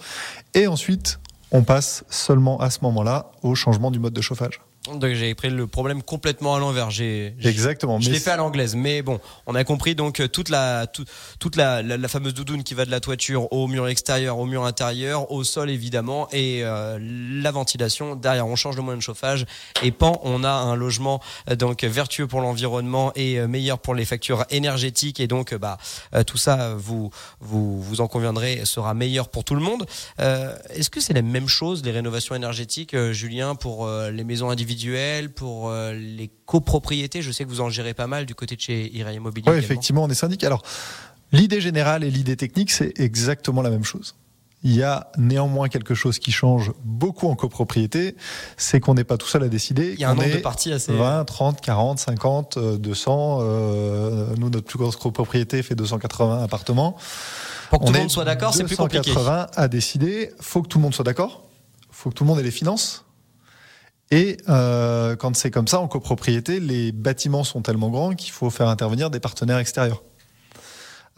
Et 0.54 0.66
ensuite, 0.66 1.18
on 1.50 1.62
passe 1.62 2.04
seulement 2.08 2.58
à 2.60 2.70
ce 2.70 2.78
moment-là 2.82 3.32
au 3.42 3.54
changement 3.54 3.90
du 3.90 3.98
mode 3.98 4.12
de 4.12 4.20
chauffage. 4.20 4.60
Donc 4.98 5.12
j'ai 5.14 5.34
pris 5.34 5.50
le 5.50 5.66
problème 5.66 6.02
complètement 6.02 6.54
à 6.54 6.58
l'envers. 6.58 6.90
J'ai 6.90 7.34
exactement. 7.44 8.00
Je 8.00 8.10
l'ai 8.10 8.18
fait 8.18 8.30
à 8.30 8.36
l'anglaise, 8.36 8.74
mais 8.74 9.02
bon, 9.02 9.20
on 9.46 9.54
a 9.54 9.64
compris 9.64 9.94
donc 9.94 10.20
euh, 10.20 10.28
toute 10.28 10.48
la 10.48 10.86
toute 10.86 11.56
la, 11.56 11.82
la, 11.82 12.08
fameuse 12.08 12.34
doudoune 12.34 12.64
qui 12.64 12.74
va 12.74 12.84
de 12.84 12.90
la 12.90 13.00
toiture 13.00 13.52
au 13.52 13.66
mur 13.68 13.86
extérieur, 13.88 14.38
au 14.38 14.46
mur 14.46 14.64
intérieur, 14.64 15.30
au 15.30 15.44
sol 15.44 15.70
évidemment, 15.70 16.28
et 16.32 16.60
euh, 16.62 16.98
la 17.00 17.50
ventilation. 17.50 18.16
Derrière, 18.16 18.46
on 18.46 18.56
change 18.56 18.76
le 18.76 18.82
moyen 18.82 18.96
de 18.96 19.02
chauffage 19.02 19.46
et 19.82 19.92
pan, 19.92 20.20
on 20.24 20.44
a 20.44 20.50
un 20.50 20.74
logement 20.74 21.20
euh, 21.50 21.56
donc 21.56 21.84
vertueux 21.84 22.26
pour 22.26 22.40
l'environnement 22.40 23.12
et 23.14 23.40
meilleur 23.46 23.78
pour 23.78 23.94
les 23.94 24.04
factures 24.04 24.44
énergétiques. 24.50 25.20
Et 25.20 25.26
donc 25.26 25.54
bah 25.54 25.78
tout 26.26 26.38
ça, 26.38 26.74
vous 26.76 27.10
vous 27.40 27.80
vous 27.80 28.00
en 28.00 28.08
conviendrez, 28.08 28.62
sera 28.64 28.94
meilleur 28.94 29.28
pour 29.28 29.44
tout 29.44 29.54
le 29.54 29.62
monde. 29.62 29.86
Est-ce 30.18 30.90
que 30.90 31.00
c'est 31.00 31.12
la 31.12 31.22
même 31.22 31.48
chose 31.48 31.84
les 31.84 31.92
rénovations 31.92 32.34
énergétiques, 32.34 32.96
Julien, 33.12 33.54
pour 33.54 33.88
les 33.88 34.24
maisons 34.24 34.50
individuelles? 34.50 34.79
Pour 35.34 35.68
euh, 35.68 35.92
les 35.92 36.30
copropriétés. 36.46 37.22
Je 37.22 37.32
sais 37.32 37.44
que 37.44 37.48
vous 37.48 37.60
en 37.60 37.70
gérez 37.70 37.94
pas 37.94 38.06
mal 38.06 38.26
du 38.26 38.34
côté 38.34 38.56
de 38.56 38.60
chez 38.60 38.94
Irai 38.94 39.14
Immobilier. 39.14 39.50
Oui, 39.50 39.58
effectivement, 39.58 40.04
on 40.04 40.08
est 40.08 40.14
syndic. 40.14 40.44
Alors, 40.44 40.62
l'idée 41.32 41.60
générale 41.60 42.04
et 42.04 42.10
l'idée 42.10 42.36
technique, 42.36 42.70
c'est 42.70 42.98
exactement 42.98 43.62
la 43.62 43.70
même 43.70 43.84
chose. 43.84 44.14
Il 44.62 44.76
y 44.76 44.82
a 44.82 45.10
néanmoins 45.16 45.68
quelque 45.68 45.94
chose 45.94 46.18
qui 46.18 46.32
change 46.32 46.72
beaucoup 46.84 47.28
en 47.28 47.34
copropriété, 47.34 48.14
c'est 48.58 48.78
qu'on 48.78 48.92
n'est 48.92 49.04
pas 49.04 49.16
tout 49.16 49.26
seul 49.26 49.42
à 49.42 49.48
décider. 49.48 49.94
Il 49.94 50.00
y 50.00 50.04
a 50.04 50.10
un 50.10 50.14
nombre 50.14 50.34
de 50.34 50.36
parties 50.36 50.70
assez... 50.70 50.92
20, 50.92 51.24
30, 51.24 51.62
40, 51.62 51.98
50, 51.98 52.58
200. 52.58 53.42
nous, 54.36 54.50
notre 54.50 54.66
plus 54.66 54.78
grosse 54.78 54.96
copropriété 54.96 55.62
fait 55.62 55.74
280 55.74 56.42
appartements. 56.42 56.96
Pour 57.70 57.80
que 57.80 57.86
tout 57.86 57.92
le 57.92 57.98
monde 58.00 58.10
soit 58.10 58.24
d'accord, 58.24 58.52
c'est 58.52 58.64
plus 58.64 58.76
compliqué. 58.76 59.12
280 59.12 59.46
à 59.56 59.68
décider. 59.68 60.30
Faut 60.40 60.60
que 60.60 60.68
tout 60.68 60.76
le 60.76 60.82
monde 60.82 60.94
soit 60.94 61.04
d'accord. 61.04 61.42
Faut 61.90 62.10
que 62.10 62.14
tout 62.14 62.24
le 62.24 62.28
monde 62.28 62.40
ait 62.40 62.42
les 62.42 62.50
finances. 62.50 63.06
Et 64.10 64.38
euh, 64.48 65.14
quand 65.16 65.36
c'est 65.36 65.50
comme 65.50 65.68
ça, 65.68 65.80
en 65.80 65.88
copropriété, 65.88 66.58
les 66.58 66.92
bâtiments 66.92 67.44
sont 67.44 67.62
tellement 67.62 67.90
grands 67.90 68.14
qu'il 68.14 68.32
faut 68.32 68.50
faire 68.50 68.68
intervenir 68.68 69.10
des 69.10 69.20
partenaires 69.20 69.58
extérieurs. 69.58 70.02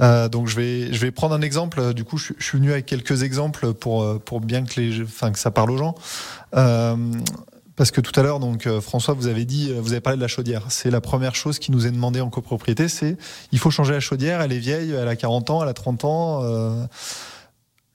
Euh, 0.00 0.28
donc 0.28 0.48
je 0.48 0.56
vais, 0.56 0.92
je 0.92 0.98
vais 0.98 1.10
prendre 1.10 1.34
un 1.34 1.42
exemple. 1.42 1.94
Du 1.94 2.04
coup, 2.04 2.18
je, 2.18 2.32
suis 2.38 2.58
venu 2.58 2.72
avec 2.72 2.86
quelques 2.86 3.22
exemples 3.22 3.72
pour, 3.72 4.20
pour 4.20 4.40
bien 4.40 4.64
que, 4.64 4.80
les, 4.80 5.02
enfin, 5.02 5.32
que 5.32 5.38
ça 5.38 5.50
parle 5.50 5.70
aux 5.70 5.78
gens. 5.78 5.94
Euh, 6.54 6.96
parce 7.76 7.90
que 7.90 8.02
tout 8.02 8.18
à 8.20 8.22
l'heure, 8.22 8.38
donc 8.38 8.68
François, 8.80 9.14
vous 9.14 9.26
avez 9.26 9.46
dit, 9.46 9.72
vous 9.72 9.92
avez 9.92 10.02
parlé 10.02 10.18
de 10.18 10.22
la 10.22 10.28
chaudière. 10.28 10.66
C'est 10.68 10.90
la 10.90 11.00
première 11.00 11.34
chose 11.34 11.58
qui 11.58 11.72
nous 11.72 11.86
est 11.86 11.90
demandée 11.90 12.20
en 12.20 12.28
copropriété, 12.28 12.88
c'est 12.88 13.16
il 13.50 13.58
faut 13.58 13.70
changer 13.70 13.94
la 13.94 14.00
chaudière. 14.00 14.42
Elle 14.42 14.52
est 14.52 14.58
vieille, 14.58 14.92
elle 14.92 15.08
a 15.08 15.16
40 15.16 15.48
ans, 15.48 15.62
elle 15.62 15.68
a 15.70 15.74
30 15.74 16.04
ans. 16.04 16.40
Euh, 16.42 16.84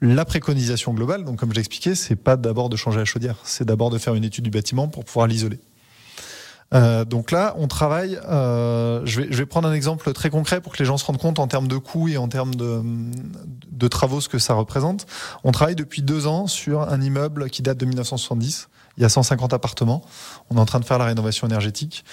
la 0.01 0.25
préconisation 0.25 0.93
globale, 0.93 1.23
donc 1.23 1.39
comme 1.39 1.51
je 1.51 1.55
l'expliquais, 1.55 1.95
c'est 1.95 2.15
pas 2.15 2.37
d'abord 2.37 2.69
de 2.69 2.75
changer 2.75 2.99
la 2.99 3.05
chaudière, 3.05 3.37
c'est 3.43 3.65
d'abord 3.65 3.89
de 3.89 3.97
faire 3.97 4.13
une 4.13 4.23
étude 4.23 4.43
du 4.43 4.51
bâtiment 4.51 4.87
pour 4.87 5.05
pouvoir 5.05 5.27
l'isoler. 5.27 5.59
Euh, 6.73 7.05
donc 7.05 7.31
là, 7.31 7.55
on 7.57 7.67
travaille. 7.67 8.19
Euh, 8.27 9.01
je, 9.05 9.21
vais, 9.21 9.27
je, 9.31 9.37
vais, 9.37 9.45
prendre 9.45 9.67
un 9.67 9.73
exemple 9.73 10.11
très 10.11 10.29
concret 10.29 10.59
pour 10.59 10.73
que 10.73 10.79
les 10.79 10.85
gens 10.85 10.97
se 10.97 11.05
rendent 11.05 11.17
compte 11.17 11.39
en 11.39 11.47
termes 11.47 11.67
de 11.67 11.77
coûts 11.77 12.09
et 12.09 12.17
en 12.17 12.27
termes 12.27 12.55
de, 12.55 12.81
de, 13.71 13.87
travaux 13.87 14.19
ce 14.19 14.27
que 14.27 14.37
ça 14.37 14.53
représente. 14.53 15.05
On 15.43 15.51
travaille 15.51 15.75
depuis 15.75 16.01
deux 16.01 16.27
ans 16.27 16.47
sur 16.47 16.81
un 16.81 17.01
immeuble 17.01 17.49
qui 17.49 17.61
date 17.61 17.77
de 17.77 17.85
1970. 17.85 18.67
Il 18.97 19.03
y 19.03 19.05
a 19.05 19.09
150 19.09 19.53
appartements. 19.53 20.01
On 20.49 20.57
est 20.57 20.59
en 20.59 20.65
train 20.65 20.79
de 20.79 20.85
faire 20.85 20.97
la 20.97 21.05
rénovation 21.05 21.47
énergétique 21.47 22.03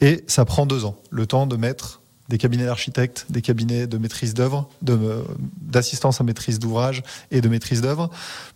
et 0.00 0.24
ça 0.26 0.44
prend 0.44 0.66
deux 0.66 0.84
ans. 0.84 0.96
Le 1.10 1.26
temps 1.26 1.46
de 1.46 1.56
mettre 1.56 1.97
des 2.28 2.38
cabinets 2.38 2.66
d'architectes, 2.66 3.26
des 3.30 3.42
cabinets 3.42 3.86
de 3.86 3.98
maîtrise 3.98 4.34
d'œuvre, 4.34 4.68
d'assistance 4.82 6.20
à 6.20 6.24
maîtrise 6.24 6.58
d'ouvrage 6.58 7.02
et 7.30 7.40
de 7.40 7.48
maîtrise 7.48 7.80
d'œuvre 7.80 8.10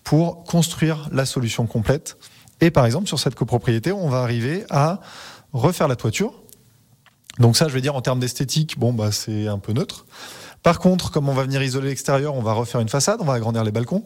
pour 0.05 0.45
construire 0.45 1.09
la 1.13 1.25
solution 1.25 1.67
complète. 1.67 2.17
Et 2.61 2.71
par 2.71 2.87
exemple, 2.87 3.09
sur 3.09 3.19
cette 3.19 3.35
copropriété, 3.35 3.93
on 3.93 4.09
va 4.09 4.23
arriver 4.23 4.65
à 4.71 5.01
refaire 5.53 5.89
la 5.89 5.97
toiture. 5.97 6.35
Donc 7.39 7.57
ça, 7.57 7.69
je 7.69 7.75
vais 7.75 7.81
dire 7.81 7.97
en 7.97 8.03
termes 8.03 8.21
d'esthétique, 8.21 8.79
bon, 8.79 8.93
bah, 8.93 9.11
c'est 9.11 9.49
un 9.49 9.59
peu 9.59 9.73
neutre. 9.73 10.07
Par 10.63 10.79
contre, 10.79 11.11
comme 11.11 11.29
on 11.29 11.35
va 11.35 11.43
venir 11.43 11.63
isoler 11.63 11.89
l'extérieur, 11.89 12.35
on 12.35 12.43
va 12.43 12.53
refaire 12.53 12.81
une 12.81 12.89
façade, 12.89 13.21
on 13.21 13.25
va 13.25 13.35
agrandir 13.35 13.65
les 13.65 13.73
balcons. 13.73 14.05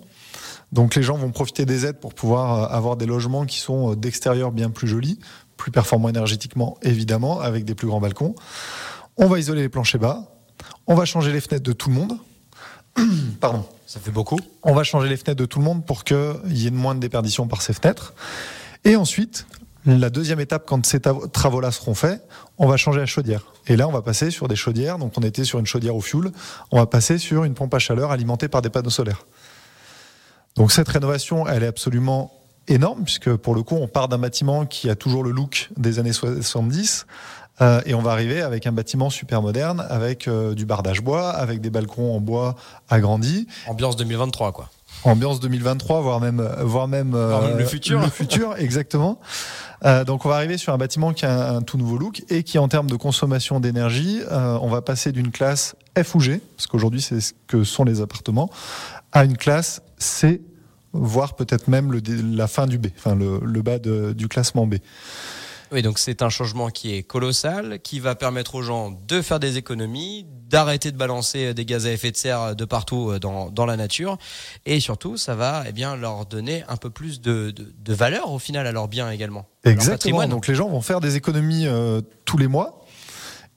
Donc 0.72 0.94
les 0.94 1.02
gens 1.02 1.16
vont 1.16 1.30
profiter 1.30 1.64
des 1.64 1.86
aides 1.86 2.00
pour 2.00 2.14
pouvoir 2.14 2.64
euh, 2.64 2.76
avoir 2.76 2.96
des 2.96 3.06
logements 3.06 3.44
qui 3.44 3.58
sont 3.60 3.92
euh, 3.92 3.96
d'extérieur 3.96 4.52
bien 4.52 4.70
plus 4.70 4.88
jolis, 4.88 5.18
plus 5.56 5.70
performants 5.70 6.08
énergétiquement 6.08 6.76
évidemment, 6.82 7.40
avec 7.40 7.64
des 7.64 7.74
plus 7.74 7.86
grands 7.86 8.00
balcons. 8.00 8.34
On 9.16 9.28
va 9.28 9.38
isoler 9.38 9.62
les 9.62 9.68
planchers 9.68 10.00
bas. 10.00 10.24
On 10.86 10.94
va 10.94 11.04
changer 11.06 11.32
les 11.32 11.40
fenêtres 11.40 11.64
de 11.64 11.72
tout 11.72 11.88
le 11.88 11.94
monde. 11.94 12.18
Pardon. 13.40 13.64
Ça 13.86 14.00
fait 14.00 14.10
beaucoup. 14.10 14.38
On 14.62 14.74
va 14.74 14.82
changer 14.82 15.08
les 15.08 15.16
fenêtres 15.16 15.40
de 15.40 15.46
tout 15.46 15.58
le 15.60 15.64
monde 15.64 15.86
pour 15.86 16.04
qu'il 16.04 16.36
y 16.48 16.66
ait 16.66 16.70
moins 16.70 16.94
de 16.94 17.00
déperdition 17.00 17.46
par 17.46 17.62
ces 17.62 17.72
fenêtres. 17.72 18.14
Et 18.84 18.96
ensuite, 18.96 19.46
la 19.86 20.10
deuxième 20.10 20.40
étape, 20.40 20.64
quand 20.66 20.84
ces 20.84 21.00
travaux-là 21.00 21.70
seront 21.70 21.94
faits, 21.94 22.20
on 22.58 22.66
va 22.66 22.76
changer 22.76 22.98
la 22.98 23.06
chaudière. 23.06 23.52
Et 23.68 23.76
là, 23.76 23.86
on 23.86 23.92
va 23.92 24.02
passer 24.02 24.30
sur 24.30 24.48
des 24.48 24.56
chaudières. 24.56 24.98
Donc, 24.98 25.12
on 25.16 25.22
était 25.22 25.44
sur 25.44 25.60
une 25.60 25.66
chaudière 25.66 25.94
au 25.94 26.00
fioul. 26.00 26.32
On 26.72 26.78
va 26.78 26.86
passer 26.86 27.16
sur 27.18 27.44
une 27.44 27.54
pompe 27.54 27.72
à 27.74 27.78
chaleur 27.78 28.10
alimentée 28.10 28.48
par 28.48 28.60
des 28.60 28.70
panneaux 28.70 28.90
solaires. 28.90 29.24
Donc, 30.56 30.72
cette 30.72 30.88
rénovation, 30.88 31.46
elle 31.46 31.62
est 31.62 31.68
absolument 31.68 32.32
énorme, 32.68 33.04
puisque 33.04 33.34
pour 33.36 33.54
le 33.54 33.62
coup, 33.62 33.76
on 33.76 33.86
part 33.86 34.08
d'un 34.08 34.18
bâtiment 34.18 34.66
qui 34.66 34.90
a 34.90 34.96
toujours 34.96 35.22
le 35.22 35.30
look 35.30 35.70
des 35.76 36.00
années 36.00 36.12
70 36.12 37.06
euh, 37.60 37.80
et 37.86 37.94
on 37.94 38.02
va 38.02 38.12
arriver 38.12 38.42
avec 38.42 38.66
un 38.66 38.72
bâtiment 38.72 39.10
super 39.10 39.42
moderne, 39.42 39.86
avec 39.88 40.28
euh, 40.28 40.54
du 40.54 40.66
bardage 40.66 41.00
bois, 41.00 41.30
avec 41.30 41.60
des 41.60 41.70
balcons 41.70 42.14
en 42.14 42.20
bois 42.20 42.54
agrandis. 42.88 43.46
Ambiance 43.66 43.96
2023, 43.96 44.52
quoi. 44.52 44.70
Ambiance 45.04 45.40
2023, 45.40 46.00
voire 46.00 46.20
même, 46.20 46.40
euh, 46.40 46.64
voire 46.64 46.88
même, 46.88 47.12
le 47.12 47.64
futur. 47.64 48.00
Le 48.00 48.08
futur, 48.08 48.56
exactement. 48.58 49.18
donc 50.06 50.24
on 50.24 50.28
va 50.28 50.36
arriver 50.36 50.58
sur 50.58 50.72
un 50.72 50.78
bâtiment 50.78 51.12
qui 51.12 51.26
a 51.26 51.50
un, 51.50 51.62
tout 51.62 51.78
nouveau 51.78 51.98
look 51.98 52.24
et 52.28 52.42
qui 52.42 52.58
en 52.58 52.68
termes 52.68 52.90
de 52.90 52.96
consommation 52.96 53.60
d'énergie, 53.60 54.20
on 54.30 54.68
va 54.68 54.82
passer 54.82 55.12
d'une 55.12 55.30
classe 55.30 55.76
F 56.02 56.14
ou 56.14 56.20
G, 56.20 56.40
parce 56.56 56.66
qu'aujourd'hui 56.66 57.02
c'est 57.02 57.20
ce 57.20 57.32
que 57.46 57.62
sont 57.62 57.84
les 57.84 58.00
appartements, 58.00 58.50
à 59.12 59.24
une 59.24 59.36
classe 59.36 59.82
C, 59.98 60.42
voire 60.92 61.34
peut-être 61.34 61.68
même 61.68 61.92
le, 61.92 62.00
la 62.34 62.48
fin 62.48 62.66
du 62.66 62.78
B, 62.78 62.86
enfin 62.96 63.14
le, 63.14 63.40
le 63.42 63.62
bas 63.62 63.78
de, 63.78 64.12
du 64.12 64.28
classement 64.28 64.66
B. 64.66 64.76
Oui, 65.76 65.82
donc 65.82 65.98
c'est 65.98 66.22
un 66.22 66.30
changement 66.30 66.70
qui 66.70 66.94
est 66.94 67.02
colossal, 67.02 67.80
qui 67.82 68.00
va 68.00 68.14
permettre 68.14 68.54
aux 68.54 68.62
gens 68.62 68.98
de 69.06 69.20
faire 69.20 69.38
des 69.38 69.58
économies, 69.58 70.24
d'arrêter 70.48 70.90
de 70.90 70.96
balancer 70.96 71.52
des 71.52 71.66
gaz 71.66 71.84
à 71.84 71.92
effet 71.92 72.10
de 72.10 72.16
serre 72.16 72.56
de 72.56 72.64
partout 72.64 73.10
euh, 73.10 73.18
dans, 73.18 73.50
dans 73.50 73.66
la 73.66 73.76
nature, 73.76 74.16
et 74.64 74.80
surtout, 74.80 75.18
ça 75.18 75.34
va 75.34 75.64
eh 75.68 75.72
bien 75.72 75.94
leur 75.94 76.24
donner 76.24 76.64
un 76.68 76.78
peu 76.78 76.88
plus 76.88 77.20
de, 77.20 77.50
de, 77.50 77.92
valeur 77.92 78.32
au 78.32 78.38
final 78.38 78.66
à 78.66 78.72
leurs 78.72 78.88
biens 78.88 79.10
également. 79.10 79.50
Exactement. 79.66 80.26
Donc 80.26 80.46
les 80.46 80.54
gens 80.54 80.66
vont 80.66 80.80
faire 80.80 81.00
des 81.00 81.16
économies 81.16 81.66
euh, 81.66 82.00
tous 82.24 82.38
les 82.38 82.48
mois. 82.48 82.82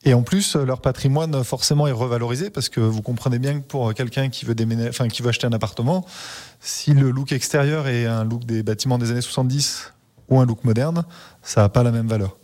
Et 0.03 0.13
en 0.13 0.21
plus, 0.21 0.58
leur 0.58 0.82
patrimoine 0.82 1.41
forcément 1.45 1.88
est 1.88 1.93
revalorisé 1.93 2.49
parce 2.49 2.67
que 2.67 2.82
vous 2.82 3.01
comprenez 3.01 3.39
bien 3.39 3.62
que 3.62 3.65
pour 3.65 3.93
quelqu'un 3.93 4.27
qui 4.27 4.43
veut 4.43 4.55
déménager, 4.55 4.89
enfin 4.89 5.08
qui 5.08 5.21
veut 5.21 5.29
acheter 5.29 5.47
un 5.47 5.53
appartement, 5.53 6.05
si 6.60 6.93
le 6.93 7.12
look 7.12 7.32
extérieur 7.32 7.88
est 7.88 8.05
un 8.05 8.25
look 8.25 8.43
des 8.43 8.62
bâtiments 8.62 8.97
des 8.97 9.12
années 9.12 9.21
70 9.21 9.93
ou 10.29 10.39
un 10.39 10.45
look 10.45 10.63
moderne, 10.63 11.03
ça 11.41 11.61
n'a 11.61 11.69
pas 11.69 11.83
la 11.83 11.91
même 11.91 12.07
valeur. 12.07 12.37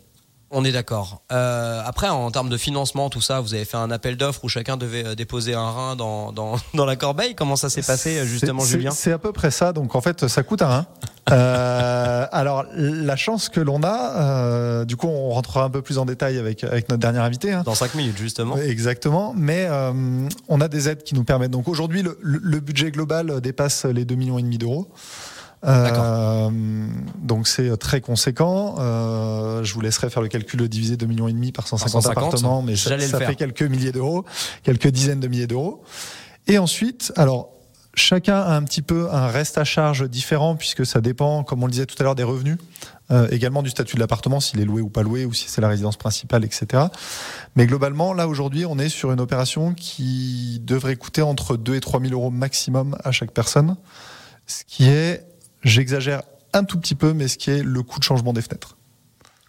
On 0.50 0.64
est 0.64 0.70
d'accord. 0.70 1.22
Euh, 1.32 1.82
après, 1.84 2.08
en 2.08 2.30
termes 2.30 2.48
de 2.48 2.56
financement, 2.56 3.10
tout 3.10 3.20
ça, 3.20 3.40
vous 3.40 3.54
avez 3.54 3.64
fait 3.64 3.76
un 3.76 3.90
appel 3.90 4.16
d'offres 4.16 4.44
où 4.44 4.48
chacun 4.48 4.76
devait 4.76 5.04
euh, 5.04 5.14
déposer 5.16 5.54
un 5.54 5.70
rein 5.70 5.96
dans, 5.96 6.30
dans, 6.30 6.56
dans 6.74 6.86
la 6.86 6.94
corbeille. 6.94 7.34
Comment 7.34 7.56
ça 7.56 7.68
s'est 7.68 7.82
passé, 7.82 8.24
justement, 8.24 8.64
Julien 8.64 8.92
C'est 8.92 9.12
à 9.12 9.18
peu 9.18 9.32
près 9.32 9.50
ça. 9.50 9.72
Donc, 9.72 9.96
en 9.96 10.00
fait, 10.00 10.28
ça 10.28 10.42
coûte 10.44 10.62
un 10.62 10.68
rein. 10.68 10.86
euh, 11.32 12.26
alors, 12.30 12.64
la 12.72 13.16
chance 13.16 13.48
que 13.48 13.58
l'on 13.58 13.82
a, 13.82 14.12
euh, 14.16 14.84
du 14.84 14.96
coup, 14.96 15.08
on 15.08 15.30
rentrera 15.30 15.64
un 15.64 15.70
peu 15.70 15.82
plus 15.82 15.98
en 15.98 16.04
détail 16.04 16.38
avec, 16.38 16.62
avec 16.62 16.88
notre 16.88 17.00
dernier 17.00 17.18
invité. 17.18 17.52
Hein. 17.52 17.62
Dans 17.64 17.74
cinq 17.74 17.96
minutes, 17.96 18.16
justement. 18.16 18.56
Exactement. 18.56 19.34
Mais 19.36 19.66
euh, 19.68 19.92
on 20.46 20.60
a 20.60 20.68
des 20.68 20.88
aides 20.88 21.02
qui 21.02 21.16
nous 21.16 21.24
permettent. 21.24 21.50
Donc, 21.50 21.66
aujourd'hui, 21.66 22.02
le, 22.02 22.16
le, 22.22 22.60
budget 22.60 22.92
global 22.92 23.40
dépasse 23.40 23.84
les 23.84 24.04
2,5 24.04 24.16
millions 24.16 24.40
d'euros. 24.40 24.88
Euh, 25.66 26.50
donc 27.18 27.48
c'est 27.48 27.76
très 27.76 28.00
conséquent. 28.00 28.76
Euh, 28.78 29.64
je 29.64 29.74
vous 29.74 29.80
laisserai 29.80 30.10
faire 30.10 30.22
le 30.22 30.28
calcul 30.28 30.60
de 30.60 30.66
diviser 30.66 30.96
2 30.96 31.06
millions 31.06 31.28
et 31.28 31.32
demi 31.32 31.52
par 31.52 31.66
150, 31.66 32.02
150 32.02 32.16
appartements, 32.16 32.62
mais 32.62 32.76
ça, 32.76 32.98
ça 33.00 33.20
fait 33.20 33.34
quelques 33.34 33.62
milliers 33.62 33.92
d'euros, 33.92 34.24
quelques 34.62 34.88
dizaines 34.88 35.20
de 35.20 35.28
milliers 35.28 35.46
d'euros. 35.46 35.82
Et 36.46 36.58
ensuite, 36.58 37.12
alors 37.16 37.50
chacun 37.96 38.36
a 38.36 38.54
un 38.54 38.62
petit 38.62 38.82
peu 38.82 39.08
un 39.10 39.26
reste 39.26 39.58
à 39.58 39.64
charge 39.64 40.08
différent 40.08 40.54
puisque 40.54 40.86
ça 40.86 41.00
dépend, 41.00 41.42
comme 41.42 41.62
on 41.62 41.66
le 41.66 41.72
disait 41.72 41.86
tout 41.86 41.96
à 41.98 42.04
l'heure, 42.04 42.14
des 42.14 42.22
revenus, 42.22 42.58
euh, 43.10 43.26
également 43.30 43.62
du 43.62 43.70
statut 43.70 43.96
de 43.96 44.00
l'appartement, 44.00 44.38
s'il 44.38 44.60
est 44.60 44.64
loué 44.64 44.82
ou 44.82 44.88
pas 44.88 45.02
loué, 45.02 45.24
ou 45.24 45.32
si 45.32 45.48
c'est 45.48 45.60
la 45.60 45.68
résidence 45.68 45.96
principale, 45.96 46.44
etc. 46.44 46.84
Mais 47.56 47.66
globalement, 47.66 48.12
là 48.12 48.28
aujourd'hui, 48.28 48.66
on 48.66 48.78
est 48.78 48.88
sur 48.88 49.12
une 49.12 49.20
opération 49.20 49.74
qui 49.74 50.60
devrait 50.62 50.96
coûter 50.96 51.22
entre 51.22 51.56
2 51.56 51.74
et 51.76 51.80
3 51.80 52.00
000 52.00 52.12
euros 52.12 52.30
maximum 52.30 52.96
à 53.02 53.12
chaque 53.12 53.32
personne, 53.32 53.76
ce 54.46 54.62
qui 54.66 54.88
est 54.88 55.25
J'exagère 55.66 56.22
un 56.52 56.62
tout 56.62 56.78
petit 56.78 56.94
peu, 56.94 57.12
mais 57.12 57.26
ce 57.26 57.36
qui 57.36 57.50
est 57.50 57.60
le 57.60 57.82
coût 57.82 57.98
de 57.98 58.04
changement 58.04 58.32
des 58.32 58.40
fenêtres. 58.40 58.76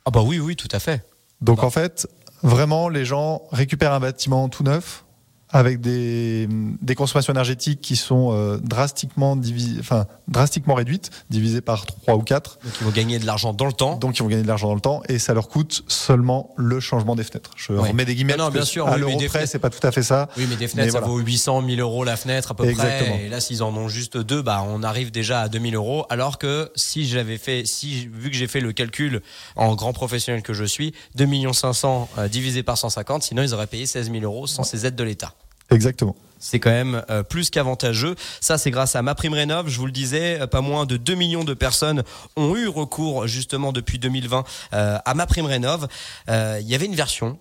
Ah 0.03 0.09
bah 0.09 0.23
oui, 0.23 0.39
oui, 0.39 0.55
tout 0.55 0.67
à 0.71 0.79
fait. 0.79 1.05
Donc 1.41 1.57
bah. 1.57 1.65
en 1.65 1.69
fait, 1.69 2.07
vraiment, 2.41 2.89
les 2.89 3.05
gens 3.05 3.43
récupèrent 3.51 3.93
un 3.93 3.99
bâtiment 3.99 4.49
tout 4.49 4.63
neuf, 4.63 5.05
avec 5.49 5.79
des, 5.79 6.47
des 6.81 6.95
consommations 6.95 7.31
énergétiques 7.33 7.79
qui 7.79 7.95
sont 7.95 8.31
euh, 8.33 8.57
drastiquement, 8.57 9.37
enfin, 9.79 10.05
drastiquement 10.27 10.73
réduites, 10.73 11.09
divisées 11.29 11.61
par 11.61 11.85
3 11.85 12.15
ou 12.15 12.21
4. 12.21 12.59
Donc 12.63 12.73
ils 12.81 12.83
vont 12.83 12.91
gagner 12.91 13.19
de 13.19 13.25
l'argent 13.25 13.53
dans 13.53 13.65
le 13.65 13.73
temps. 13.73 13.95
Donc 13.95 14.17
ils 14.17 14.23
vont 14.23 14.29
gagner 14.29 14.43
de 14.43 14.47
l'argent 14.47 14.67
dans 14.67 14.75
le 14.75 14.81
temps 14.81 15.01
et 15.07 15.19
ça 15.19 15.33
leur 15.33 15.47
coûte 15.47 15.83
seulement 15.87 16.53
le 16.57 16.79
changement 16.79 17.15
des 17.15 17.23
fenêtres. 17.23 17.51
Je 17.55 17.71
remets 17.73 18.05
des 18.05 18.15
guillemets. 18.15 18.35
Non, 18.35 18.49
bien 18.49 18.65
sûr. 18.65 18.87
À 18.87 18.97
l'euro 18.97 19.17
près, 19.27 19.47
c'est 19.47 19.59
pas 19.59 19.69
tout 19.69 19.85
à 19.85 19.91
fait 19.91 20.03
ça. 20.03 20.29
Oui, 20.37 20.45
mais 20.49 20.55
des 20.57 20.67
fenêtres, 20.67 20.93
ça 20.93 20.99
vaut 20.99 21.17
800, 21.17 21.61
1000 21.61 21.79
euros 21.79 22.03
la 22.03 22.17
fenêtre 22.17 22.51
à 22.51 22.53
peu 22.53 22.65
Exactement. 22.65 23.15
près. 23.15 23.25
Et 23.25 23.29
là, 23.29 23.39
s'ils 23.39 23.63
en 23.63 23.75
ont 23.75 23.87
juste 23.87 24.17
deux, 24.17 24.41
bah, 24.41 24.65
on 24.67 24.83
arrive 24.83 25.11
déjà 25.11 25.41
à 25.41 25.49
2000 25.49 25.75
euros. 25.75 26.05
Alors 26.09 26.37
que 26.37 26.71
si 26.75 27.07
j'avais 27.07 27.37
fait, 27.37 27.65
si, 27.65 28.07
vu 28.07 28.29
que 28.29 28.35
j'ai 28.35 28.47
fait 28.47 28.59
le 28.59 28.73
calcul 28.73 29.21
en 29.55 29.75
grand 29.75 29.93
professionnel 29.93 30.41
que 30.41 30.53
je 30.53 30.65
suis, 30.65 30.93
2 31.15 31.27
500 31.53 32.09
euh, 32.17 32.27
divisé 32.27 32.63
par 32.63 32.77
150, 32.77 33.23
sinon 33.23 33.43
ils 33.43 33.53
auraient 33.53 33.67
payé 33.67 33.85
16 33.85 34.11
000 34.11 34.23
euros 34.23 34.47
sans 34.47 34.63
ces 34.63 34.85
aides 34.85 34.95
de 34.95 35.03
l'État. 35.03 35.33
Exactement. 35.69 36.15
C'est 36.39 36.59
quand 36.59 36.71
même 36.71 37.03
euh, 37.09 37.23
plus 37.23 37.49
qu'avantageux. 37.49 38.15
Ça, 38.41 38.57
c'est 38.57 38.71
grâce 38.71 38.95
à 38.95 39.01
ma 39.01 39.15
prime 39.15 39.33
rénov. 39.33 39.69
Je 39.69 39.77
vous 39.77 39.85
le 39.85 39.91
disais, 39.91 40.41
euh, 40.41 40.47
pas 40.47 40.61
moins 40.61 40.85
de 40.85 40.97
2 40.97 41.15
millions 41.15 41.43
de 41.43 41.53
personnes 41.53 42.03
ont 42.35 42.55
eu 42.55 42.67
recours 42.67 43.27
justement 43.27 43.71
depuis 43.71 43.99
2020 43.99 44.43
euh, 44.73 44.97
à 45.03 45.13
ma 45.13 45.25
prime 45.25 45.45
rénov. 45.45 45.87
Il 46.27 46.67
y 46.67 46.75
avait 46.75 46.85
une 46.85 46.95
version 46.95 47.39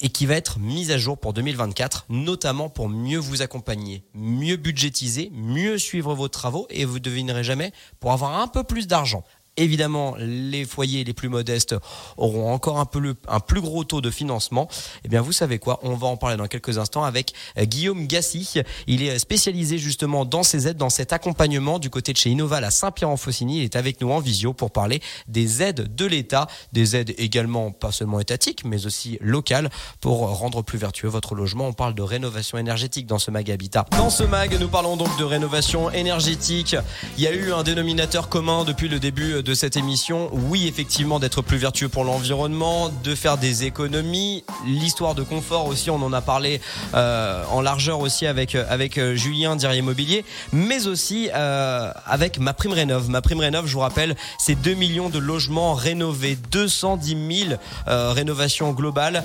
et 0.00 0.10
qui 0.10 0.26
va 0.26 0.34
être 0.34 0.60
mise 0.60 0.92
à 0.92 0.98
jour 0.98 1.18
pour 1.18 1.32
2024, 1.32 2.06
notamment 2.08 2.68
pour 2.68 2.88
mieux 2.88 3.18
vous 3.18 3.42
accompagner, 3.42 4.04
mieux 4.14 4.56
budgétiser, 4.56 5.30
mieux 5.34 5.76
suivre 5.76 6.14
vos 6.14 6.28
travaux 6.28 6.68
et 6.70 6.84
vous 6.84 7.00
devinerez 7.00 7.42
jamais 7.42 7.72
pour 7.98 8.12
avoir 8.12 8.40
un 8.40 8.46
peu 8.46 8.62
plus 8.62 8.86
d'argent. 8.86 9.24
Évidemment, 9.58 10.14
les 10.18 10.64
foyers 10.64 11.02
les 11.02 11.12
plus 11.12 11.28
modestes 11.28 11.74
auront 12.16 12.52
encore 12.52 12.78
un 12.78 12.84
peu 12.84 13.16
un 13.26 13.40
plus 13.40 13.60
gros 13.60 13.82
taux 13.82 14.00
de 14.00 14.10
financement. 14.10 14.68
Eh 15.04 15.08
bien, 15.08 15.20
vous 15.20 15.32
savez 15.32 15.58
quoi? 15.58 15.80
On 15.82 15.94
va 15.96 16.06
en 16.06 16.16
parler 16.16 16.36
dans 16.36 16.46
quelques 16.46 16.78
instants 16.78 17.02
avec 17.02 17.34
euh, 17.58 17.64
Guillaume 17.64 18.06
Gassi. 18.06 18.54
Il 18.86 19.02
est 19.02 19.18
spécialisé 19.18 19.78
justement 19.78 20.24
dans 20.24 20.44
ces 20.44 20.68
aides, 20.68 20.76
dans 20.76 20.90
cet 20.90 21.12
accompagnement 21.12 21.80
du 21.80 21.90
côté 21.90 22.12
de 22.12 22.18
chez 22.18 22.30
Innoval 22.30 22.62
à 22.62 22.70
Saint-Pierre-en-Faucigny. 22.70 23.58
Il 23.58 23.64
est 23.64 23.74
avec 23.74 24.00
nous 24.00 24.12
en 24.12 24.20
visio 24.20 24.52
pour 24.52 24.70
parler 24.70 25.02
des 25.26 25.60
aides 25.60 25.92
de 25.92 26.06
l'État, 26.06 26.46
des 26.72 26.94
aides 26.94 27.12
également 27.18 27.72
pas 27.72 27.90
seulement 27.90 28.20
étatiques, 28.20 28.64
mais 28.64 28.86
aussi 28.86 29.18
locales 29.20 29.70
pour 30.00 30.18
rendre 30.38 30.62
plus 30.62 30.78
vertueux 30.78 31.08
votre 31.08 31.34
logement. 31.34 31.66
On 31.66 31.72
parle 31.72 31.96
de 31.96 32.02
rénovation 32.02 32.58
énergétique 32.58 33.06
dans 33.08 33.18
ce 33.18 33.32
mag 33.32 33.50
Habitat. 33.50 33.86
Dans 33.96 34.10
ce 34.10 34.22
mag, 34.22 34.56
nous 34.60 34.68
parlons 34.68 34.96
donc 34.96 35.18
de 35.18 35.24
rénovation 35.24 35.90
énergétique. 35.90 36.76
Il 37.16 37.24
y 37.24 37.26
a 37.26 37.32
eu 37.32 37.52
un 37.52 37.64
dénominateur 37.64 38.28
commun 38.28 38.62
depuis 38.64 38.88
le 38.88 39.00
début 39.00 39.42
de 39.42 39.47
de 39.48 39.54
cette 39.54 39.78
émission, 39.78 40.28
oui, 40.30 40.68
effectivement, 40.68 41.18
d'être 41.18 41.40
plus 41.40 41.56
vertueux 41.56 41.88
pour 41.88 42.04
l'environnement, 42.04 42.90
de 43.02 43.14
faire 43.14 43.38
des 43.38 43.64
économies, 43.64 44.44
l'histoire 44.66 45.14
de 45.14 45.22
confort 45.22 45.68
aussi, 45.68 45.88
on 45.88 46.02
en 46.02 46.12
a 46.12 46.20
parlé 46.20 46.60
euh, 46.94 47.42
en 47.50 47.62
largeur 47.62 48.00
aussi 48.00 48.26
avec 48.26 48.54
avec 48.54 48.98
euh, 48.98 49.14
Julien 49.14 49.56
d'Irier 49.56 49.78
Immobilier, 49.78 50.26
mais 50.52 50.86
aussi 50.86 51.30
euh, 51.34 51.90
avec 52.04 52.38
ma 52.38 52.52
prime 52.52 52.72
rénov. 52.72 53.08
Ma 53.08 53.22
prime 53.22 53.40
rénov, 53.40 53.66
je 53.66 53.72
vous 53.72 53.80
rappelle, 53.80 54.16
c'est 54.38 54.54
2 54.54 54.74
millions 54.74 55.08
de 55.08 55.18
logements 55.18 55.72
rénovés, 55.72 56.36
210 56.50 57.46
000 57.48 57.60
rénovations 57.86 58.72
globales. 58.72 59.24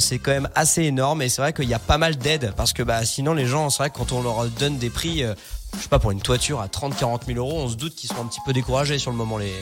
c'est 0.00 0.18
quand 0.18 0.32
même 0.32 0.50
assez 0.54 0.82
énorme. 0.82 1.22
Et 1.22 1.30
c'est 1.30 1.40
vrai 1.40 1.54
qu'il 1.54 1.68
y 1.68 1.74
a 1.74 1.78
pas 1.78 1.96
mal 1.96 2.16
d'aides 2.16 2.52
parce 2.58 2.74
que 2.74 2.82
bah 2.82 3.06
sinon 3.06 3.32
les 3.32 3.46
gens, 3.46 3.70
c'est 3.70 3.78
vrai 3.78 3.90
que 3.90 3.96
quand 3.96 4.12
on 4.12 4.22
leur 4.22 4.44
donne 4.58 4.76
des 4.76 4.90
prix 4.90 5.24
je 5.74 5.82
sais 5.82 5.88
pas, 5.88 5.98
pour 5.98 6.10
une 6.10 6.20
toiture 6.20 6.60
à 6.60 6.68
30-40 6.68 7.26
000 7.26 7.38
euros, 7.38 7.60
on 7.60 7.68
se 7.68 7.76
doute 7.76 7.94
qu'ils 7.94 8.10
sont 8.10 8.20
un 8.20 8.26
petit 8.26 8.40
peu 8.44 8.52
découragés 8.52 8.98
sur 8.98 9.10
le 9.10 9.16
moment, 9.16 9.38
les, 9.38 9.52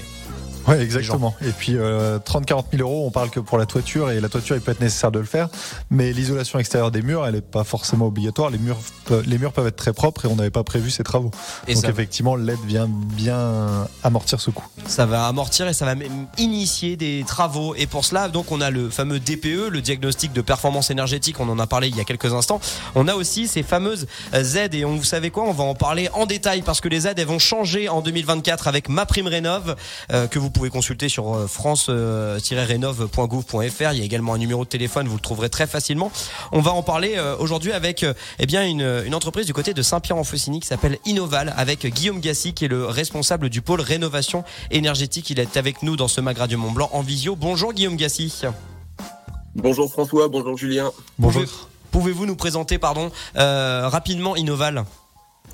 Ouais, 0.66 0.80
exactement. 0.80 1.34
Et 1.42 1.50
puis 1.50 1.76
euh, 1.76 2.18
30-40 2.18 2.64
000 2.72 2.88
euros, 2.88 3.06
on 3.06 3.10
parle 3.10 3.30
que 3.30 3.40
pour 3.40 3.58
la 3.58 3.66
toiture 3.66 4.10
et 4.10 4.20
la 4.20 4.28
toiture, 4.28 4.56
il 4.56 4.62
peut 4.62 4.72
être 4.72 4.80
nécessaire 4.80 5.10
de 5.10 5.18
le 5.18 5.24
faire, 5.24 5.48
mais 5.90 6.12
l'isolation 6.12 6.58
extérieure 6.58 6.90
des 6.90 7.02
murs, 7.02 7.26
elle 7.26 7.34
n'est 7.34 7.40
pas 7.40 7.64
forcément 7.64 8.06
obligatoire. 8.06 8.50
Les 8.50 8.58
murs, 8.58 8.78
les 9.26 9.38
murs 9.38 9.52
peuvent 9.52 9.66
être 9.66 9.76
très 9.76 9.92
propres 9.92 10.24
et 10.24 10.28
on 10.28 10.36
n'avait 10.36 10.50
pas 10.50 10.64
prévu 10.64 10.90
ces 10.90 11.02
travaux. 11.02 11.30
Et 11.68 11.74
Donc 11.74 11.84
effectivement, 11.84 12.36
l'aide 12.36 12.58
vient 12.66 12.88
bien 12.88 13.86
amortir 14.02 14.40
ce 14.40 14.50
coût. 14.50 14.66
Ça 14.86 15.06
va 15.06 15.26
amortir 15.26 15.68
et 15.68 15.74
ça 15.74 15.84
va 15.84 15.94
même 15.94 16.26
initier 16.38 16.96
des 16.96 17.24
travaux. 17.26 17.74
Et 17.74 17.86
pour 17.86 18.04
cela, 18.04 18.28
donc 18.28 18.52
on 18.52 18.60
a 18.60 18.70
le 18.70 18.90
fameux 18.90 19.20
DPE, 19.20 19.68
le 19.70 19.80
diagnostic 19.80 20.32
de 20.32 20.40
performance 20.40 20.90
énergétique. 20.90 21.40
On 21.40 21.48
en 21.48 21.58
a 21.58 21.66
parlé 21.66 21.88
il 21.88 21.96
y 21.96 22.00
a 22.00 22.04
quelques 22.04 22.32
instants. 22.32 22.60
On 22.94 23.08
a 23.08 23.14
aussi 23.14 23.48
ces 23.48 23.62
fameuses 23.62 24.06
aides 24.32 24.74
et 24.74 24.84
on 24.84 24.96
vous 24.96 25.04
savez 25.04 25.30
quoi? 25.30 25.44
On 25.44 25.52
va 25.52 25.64
en 25.64 25.74
parler 25.74 26.08
en 26.14 26.26
détail 26.26 26.62
parce 26.62 26.80
que 26.80 26.88
les 26.88 27.06
aides 27.06 27.18
elles 27.18 27.26
vont 27.26 27.38
changer 27.38 27.88
en 27.88 28.00
2024 28.00 28.68
avec 28.68 28.88
ma 28.88 29.06
prime 29.06 29.26
rénov 29.26 29.76
euh, 30.12 30.26
que 30.26 30.38
vous 30.38 30.50
pouvez 30.54 30.70
consulter 30.70 31.10
sur 31.10 31.34
euh, 31.34 31.46
france-rénov.gouv.fr. 31.46 33.92
Il 33.92 33.98
y 33.98 34.00
a 34.00 34.04
également 34.04 34.32
un 34.32 34.38
numéro 34.38 34.64
de 34.64 34.68
téléphone, 34.70 35.06
vous 35.06 35.16
le 35.16 35.20
trouverez 35.20 35.50
très 35.50 35.66
facilement. 35.66 36.10
On 36.52 36.62
va 36.62 36.72
en 36.72 36.82
parler 36.82 37.16
euh, 37.16 37.36
aujourd'hui 37.38 37.72
avec 37.72 38.06
eh 38.38 38.46
bien 38.46 38.66
une, 38.66 39.02
une, 39.04 39.14
entreprise 39.14 39.44
du 39.44 39.52
côté 39.52 39.74
de 39.74 39.82
Saint-Pierre-en-Faucigny 39.82 40.60
qui 40.60 40.68
s'appelle 40.68 40.96
Innoval 41.04 41.52
avec 41.58 41.86
Guillaume 41.86 42.20
Gassi 42.20 42.54
qui 42.54 42.64
est 42.64 42.68
le 42.68 42.86
responsable 42.86 43.50
du 43.50 43.60
pôle 43.60 43.82
rénovation 43.82 44.44
énergétique. 44.70 45.28
Il 45.28 45.40
est 45.40 45.58
avec 45.58 45.82
nous 45.82 45.96
dans 45.96 46.08
ce 46.08 46.22
Mag 46.22 46.38
Radio 46.38 46.56
Mont 46.56 46.70
Blanc 46.70 46.88
en 46.92 47.02
visio. 47.02 47.36
Bonjour 47.36 47.74
Guillaume 47.74 47.96
Gassi. 47.96 48.40
Bonjour 49.54 49.92
François, 49.92 50.28
bonjour 50.28 50.56
Julien. 50.56 50.90
Bonjour. 51.18 51.44
Pouvez-vous 51.90 52.24
nous 52.26 52.36
présenter 52.36 52.78
pardon 52.78 53.10
rapidement 53.34 54.36
Innoval? 54.36 54.86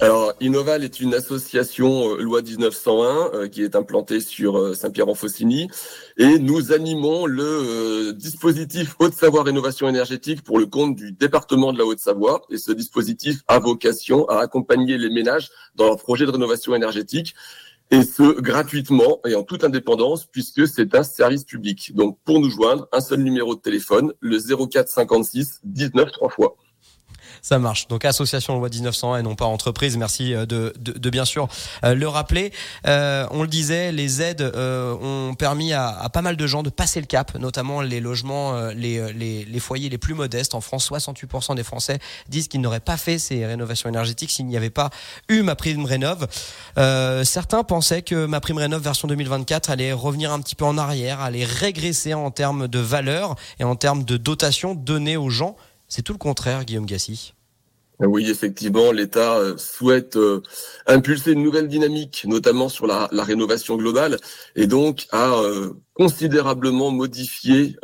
Alors, 0.03 0.33
Innoval 0.41 0.83
est 0.83 1.01
une 1.01 1.13
association 1.13 2.15
euh, 2.15 2.23
loi 2.23 2.41
1901 2.41 3.31
euh, 3.35 3.49
qui 3.49 3.63
est 3.63 3.77
implantée 3.77 4.21
sur 4.21 4.59
euh, 4.59 4.73
Saint-Pierre-en-Faucigny 4.73 5.69
et 6.17 6.39
nous 6.39 6.73
animons 6.73 7.27
le 7.27 8.13
dispositif 8.13 8.97
Haute-Savoie 8.99 9.43
Rénovation 9.43 9.91
énergétique 9.91 10.43
pour 10.43 10.59
le 10.59 10.65
compte 10.65 10.97
du 10.97 11.13
département 11.13 11.75
de 11.75 11.79
la 11.79 11.85
Haute-Savoie. 11.85 12.41
Et 12.49 12.57
ce 12.57 12.73
dispositif 12.73 13.43
a 13.47 13.59
vocation 13.59 14.27
à 14.31 14.39
accompagner 14.39 14.97
les 14.97 15.11
ménages 15.11 15.51
dans 15.75 15.85
leur 15.85 15.99
projet 15.99 16.25
de 16.25 16.31
rénovation 16.31 16.75
énergétique 16.75 17.35
et 17.91 18.03
ce 18.03 18.41
gratuitement 18.41 19.21
et 19.27 19.35
en 19.35 19.43
toute 19.43 19.65
indépendance 19.65 20.25
puisque 20.25 20.67
c'est 20.67 20.95
un 20.95 21.03
service 21.03 21.45
public. 21.45 21.95
Donc 21.95 22.19
pour 22.25 22.41
nous 22.41 22.49
joindre, 22.49 22.89
un 22.93 23.01
seul 23.01 23.21
numéro 23.21 23.55
de 23.55 23.61
téléphone, 23.61 24.15
le 24.21 24.39
04 24.39 24.89
56 24.89 25.61
19 25.65 26.11
trois 26.13 26.31
fois. 26.31 26.57
Ça 27.43 27.59
marche. 27.59 27.89
Donc 27.89 28.05
association 28.05 28.59
loi 28.59 28.69
1901 28.69 29.19
et 29.19 29.23
non 29.23 29.35
pas 29.35 29.47
entreprise. 29.47 29.97
Merci 29.97 30.35
euh, 30.35 30.47
de, 30.47 30.73
de, 30.79 30.93
de 30.93 31.11
bien 31.11 31.25
sûr 31.25 31.49
euh, 31.85 31.95
le 31.95 32.09
rappeler. 32.09 32.53
Euh, 32.87 33.27
on 33.31 33.43
le 33.43 33.49
disait, 33.49 33.93
les 33.93 34.23
aides 34.23 34.43
euh, 34.43 34.95
ont 35.01 35.35
permis 35.35 35.73
à, 35.73 35.89
à, 35.89 36.09
pas 36.09 36.23
mal 36.23 36.37
de 36.37 36.47
gens 36.47 36.63
de 36.63 36.71
passer 36.71 37.01
le 37.01 37.07
cap, 37.07 37.37
notamment 37.39 37.81
les 37.81 38.01
logements, 38.01 38.69
les, 38.71 39.13
les, 39.13 39.45
les 39.45 39.61
foyers 39.61 39.89
les 39.89 39.99
plus 39.99 40.15
modestes. 40.15 40.55
En 40.55 40.61
France, 40.61 40.91
68% 40.91 41.55
des 41.57 41.63
Français 41.63 41.99
disent 42.29 42.49
qu'ils 42.49 42.61
n'auraient 42.61 42.81
pas 42.81 42.97
fait 42.97 43.19
ces 43.19 43.47
rénovations 43.47 43.89
énergétiques 43.89 44.31
s'il 44.31 44.47
n'y 44.47 44.57
avait 44.57 44.71
pas 44.71 44.91
eu 45.29 45.43
ma 45.43 45.55
prime 45.55 45.85
rénov. 45.85 46.27
certains 47.25 47.63
pensaient 47.63 48.03
que 48.03 48.27
ma 48.27 48.41
prime 48.41 48.59
rénov 48.59 48.83
version 48.83 49.09
2024 49.09 49.71
allait 49.71 49.93
revenir 49.93 50.33
un 50.33 50.41
petit 50.41 50.55
peu 50.55 50.65
en 50.65 50.79
arrière, 50.79 51.21
allait 51.21 51.45
régresser 51.45 52.15
en 52.15 52.31
termes 52.31 52.69
de 52.69 52.79
valeur 52.79 53.37
et 53.59 53.65
en 53.65 53.77
termes 53.77 54.05
de 54.05 54.17
dotation 54.17 54.75
donnée 54.75 55.17
aux 55.17 55.31
gens. 55.31 55.57
C'est 55.91 56.03
tout 56.03 56.13
le 56.13 56.19
contraire, 56.19 56.65
Guillaume 56.65 56.87
Gassi. 56.87 57.35
Oui, 57.99 58.31
effectivement, 58.31 58.93
l'État 58.93 59.37
euh, 59.37 59.57
souhaite 59.59 60.17
euh, 60.17 60.41
impulser 60.87 61.33
une 61.33 61.43
nouvelle 61.43 61.67
dynamique, 61.69 62.25
notamment 62.27 62.69
sur 62.69 62.87
la, 62.87 63.09
rénovation 63.13 63.77
globale, 63.77 64.17
et 64.55 64.69
donc 64.69 65.07
a 65.11 65.35
euh, 65.35 65.75
considérablement 65.93 66.93
modifié 66.93 67.77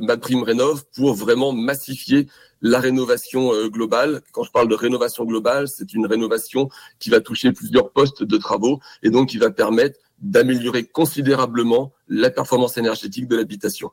ma 0.00 0.16
prime 0.16 0.44
rénov 0.44 0.84
pour 0.94 1.14
vraiment 1.14 1.52
massifier 1.52 2.28
la 2.60 2.78
rénovation 2.78 3.50
globale. 3.68 4.20
Quand 4.32 4.44
je 4.44 4.52
parle 4.52 4.68
de 4.68 4.76
rénovation 4.76 5.24
globale, 5.24 5.66
c'est 5.66 5.92
une 5.92 6.06
rénovation 6.06 6.68
qui 7.00 7.10
va 7.10 7.20
toucher 7.20 7.50
plusieurs 7.50 7.90
postes 7.90 8.22
de 8.22 8.36
travaux 8.36 8.78
et 9.02 9.10
donc 9.10 9.30
qui 9.30 9.38
va 9.38 9.50
permettre 9.50 9.98
d'améliorer 10.20 10.84
considérablement 10.84 11.92
la 12.08 12.30
performance 12.30 12.76
énergétique 12.76 13.26
de 13.26 13.36
l'habitation. 13.36 13.90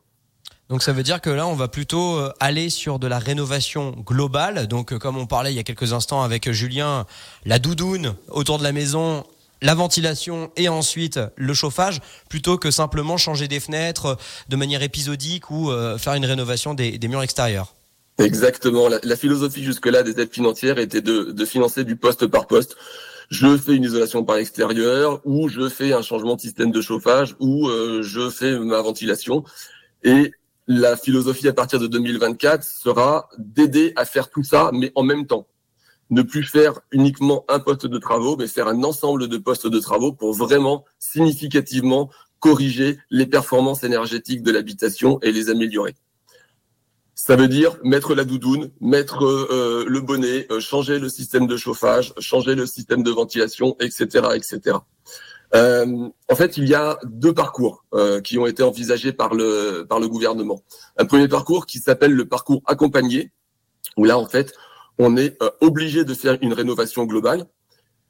Donc 0.71 0.83
ça 0.83 0.93
veut 0.93 1.03
dire 1.03 1.19
que 1.19 1.29
là, 1.29 1.47
on 1.47 1.53
va 1.53 1.67
plutôt 1.67 2.15
euh, 2.15 2.31
aller 2.39 2.69
sur 2.69 2.97
de 2.97 3.05
la 3.05 3.19
rénovation 3.19 3.91
globale. 4.05 4.67
Donc 4.67 4.93
euh, 4.93 4.99
comme 4.99 5.17
on 5.17 5.25
parlait 5.25 5.51
il 5.51 5.57
y 5.57 5.59
a 5.59 5.63
quelques 5.63 5.91
instants 5.91 6.23
avec 6.23 6.49
Julien, 6.49 7.05
la 7.45 7.59
doudoune 7.59 8.15
autour 8.29 8.57
de 8.57 8.63
la 8.63 8.71
maison, 8.71 9.25
la 9.61 9.75
ventilation 9.75 10.49
et 10.55 10.69
ensuite 10.69 11.19
le 11.35 11.53
chauffage, 11.53 11.99
plutôt 12.29 12.57
que 12.57 12.71
simplement 12.71 13.17
changer 13.17 13.49
des 13.49 13.59
fenêtres 13.59 14.05
euh, 14.05 14.15
de 14.47 14.55
manière 14.55 14.81
épisodique 14.81 15.51
ou 15.51 15.69
faire 15.97 16.13
une 16.13 16.25
rénovation 16.25 16.73
des, 16.73 16.97
murs 17.09 17.21
extérieurs. 17.21 17.75
Exactement. 18.17 18.87
La, 18.87 19.17
philosophie 19.17 19.65
jusque-là 19.65 20.03
des 20.03 20.21
aides 20.21 20.31
financières 20.33 20.79
était 20.79 21.01
de, 21.01 21.31
de 21.33 21.45
financer 21.45 21.83
du 21.83 21.97
poste 21.97 22.27
par 22.27 22.47
poste 22.47 22.77
je 23.29 23.57
fais 23.57 23.75
une 23.75 23.83
isolation 23.83 24.25
par 24.25 24.35
l'extérieur, 24.35 25.21
ou 25.23 25.47
je 25.47 25.69
fais 25.69 25.93
un 25.93 26.01
changement 26.01 26.35
de 26.35 26.41
système 26.41 26.69
de 26.69 26.81
chauffage, 26.81 27.33
ou 27.39 27.69
je 28.01 28.29
fais 28.29 28.59
ma 28.59 28.81
ventilation. 28.81 29.45
Et 30.03 30.33
la 30.71 30.95
philosophie 30.95 31.49
à 31.49 31.53
partir 31.53 31.79
de 31.79 31.87
2024 31.87 32.63
sera 32.63 33.27
d'aider 33.37 33.91
à 33.97 34.05
faire 34.05 34.29
tout 34.29 34.43
ça, 34.43 34.71
mais 34.73 34.91
en 34.95 35.03
même 35.03 35.27
temps. 35.27 35.47
Ne 36.09 36.21
plus 36.21 36.43
faire 36.43 36.79
uniquement 36.91 37.43
un 37.49 37.59
poste 37.59 37.87
de 37.87 37.97
travaux, 37.97 38.37
mais 38.37 38.47
faire 38.47 38.67
un 38.67 38.83
ensemble 38.83 39.27
de 39.27 39.37
postes 39.37 39.67
de 39.67 39.79
travaux 39.79 40.13
pour 40.13 40.33
vraiment 40.33 40.85
significativement 40.97 42.09
corriger 42.39 42.99
les 43.09 43.25
performances 43.25 43.83
énergétiques 43.83 44.43
de 44.43 44.51
l'habitation 44.51 45.19
et 45.21 45.33
les 45.33 45.49
améliorer. 45.49 45.95
Ça 47.15 47.35
veut 47.35 47.49
dire 47.49 47.77
mettre 47.83 48.15
la 48.15 48.23
doudoune, 48.23 48.71
mettre 48.79 49.25
euh, 49.25 49.85
le 49.87 49.99
bonnet, 49.99 50.47
euh, 50.51 50.59
changer 50.61 50.99
le 50.99 51.09
système 51.09 51.47
de 51.47 51.57
chauffage, 51.57 52.13
changer 52.17 52.55
le 52.55 52.65
système 52.65 53.03
de 53.03 53.11
ventilation, 53.11 53.75
etc., 53.79 54.29
etc. 54.35 54.77
Euh, 55.53 56.09
en 56.29 56.35
fait, 56.35 56.57
il 56.57 56.67
y 56.67 56.75
a 56.75 56.97
deux 57.03 57.33
parcours 57.33 57.85
euh, 57.93 58.21
qui 58.21 58.37
ont 58.37 58.47
été 58.47 58.63
envisagés 58.63 59.11
par 59.11 59.33
le 59.33 59.85
par 59.89 59.99
le 59.99 60.07
gouvernement. 60.07 60.61
Un 60.97 61.05
premier 61.05 61.27
parcours 61.27 61.65
qui 61.65 61.79
s'appelle 61.79 62.13
le 62.13 62.25
parcours 62.25 62.61
accompagné, 62.67 63.31
où 63.97 64.05
là, 64.05 64.17
en 64.17 64.27
fait, 64.27 64.53
on 64.97 65.17
est 65.17 65.41
euh, 65.41 65.49
obligé 65.59 66.05
de 66.05 66.13
faire 66.13 66.37
une 66.41 66.53
rénovation 66.53 67.05
globale 67.05 67.47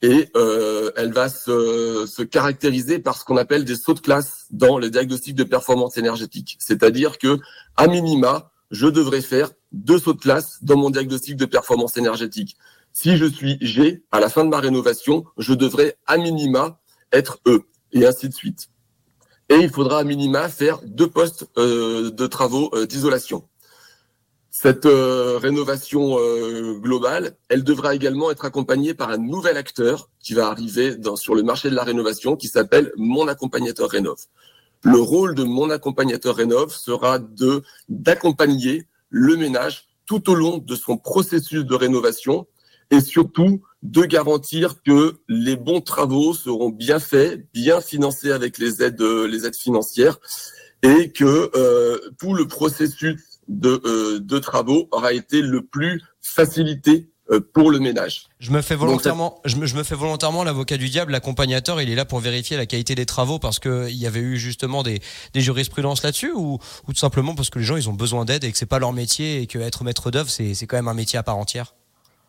et 0.01 0.29
euh, 0.35 0.91
elle 0.95 1.13
va 1.13 1.29
se, 1.29 2.05
se 2.07 2.23
caractériser 2.23 2.99
par 2.99 3.17
ce 3.17 3.23
qu'on 3.23 3.37
appelle 3.37 3.65
des 3.65 3.75
sauts 3.75 3.93
de 3.93 3.99
classe 3.99 4.47
dans 4.49 4.79
le 4.79 4.89
diagnostic 4.89 5.35
de 5.35 5.43
performance 5.43 5.97
énergétique. 5.97 6.57
C'est-à-dire 6.59 7.17
que, 7.19 7.39
à 7.77 7.87
minima, 7.87 8.51
je 8.71 8.87
devrais 8.87 9.21
faire 9.21 9.51
deux 9.71 9.99
sauts 9.99 10.13
de 10.13 10.19
classe 10.19 10.63
dans 10.63 10.75
mon 10.75 10.89
diagnostic 10.89 11.35
de 11.35 11.45
performance 11.45 11.97
énergétique. 11.97 12.57
Si 12.93 13.15
je 13.15 13.25
suis 13.25 13.57
G, 13.61 14.03
à 14.11 14.19
la 14.19 14.29
fin 14.29 14.43
de 14.43 14.49
ma 14.49 14.59
rénovation, 14.59 15.23
je 15.37 15.53
devrais 15.53 15.97
à 16.07 16.17
minima 16.17 16.80
être 17.12 17.39
eux, 17.47 17.64
et 17.93 18.05
ainsi 18.05 18.30
de 18.30 18.34
suite. 18.34 18.70
Et 19.49 19.55
il 19.55 19.70
faudra 19.70 19.99
à 19.99 20.03
minima 20.03 20.47
faire 20.47 20.80
deux 20.86 21.09
postes 21.09 21.45
euh, 21.57 22.09
de 22.09 22.28
travaux 22.28 22.70
euh, 22.74 22.86
d'isolation. 22.86 23.47
Cette 24.49 24.86
euh, 24.86 25.38
rénovation 25.38 26.18
globale, 26.80 27.36
elle 27.49 27.64
devra 27.64 27.95
également 27.95 28.32
être 28.32 28.45
accompagnée 28.45 28.93
par 28.93 29.09
un 29.09 29.18
nouvel 29.18 29.57
acteur 29.57 30.09
qui 30.20 30.34
va 30.34 30.47
arriver 30.47 30.95
dans, 30.95 31.16
sur 31.16 31.36
le 31.36 31.43
marché 31.43 31.70
de 31.70 31.76
la 31.76 31.84
rénovation, 31.84 32.36
qui 32.36 32.47
s'appelle 32.47 32.91
Mon 32.97 33.28
Accompagnateur 33.28 33.89
Rénov. 33.89 34.18
Le 34.84 34.99
rôle 34.99 35.36
de 35.36 35.43
Mon 35.43 35.70
Accompagnateur 35.70 36.36
Rénov 36.36 36.74
sera 36.74 37.20
de 37.20 37.64
d'accompagner 37.88 38.88
le 39.09 39.36
ménage 39.36 39.88
tout 40.05 40.30
au 40.30 40.36
long 40.36 40.57
de 40.57 40.76
son 40.76 40.97
processus 40.97 41.66
de 41.66 41.76
rénovation 41.76 42.47
et 42.89 42.99
surtout 42.99 43.62
de 43.84 44.03
garantir 44.03 44.82
que 44.84 45.19
les 45.27 45.55
bons 45.55 45.82
travaux 45.82 46.34
seront 46.34 46.69
bien 46.69 46.99
faits, 46.99 47.45
bien 47.53 47.82
financés 47.82 48.32
avec 48.32 48.57
les 48.57 48.84
aides, 48.84 49.01
les 49.01 49.45
aides 49.45 49.55
financières, 49.55 50.19
et 50.84 51.11
que 51.11 51.51
euh, 51.55 51.99
tout 52.19 52.34
le 52.34 52.47
processus 52.47 53.19
de, 53.47 53.82
euh, 53.86 54.19
de 54.19 54.39
travaux 54.39 54.88
aura 54.91 55.13
été 55.13 55.41
le 55.41 55.65
plus 55.65 56.01
facilité 56.21 57.09
euh, 57.32 57.39
pour 57.53 57.71
le 57.71 57.79
ménage. 57.79 58.27
Je 58.39 58.51
me 58.51 58.61
fais 58.61 58.75
volontairement, 58.75 59.41
je, 59.45 59.55
me, 59.55 59.65
je 59.65 59.75
me 59.75 59.84
fais 59.84 59.95
volontairement 59.95 60.43
l'avocat 60.43 60.77
du 60.77 60.89
diable. 60.89 61.11
L'accompagnateur, 61.11 61.82
il 61.82 61.89
est 61.89 61.95
là 61.95 62.05
pour 62.05 62.19
vérifier 62.19 62.57
la 62.57 62.65
qualité 62.65 62.95
des 62.95 63.05
travaux 63.05 63.39
parce 63.39 63.59
que 63.59 63.89
il 63.89 63.97
y 63.97 64.07
avait 64.07 64.19
eu 64.19 64.38
justement 64.38 64.84
des, 64.84 65.01
des 65.34 65.41
jurisprudences 65.41 66.03
là-dessus, 66.03 66.32
ou, 66.34 66.59
ou 66.88 66.93
tout 66.93 66.99
simplement 66.99 67.36
parce 67.36 67.49
que 67.49 67.59
les 67.59 67.65
gens 67.65 67.77
ils 67.77 67.89
ont 67.89 67.93
besoin 67.93 68.25
d'aide 68.25 68.43
et 68.43 68.51
que 68.51 68.57
c'est 68.57 68.65
pas 68.65 68.79
leur 68.79 68.93
métier 68.93 69.41
et 69.41 69.47
que 69.47 69.59
être 69.59 69.84
maître 69.84 70.11
d'œuvre 70.11 70.29
c'est 70.29 70.53
c'est 70.53 70.67
quand 70.67 70.77
même 70.77 70.88
un 70.88 70.93
métier 70.93 71.17
à 71.19 71.23
part 71.23 71.38
entière. 71.38 71.73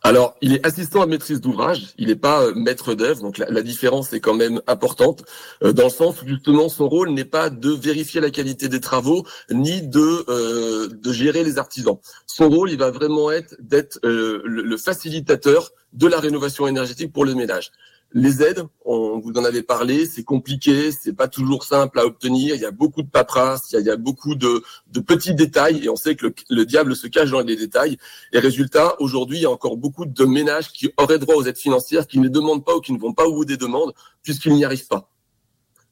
Alors, 0.04 0.36
il 0.40 0.52
est 0.52 0.66
assistant 0.66 1.00
à 1.00 1.06
maîtrise 1.06 1.40
d'ouvrage, 1.40 1.94
il 1.96 2.08
n'est 2.08 2.16
pas 2.16 2.42
euh, 2.42 2.54
maître 2.56 2.94
d'œuvre, 2.94 3.20
donc 3.20 3.38
la, 3.38 3.62
différence 3.62 4.12
est 4.12 4.18
quand 4.18 4.34
même 4.34 4.60
importante, 4.66 5.24
euh, 5.62 5.72
dans 5.72 5.84
le 5.84 5.90
sens 5.90 6.20
où 6.22 6.26
justement 6.26 6.68
son 6.68 6.88
rôle 6.88 7.10
n'est 7.10 7.24
pas 7.24 7.50
de 7.50 7.70
vérifier 7.70 8.20
la 8.20 8.30
qualité 8.30 8.68
des 8.68 8.80
travaux, 8.80 9.24
ni 9.50 9.80
de, 9.80 10.24
euh, 10.28 10.88
de 10.88 11.12
gérer 11.12 11.44
les 11.44 11.56
artisans. 11.56 11.98
Son 12.26 12.48
rôle, 12.48 12.72
il 12.72 12.78
va 12.78 12.90
vraiment 12.90 13.30
être 13.30 13.54
d'être 13.60 14.00
le, 14.02 14.76
facilitateur 14.76 15.70
de 15.92 16.08
la 16.08 16.18
rénovation 16.18 16.66
énergétique 16.66 17.12
pour 17.12 17.24
le 17.24 17.34
ménage. 17.34 17.70
Les 18.14 18.42
aides, 18.42 18.64
on 18.84 19.18
vous 19.20 19.32
en 19.36 19.44
avait 19.44 19.62
parlé, 19.62 20.04
c'est 20.04 20.22
compliqué, 20.22 20.92
c'est 20.92 21.14
pas 21.14 21.28
toujours 21.28 21.64
simple 21.64 21.98
à 21.98 22.04
obtenir. 22.04 22.54
Il 22.54 22.60
y 22.60 22.66
a 22.66 22.70
beaucoup 22.70 23.02
de 23.02 23.08
paperasse, 23.08 23.72
il 23.72 23.80
y 23.80 23.90
a, 23.90 23.96
beaucoup 23.96 24.34
de, 24.34 24.62
petits 25.00 25.34
détails, 25.34 25.82
et 25.84 25.88
on 25.88 25.96
sait 25.96 26.14
que 26.14 26.26
le, 26.50 26.66
diable 26.66 26.94
se 26.94 27.06
cache 27.06 27.30
dans 27.30 27.40
les 27.40 27.56
détails. 27.56 27.96
Et 28.32 28.38
résultat, 28.38 28.96
aujourd'hui, 29.00 29.38
il 29.38 29.42
y 29.42 29.46
a 29.46 29.50
encore 29.50 29.78
beaucoup 29.78 30.04
de 30.04 30.24
ménages 30.26 30.72
qui 30.72 30.90
auraient 30.98 31.18
droit 31.18 31.36
aux 31.36 31.44
aides 31.44 31.56
financières, 31.56 32.06
qui 32.06 32.18
ne 32.18 32.28
demandent 32.28 32.64
pas 32.64 32.76
ou 32.76 32.80
qui 32.80 32.92
ne 32.92 32.98
vont 32.98 33.14
pas 33.14 33.24
au 33.24 33.32
bout 33.32 33.44
des 33.46 33.56
demandes, 33.56 33.94
puisqu'ils 34.22 34.52
n'y 34.52 34.64
arrivent 34.66 34.88
pas. 34.88 35.08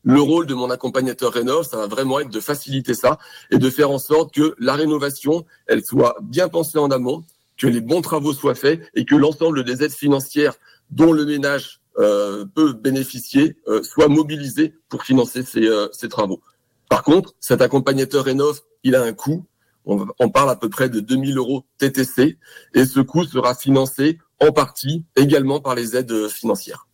Le 0.03 0.21
rôle 0.21 0.47
de 0.47 0.55
mon 0.55 0.69
accompagnateur 0.69 1.33
rénov, 1.33 1.67
ça 1.67 1.79
va 1.79 1.87
vraiment 1.87 2.21
être 2.21 2.31
de 2.31 2.41
faciliter 2.41 2.93
ça 2.95 3.19
et 3.51 3.57
de 3.57 3.71
faire 3.71 3.91
en 3.91 3.99
sorte 3.99 4.35
que 4.35 4.55
la 4.59 4.75
rénovation, 4.75 5.47
elle 5.67 5.85
soit 5.85 6.17
bien 6.23 6.49
pensée 6.49 6.79
en 6.79 6.91
amont, 6.91 7.25
que 7.57 7.67
les 7.67 7.81
bons 7.81 8.03
travaux 8.03 8.33
soient 8.33 8.55
faits 8.55 8.83
et 8.95 9.05
que 9.05 9.15
l'ensemble 9.15 9.65
des 9.65 9.83
aides 9.83 9.93
financières 9.93 10.55
dont 10.91 11.13
le 11.13 11.25
ménage 11.25 11.80
euh, 11.99 12.45
peut 12.55 12.73
bénéficier, 12.73 13.57
euh, 13.67 13.83
soit 13.83 14.09
mobilisé 14.09 14.75
pour 14.89 15.03
financer 15.03 15.43
ces, 15.43 15.67
euh, 15.67 15.89
ces, 15.93 16.09
travaux. 16.09 16.41
Par 16.89 17.03
contre, 17.03 17.35
cet 17.41 17.61
accompagnateur 17.61 18.25
rénov, 18.25 18.61
il 18.85 18.95
a 18.95 19.03
un 19.03 19.13
coût. 19.13 19.45
On, 19.87 20.07
on, 20.19 20.29
parle 20.31 20.51
à 20.51 20.57
peu 20.57 20.69
près 20.69 20.89
de 20.89 21.01
2000 21.01 21.37
euros 21.37 21.65
TTC 21.79 22.39
et 22.75 22.85
ce 22.85 23.01
coût 23.01 23.25
sera 23.25 23.55
financé 23.55 24.19
en 24.41 24.53
partie 24.53 25.05
également 25.17 25.61
par 25.61 25.75
les 25.75 25.97
aides 25.97 26.29
financières. 26.29 26.87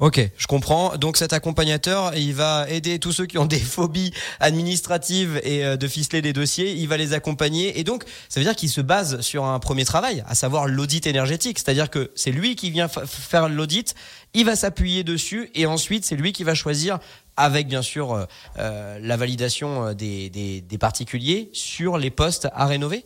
Ok, 0.00 0.18
je 0.38 0.46
comprends. 0.46 0.96
Donc 0.96 1.18
cet 1.18 1.34
accompagnateur, 1.34 2.16
il 2.16 2.32
va 2.32 2.66
aider 2.70 2.98
tous 2.98 3.12
ceux 3.12 3.26
qui 3.26 3.36
ont 3.36 3.44
des 3.44 3.58
phobies 3.58 4.14
administratives 4.40 5.38
et 5.44 5.62
euh, 5.62 5.76
de 5.76 5.86
ficeler 5.86 6.22
des 6.22 6.32
dossiers. 6.32 6.72
Il 6.72 6.88
va 6.88 6.96
les 6.96 7.12
accompagner 7.12 7.78
et 7.78 7.84
donc 7.84 8.04
ça 8.30 8.40
veut 8.40 8.46
dire 8.46 8.56
qu'il 8.56 8.70
se 8.70 8.80
base 8.80 9.20
sur 9.20 9.44
un 9.44 9.58
premier 9.58 9.84
travail, 9.84 10.24
à 10.26 10.34
savoir 10.34 10.66
l'audit 10.66 11.06
énergétique. 11.06 11.58
C'est-à-dire 11.58 11.90
que 11.90 12.10
c'est 12.14 12.32
lui 12.32 12.56
qui 12.56 12.70
vient 12.70 12.88
faire 12.88 13.50
l'audit, 13.50 13.94
il 14.32 14.46
va 14.46 14.56
s'appuyer 14.56 15.04
dessus 15.04 15.50
et 15.54 15.66
ensuite 15.66 16.06
c'est 16.06 16.16
lui 16.16 16.32
qui 16.32 16.44
va 16.44 16.54
choisir 16.54 16.98
avec 17.36 17.68
bien 17.68 17.82
sûr 17.82 18.14
euh, 18.14 18.24
euh, 18.58 18.98
la 19.02 19.18
validation 19.18 19.92
des, 19.92 20.30
des, 20.30 20.62
des 20.62 20.78
particuliers 20.78 21.50
sur 21.52 21.98
les 21.98 22.10
postes 22.10 22.48
à 22.54 22.64
rénover. 22.64 23.04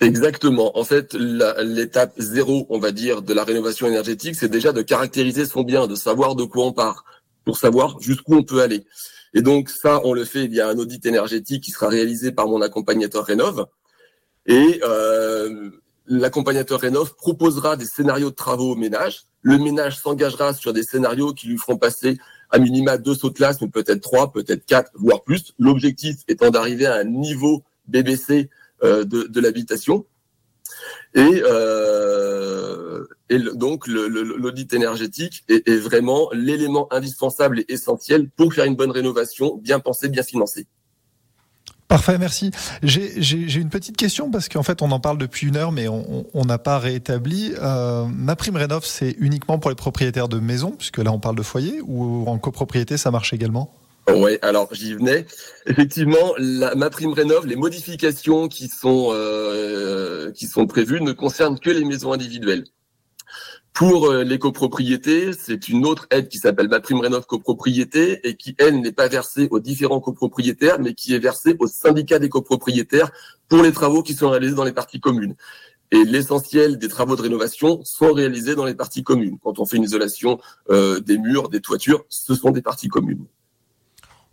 Exactement. 0.00 0.76
En 0.76 0.84
fait, 0.84 1.14
l'étape 1.14 2.14
zéro, 2.18 2.66
on 2.68 2.78
va 2.78 2.90
dire, 2.90 3.22
de 3.22 3.32
la 3.32 3.44
rénovation 3.44 3.86
énergétique, 3.86 4.34
c'est 4.34 4.48
déjà 4.48 4.72
de 4.72 4.82
caractériser 4.82 5.46
son 5.46 5.62
bien, 5.62 5.86
de 5.86 5.94
savoir 5.94 6.34
de 6.34 6.44
quoi 6.44 6.66
on 6.66 6.72
part, 6.72 7.04
pour 7.44 7.58
savoir 7.58 8.00
jusqu'où 8.00 8.34
on 8.34 8.42
peut 8.42 8.60
aller. 8.60 8.84
Et 9.34 9.42
donc 9.42 9.68
ça, 9.68 10.00
on 10.04 10.12
le 10.12 10.24
fait. 10.24 10.44
Il 10.44 10.54
y 10.54 10.60
a 10.60 10.68
un 10.68 10.78
audit 10.78 11.04
énergétique 11.06 11.62
qui 11.64 11.70
sera 11.70 11.88
réalisé 11.88 12.32
par 12.32 12.48
mon 12.48 12.60
accompagnateur 12.60 13.24
Rénov. 13.24 13.66
Et 14.46 14.80
euh, 14.84 15.70
l'accompagnateur 16.06 16.80
Rénov 16.80 17.14
proposera 17.14 17.76
des 17.76 17.86
scénarios 17.86 18.30
de 18.30 18.34
travaux 18.34 18.72
au 18.72 18.76
ménage. 18.76 19.22
Le 19.42 19.58
ménage 19.58 19.98
s'engagera 19.98 20.54
sur 20.54 20.72
des 20.72 20.82
scénarios 20.82 21.32
qui 21.32 21.48
lui 21.48 21.58
feront 21.58 21.76
passer 21.76 22.18
à 22.50 22.58
minima 22.58 22.98
deux 22.98 23.14
sauts 23.14 23.30
de 23.30 23.34
classe, 23.34 23.60
mais 23.60 23.68
peut-être 23.68 24.00
trois, 24.00 24.32
peut-être 24.32 24.64
quatre, 24.64 24.90
voire 24.94 25.22
plus. 25.22 25.54
L'objectif 25.58 26.18
étant 26.28 26.50
d'arriver 26.50 26.86
à 26.86 26.94
un 26.94 27.04
niveau 27.04 27.62
BBC 27.88 28.50
de, 28.82 29.04
de 29.04 29.40
l'habitation. 29.40 30.04
Et, 31.14 31.42
euh, 31.44 33.04
donc 33.54 33.86
l'audit 33.86 34.72
énergétique 34.72 35.44
est, 35.48 35.68
est 35.68 35.76
vraiment 35.76 36.28
l'élément 36.32 36.92
indispensable 36.92 37.60
et 37.60 37.66
essentiel 37.68 38.28
pour 38.30 38.52
faire 38.52 38.64
une 38.64 38.76
bonne 38.76 38.90
rénovation, 38.90 39.56
bien 39.56 39.80
pensée, 39.80 40.08
bien 40.08 40.22
financée. 40.22 40.66
Parfait, 41.86 42.18
merci. 42.18 42.50
J'ai 42.82 43.60
une 43.60 43.68
petite 43.68 43.96
question 43.96 44.30
parce 44.30 44.48
qu'en 44.48 44.62
fait, 44.62 44.82
on 44.82 44.90
en 44.90 44.98
parle 44.98 45.18
depuis 45.18 45.46
une 45.46 45.56
heure, 45.56 45.70
mais 45.70 45.86
on 45.86 46.44
n'a 46.44 46.58
pas 46.58 46.78
réétabli. 46.78 47.52
Euh, 47.62 48.06
ma 48.06 48.34
prime 48.34 48.56
rénov, 48.56 48.84
c'est 48.84 49.14
uniquement 49.20 49.58
pour 49.58 49.70
les 49.70 49.76
propriétaires 49.76 50.28
de 50.28 50.40
maisons, 50.40 50.72
puisque 50.72 50.98
là, 50.98 51.12
on 51.12 51.20
parle 51.20 51.36
de 51.36 51.42
foyer, 51.42 51.80
ou 51.82 52.24
en 52.26 52.38
copropriété, 52.38 52.96
ça 52.96 53.10
marche 53.10 53.32
également? 53.32 53.72
Oui, 54.08 54.38
alors 54.42 54.68
j'y 54.72 54.94
venais. 54.94 55.26
Effectivement, 55.66 56.34
la, 56.38 56.74
ma 56.74 56.90
prime 56.90 57.12
rénov, 57.12 57.46
les 57.46 57.56
modifications 57.56 58.48
qui 58.48 58.68
sont 58.68 59.08
euh, 59.12 60.30
qui 60.32 60.46
sont 60.46 60.66
prévues 60.66 61.00
ne 61.00 61.12
concernent 61.12 61.58
que 61.58 61.70
les 61.70 61.84
maisons 61.84 62.12
individuelles. 62.12 62.64
Pour 63.72 64.06
euh, 64.06 64.22
les 64.22 64.38
copropriétés, 64.38 65.32
c'est 65.32 65.68
une 65.68 65.84
autre 65.84 66.06
aide 66.10 66.28
qui 66.28 66.38
s'appelle 66.38 66.68
ma 66.68 66.80
prime 66.80 67.00
rénov 67.00 67.26
copropriété 67.26 68.20
et 68.22 68.36
qui 68.36 68.54
elle 68.58 68.80
n'est 68.80 68.92
pas 68.92 69.08
versée 69.08 69.48
aux 69.50 69.58
différents 69.58 70.00
copropriétaires, 70.00 70.78
mais 70.78 70.94
qui 70.94 71.14
est 71.14 71.18
versée 71.18 71.56
au 71.58 71.66
syndicat 71.66 72.18
des 72.18 72.28
copropriétaires 72.28 73.10
pour 73.48 73.62
les 73.62 73.72
travaux 73.72 74.02
qui 74.02 74.14
sont 74.14 74.30
réalisés 74.30 74.54
dans 74.54 74.64
les 74.64 74.72
parties 74.72 75.00
communes. 75.00 75.34
Et 75.90 76.04
l'essentiel 76.04 76.78
des 76.78 76.88
travaux 76.88 77.16
de 77.16 77.22
rénovation 77.22 77.80
sont 77.84 78.12
réalisés 78.12 78.54
dans 78.54 78.64
les 78.64 78.74
parties 78.74 79.02
communes. 79.02 79.38
Quand 79.42 79.58
on 79.58 79.66
fait 79.66 79.76
une 79.76 79.84
isolation 79.84 80.38
euh, 80.70 81.00
des 81.00 81.18
murs, 81.18 81.48
des 81.48 81.60
toitures, 81.60 82.04
ce 82.08 82.34
sont 82.34 82.50
des 82.50 82.62
parties 82.62 82.88
communes. 82.88 83.26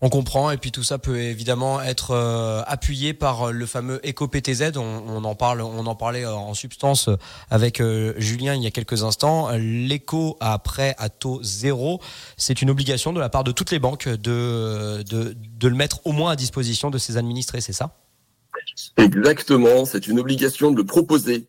On 0.03 0.09
comprend 0.09 0.49
et 0.49 0.57
puis 0.57 0.71
tout 0.71 0.81
ça 0.81 0.97
peut 0.97 1.19
évidemment 1.19 1.79
être 1.79 2.11
euh, 2.11 2.63
appuyé 2.65 3.13
par 3.13 3.49
euh, 3.49 3.51
le 3.51 3.67
fameux 3.67 4.01
EcoPTZ. 4.03 4.75
On, 4.75 5.03
on, 5.07 5.23
en 5.23 5.35
parle, 5.35 5.61
on 5.61 5.85
en 5.85 5.93
parlait 5.93 6.25
euh, 6.25 6.33
en 6.33 6.55
substance 6.55 7.07
avec 7.51 7.81
Julien 8.17 8.55
il 8.55 8.63
y 8.63 8.67
a 8.67 8.71
quelques 8.71 9.03
instants. 9.03 9.49
L'éco 9.51 10.37
à 10.39 10.57
prêt 10.57 10.95
à 10.97 11.09
taux 11.09 11.39
zéro, 11.43 12.01
c'est 12.35 12.63
une 12.63 12.71
obligation 12.71 13.13
de 13.13 13.19
la 13.19 13.29
part 13.29 13.43
de 13.43 13.51
toutes 13.51 13.69
les 13.69 13.77
banques 13.77 14.07
de, 14.09 15.03
de, 15.03 15.35
de 15.35 15.67
le 15.67 15.75
mettre 15.75 15.99
au 16.05 16.13
moins 16.13 16.31
à 16.31 16.35
disposition 16.35 16.89
de 16.89 16.97
ses 16.97 17.17
administrés, 17.17 17.61
c'est 17.61 17.73
ça? 17.73 17.95
Exactement, 18.97 19.85
c'est 19.85 20.07
une 20.07 20.19
obligation 20.19 20.71
de 20.71 20.77
le 20.77 20.85
proposer 20.85 21.47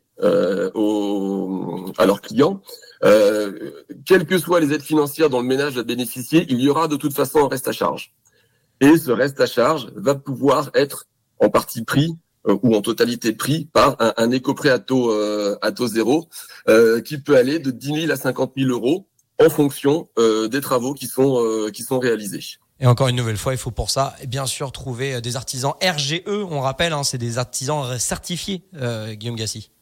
aux, 0.74 1.92
à 1.96 2.06
leurs 2.06 2.20
clients. 2.20 2.60
Quelles 3.02 4.26
que 4.26 4.38
soient 4.38 4.60
les 4.60 4.72
aides 4.72 4.82
financières 4.82 5.30
dont 5.30 5.40
le 5.40 5.48
ménage 5.48 5.78
a 5.78 5.82
bénéficié, 5.82 6.44
il 6.48 6.60
y 6.60 6.68
aura 6.68 6.88
de 6.88 6.96
toute 6.96 7.14
façon 7.14 7.44
un 7.44 7.48
reste 7.48 7.68
à 7.68 7.72
charge. 7.72 8.12
Et 8.82 8.98
ce 8.98 9.12
reste 9.12 9.40
à 9.40 9.46
charge 9.46 9.92
va 9.94 10.16
pouvoir 10.16 10.70
être 10.74 11.06
en 11.38 11.50
partie 11.50 11.84
pris 11.84 12.16
euh, 12.48 12.58
ou 12.64 12.74
en 12.74 12.82
totalité 12.82 13.32
pris 13.32 13.66
par 13.72 13.94
un, 14.00 14.12
un 14.16 14.30
éco-prêt 14.32 14.70
à 14.70 14.80
taux, 14.80 15.12
euh, 15.12 15.56
zéro 15.86 16.28
euh, 16.68 17.00
qui 17.00 17.18
peut 17.18 17.36
aller 17.36 17.60
de 17.60 17.70
10 17.70 18.00
000 18.06 18.12
à 18.12 18.16
50 18.16 18.54
000 18.56 18.70
euros 18.70 19.06
en 19.40 19.48
fonction 19.50 20.08
des 20.50 20.60
travaux 20.60 20.94
qui 20.94 21.06
sont, 21.08 21.68
qui 21.72 21.82
sont 21.82 21.98
réalisés. 21.98 22.44
Et 22.78 22.86
encore 22.86 23.08
une 23.08 23.16
nouvelle 23.16 23.36
fois, 23.36 23.52
il 23.52 23.58
faut 23.58 23.72
pour 23.72 23.90
ça, 23.90 24.14
bien 24.28 24.46
sûr, 24.46 24.70
trouver 24.70 25.20
des 25.20 25.34
artisans 25.34 25.72
RGE. 25.82 26.22
On 26.26 26.60
rappelle, 26.60 26.92
hein, 26.92 27.02
c'est 27.02 27.18
des 27.18 27.38
artisans 27.38 27.98
certifiés, 27.98 28.62
Guillaume 29.14 29.34
Gassi. 29.34 29.72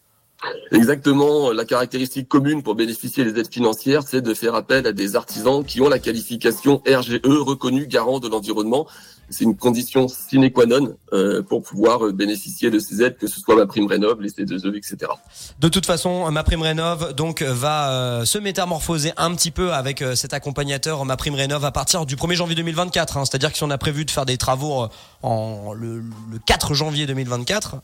Exactement. 0.73 1.53
La 1.53 1.65
caractéristique 1.65 2.29
commune 2.29 2.63
pour 2.63 2.75
bénéficier 2.75 3.25
des 3.25 3.39
aides 3.39 3.53
financières, 3.53 4.03
c'est 4.07 4.23
de 4.23 4.35
faire 4.35 4.55
appel 4.55 4.87
à 4.87 4.93
des 4.93 5.17
artisans 5.17 5.65
qui 5.65 5.81
ont 5.81 5.89
la 5.89 5.99
qualification 5.99 6.83
RGE 6.87 7.21
reconnue 7.25 7.87
garant 7.87 8.21
de 8.21 8.29
l'environnement. 8.29 8.87
C'est 9.33 9.45
une 9.45 9.57
condition 9.57 10.09
sine 10.09 10.51
qua 10.51 10.67
non 10.67 10.97
euh, 11.13 11.41
pour 11.43 11.63
pouvoir 11.63 12.13
bénéficier 12.13 12.71
de 12.71 12.81
ces 12.81 13.01
aides, 13.01 13.17
que 13.17 13.29
ce 13.29 13.41
soit 13.41 13.55
ma 13.55 13.67
prime 13.67 13.87
rénov, 13.87 14.21
les 14.21 14.31
C2E, 14.31 14.77
etc. 14.77 15.13
De 15.61 15.69
toute 15.69 15.87
façon, 15.87 16.29
ma 16.33 16.43
prime 16.43 16.63
rénov 16.63 17.15
donc 17.15 17.43
va 17.43 17.93
euh, 17.93 18.25
se 18.25 18.39
métamorphoser 18.39 19.13
un 19.17 19.33
petit 19.37 19.53
peu 19.53 19.73
avec 19.73 20.03
euh, 20.03 20.17
cet 20.17 20.35
accompagnateur 20.35 21.05
ma 21.05 21.17
prime 21.17 21.35
rénov 21.35 21.65
à 21.65 21.71
partir 21.71 22.07
du 22.07 22.17
1er 22.17 22.35
janvier 22.35 22.57
2024. 22.57 23.19
Hein. 23.19 23.25
C'est-à-dire 23.25 23.53
que 23.53 23.57
si 23.57 23.63
on 23.63 23.71
a 23.71 23.79
prévu 23.79 24.05
de 24.05 24.11
faire 24.11 24.27
des 24.27 24.37
travaux 24.37 24.89
en 25.23 25.75
le, 25.75 25.99
le 25.99 26.39
4 26.45 26.75
janvier 26.75 27.07
2024, 27.07 27.77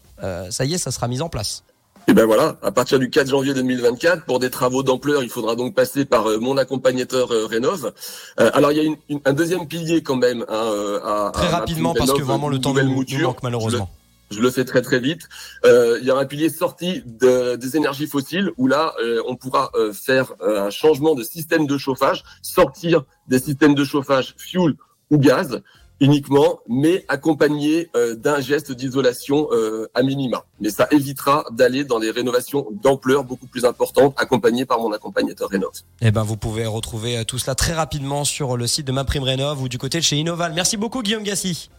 ça 0.50 0.64
y 0.64 0.74
est, 0.74 0.78
ça 0.78 0.90
sera 0.90 1.07
mis 1.07 1.20
en 1.20 1.28
place. 1.28 1.62
Et 2.09 2.14
ben 2.14 2.24
voilà, 2.24 2.57
à 2.62 2.70
partir 2.70 3.00
du 3.00 3.11
4 3.11 3.28
janvier 3.28 3.52
2024, 3.52 4.24
pour 4.26 4.38
des 4.38 4.48
travaux 4.48 4.84
d'ampleur, 4.84 5.24
il 5.24 5.28
faudra 5.28 5.57
donc 5.57 5.74
passer 5.74 6.04
par 6.04 6.30
euh, 6.30 6.38
mon 6.38 6.57
accompagnateur 6.57 7.32
euh, 7.32 7.46
Rénov. 7.46 7.92
Euh, 8.38 8.50
alors 8.54 8.70
il 8.70 8.78
y 8.78 8.80
a 8.80 8.84
une, 8.84 9.20
un 9.24 9.32
deuxième 9.32 9.66
pilier 9.66 10.04
quand 10.04 10.14
même. 10.14 10.44
Hein, 10.48 11.00
à, 11.04 11.30
très 11.34 11.48
rapidement 11.48 11.94
parce 11.94 12.12
que 12.12 12.22
vraiment 12.22 12.48
le 12.48 12.61
temps 12.61 12.74
nous, 12.74 13.04
nous 13.04 13.18
manque 13.22 13.42
malheureusement. 13.42 13.90
Je 14.30 14.40
le, 14.40 14.50
fais 14.50 14.64
très 14.64 14.82
très 14.82 14.98
vite. 14.98 15.28
il 15.64 16.04
y 16.04 16.11
a 16.11 16.16
un 16.16 16.24
pilier 16.24 16.48
sorti 16.48 17.02
de, 17.07 17.57
des 17.57 17.76
énergies 17.76 18.09
fossiles 18.09 18.50
où 18.57 18.66
là 18.66 18.92
on 19.28 19.36
pourra 19.36 19.70
faire 19.92 20.32
un 20.40 20.70
changement 20.70 21.14
de 21.14 21.22
système 21.22 21.66
de 21.66 21.78
chauffage, 21.78 22.24
sortir 22.42 23.04
des 23.28 23.38
systèmes 23.38 23.76
de 23.76 23.84
chauffage 23.84 24.34
fuel 24.36 24.74
ou 25.11 25.18
gaz 25.18 25.62
uniquement, 26.01 26.61
mais 26.68 27.05
accompagné 27.09 27.88
euh, 27.97 28.14
d'un 28.14 28.40
geste 28.40 28.72
d'isolation 28.72 29.49
euh, 29.53 29.88
à 29.94 30.03
minima. 30.03 30.44
Mais 30.61 30.70
ça 30.70 30.86
évitera 30.90 31.44
d'aller 31.53 31.84
dans 31.84 31.99
des 31.99 32.11
rénovations 32.11 32.66
d'ampleur 32.82 33.24
beaucoup 33.24 33.47
plus 33.47 33.64
importantes, 33.64 34.14
accompagnées 34.18 34.66
par 34.66 34.78
mon 34.78 34.92
accompagnateur 34.92 35.49
Rénov. 35.49 35.72
Eh 36.03 36.11
ben, 36.11 36.22
vous 36.22 36.36
pouvez 36.36 36.66
retrouver 36.66 37.18
euh, 37.18 37.24
tout 37.24 37.38
cela 37.38 37.55
très 37.55 37.72
rapidement 37.72 38.24
sur 38.24 38.57
le 38.57 38.66
site 38.66 38.86
de 38.86 38.92
Ma 38.92 39.05
Prime 39.05 39.22
Rénov 39.22 39.62
ou 39.62 39.68
du 39.68 39.78
côté 39.78 39.99
de 39.99 40.05
chez 40.05 40.16
Innoval. 40.16 40.53
Merci 40.55 40.76
beaucoup, 40.76 41.03
Guillaume 41.03 41.22
Gassi. 41.24 41.70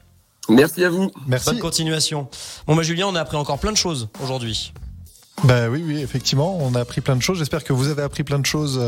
Merci 0.49 0.84
à 0.84 0.89
vous. 0.89 1.11
Merci. 1.28 1.51
Bonne 1.51 1.59
continuation. 1.59 2.28
Bon, 2.65 2.76
bah, 2.76 2.84
Julien, 2.84 3.07
on 3.07 3.15
a 3.15 3.22
appris 3.22 3.38
encore 3.38 3.59
plein 3.59 3.72
de 3.72 3.78
choses 3.78 4.07
aujourd'hui. 4.24 4.74
Ben 5.43 5.70
oui, 5.70 5.84
oui, 5.86 6.01
effectivement, 6.01 6.57
on 6.59 6.74
a 6.74 6.80
appris 6.80 7.01
plein 7.01 7.15
de 7.15 7.22
choses. 7.22 7.38
J'espère 7.38 7.63
que 7.63 7.72
vous 7.72 7.89
avez 7.89 8.01
appris 8.01 8.24
plein 8.24 8.39
de 8.39 8.45
choses 8.45 8.82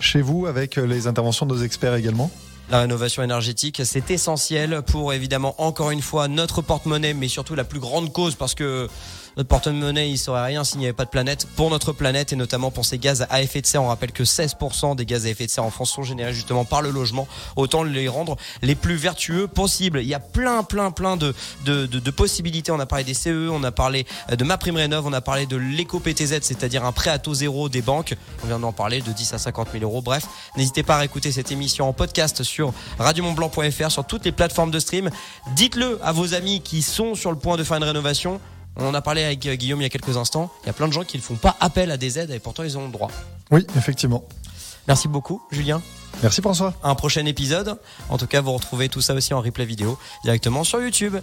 chez 0.00 0.20
vous 0.20 0.46
avec 0.46 0.74
les 0.74 1.06
interventions 1.06 1.46
de 1.46 1.54
nos 1.54 1.62
experts 1.62 1.94
également. 1.94 2.28
La 2.72 2.80
rénovation 2.80 3.22
énergétique, 3.22 3.82
c'est 3.84 4.10
essentiel 4.10 4.80
pour 4.80 5.12
évidemment 5.12 5.54
encore 5.58 5.90
une 5.90 6.00
fois 6.00 6.26
notre 6.26 6.62
porte-monnaie, 6.62 7.12
mais 7.12 7.28
surtout 7.28 7.54
la 7.54 7.64
plus 7.64 7.80
grande 7.80 8.10
cause 8.14 8.34
parce 8.34 8.54
que 8.54 8.88
notre 9.36 9.48
porte-monnaie, 9.48 10.10
il 10.10 10.18
serait 10.18 10.44
rien 10.44 10.64
s'il 10.64 10.78
n'y 10.78 10.84
avait 10.84 10.92
pas 10.92 11.04
de 11.04 11.10
planète. 11.10 11.46
Pour 11.56 11.70
notre 11.70 11.92
planète 11.92 12.32
et 12.32 12.36
notamment 12.36 12.70
pour 12.70 12.84
ces 12.84 12.98
gaz 12.98 13.26
à 13.30 13.42
effet 13.42 13.60
de 13.60 13.66
serre, 13.66 13.82
on 13.82 13.88
rappelle 13.88 14.12
que 14.12 14.24
16% 14.24 14.96
des 14.96 15.06
gaz 15.06 15.26
à 15.26 15.30
effet 15.30 15.46
de 15.46 15.50
serre 15.50 15.64
en 15.64 15.70
France 15.70 15.92
sont 15.92 16.02
générés 16.02 16.34
justement 16.34 16.64
par 16.64 16.82
le 16.82 16.90
logement. 16.90 17.26
Autant 17.56 17.82
les 17.82 18.08
rendre 18.08 18.36
les 18.60 18.74
plus 18.74 18.96
vertueux 18.96 19.46
possibles. 19.46 20.00
Il 20.02 20.08
y 20.08 20.14
a 20.14 20.20
plein, 20.20 20.62
plein, 20.62 20.90
plein 20.90 21.16
de, 21.16 21.34
de, 21.64 21.86
de, 21.86 21.98
de 21.98 22.10
possibilités. 22.10 22.72
On 22.72 22.80
a 22.80 22.86
parlé 22.86 23.04
des 23.04 23.14
CE, 23.14 23.48
on 23.50 23.62
a 23.64 23.72
parlé 23.72 24.06
de 24.30 24.44
ma 24.44 24.58
prime 24.58 24.76
rénov, 24.76 25.06
on 25.06 25.12
a 25.12 25.20
parlé 25.20 25.46
de 25.46 25.56
l'éco-PTZ, 25.56 26.40
c'est-à-dire 26.42 26.84
un 26.84 26.92
prêt 26.92 27.10
à 27.10 27.18
taux 27.18 27.34
zéro 27.34 27.68
des 27.68 27.82
banques. 27.82 28.14
On 28.44 28.46
vient 28.46 28.58
d'en 28.58 28.72
parler 28.72 29.00
de 29.00 29.12
10 29.12 29.34
à 29.34 29.38
50 29.38 29.68
000 29.72 29.84
euros. 29.84 30.02
Bref, 30.02 30.26
n'hésitez 30.56 30.82
pas 30.82 30.96
à 30.98 31.04
écouter 31.04 31.32
cette 31.32 31.50
émission 31.50 31.88
en 31.88 31.92
podcast 31.92 32.42
sur 32.42 32.72
radiomontblanc.fr, 32.98 33.90
sur 33.90 34.04
toutes 34.04 34.24
les 34.24 34.32
plateformes 34.32 34.70
de 34.70 34.78
stream. 34.78 35.10
Dites-le 35.54 35.98
à 36.02 36.12
vos 36.12 36.34
amis 36.34 36.60
qui 36.60 36.82
sont 36.82 37.14
sur 37.14 37.30
le 37.30 37.38
point 37.38 37.56
de 37.56 37.64
faire 37.64 37.78
une 37.78 37.84
rénovation. 37.84 38.40
On 38.76 38.86
en 38.86 38.94
a 38.94 39.02
parlé 39.02 39.22
avec 39.24 39.44
euh, 39.46 39.54
Guillaume 39.54 39.80
il 39.80 39.84
y 39.84 39.86
a 39.86 39.90
quelques 39.90 40.16
instants. 40.16 40.50
Il 40.62 40.66
y 40.66 40.70
a 40.70 40.72
plein 40.72 40.88
de 40.88 40.92
gens 40.92 41.04
qui 41.04 41.16
ne 41.16 41.22
font 41.22 41.36
pas 41.36 41.56
appel 41.60 41.90
à 41.90 41.96
des 41.96 42.18
aides 42.18 42.30
et 42.30 42.38
pourtant 42.38 42.62
ils 42.62 42.78
ont 42.78 42.86
le 42.86 42.92
droit. 42.92 43.10
Oui, 43.50 43.66
effectivement. 43.76 44.24
Merci 44.88 45.08
beaucoup, 45.08 45.42
Julien. 45.50 45.80
Merci 46.22 46.40
François. 46.40 46.74
Un 46.82 46.94
prochain 46.94 47.24
épisode. 47.26 47.78
En 48.08 48.18
tout 48.18 48.26
cas, 48.26 48.40
vous 48.40 48.52
retrouvez 48.52 48.88
tout 48.88 49.00
ça 49.00 49.14
aussi 49.14 49.32
en 49.34 49.40
replay 49.40 49.64
vidéo 49.64 49.98
directement 50.24 50.64
sur 50.64 50.80
YouTube. 50.80 51.16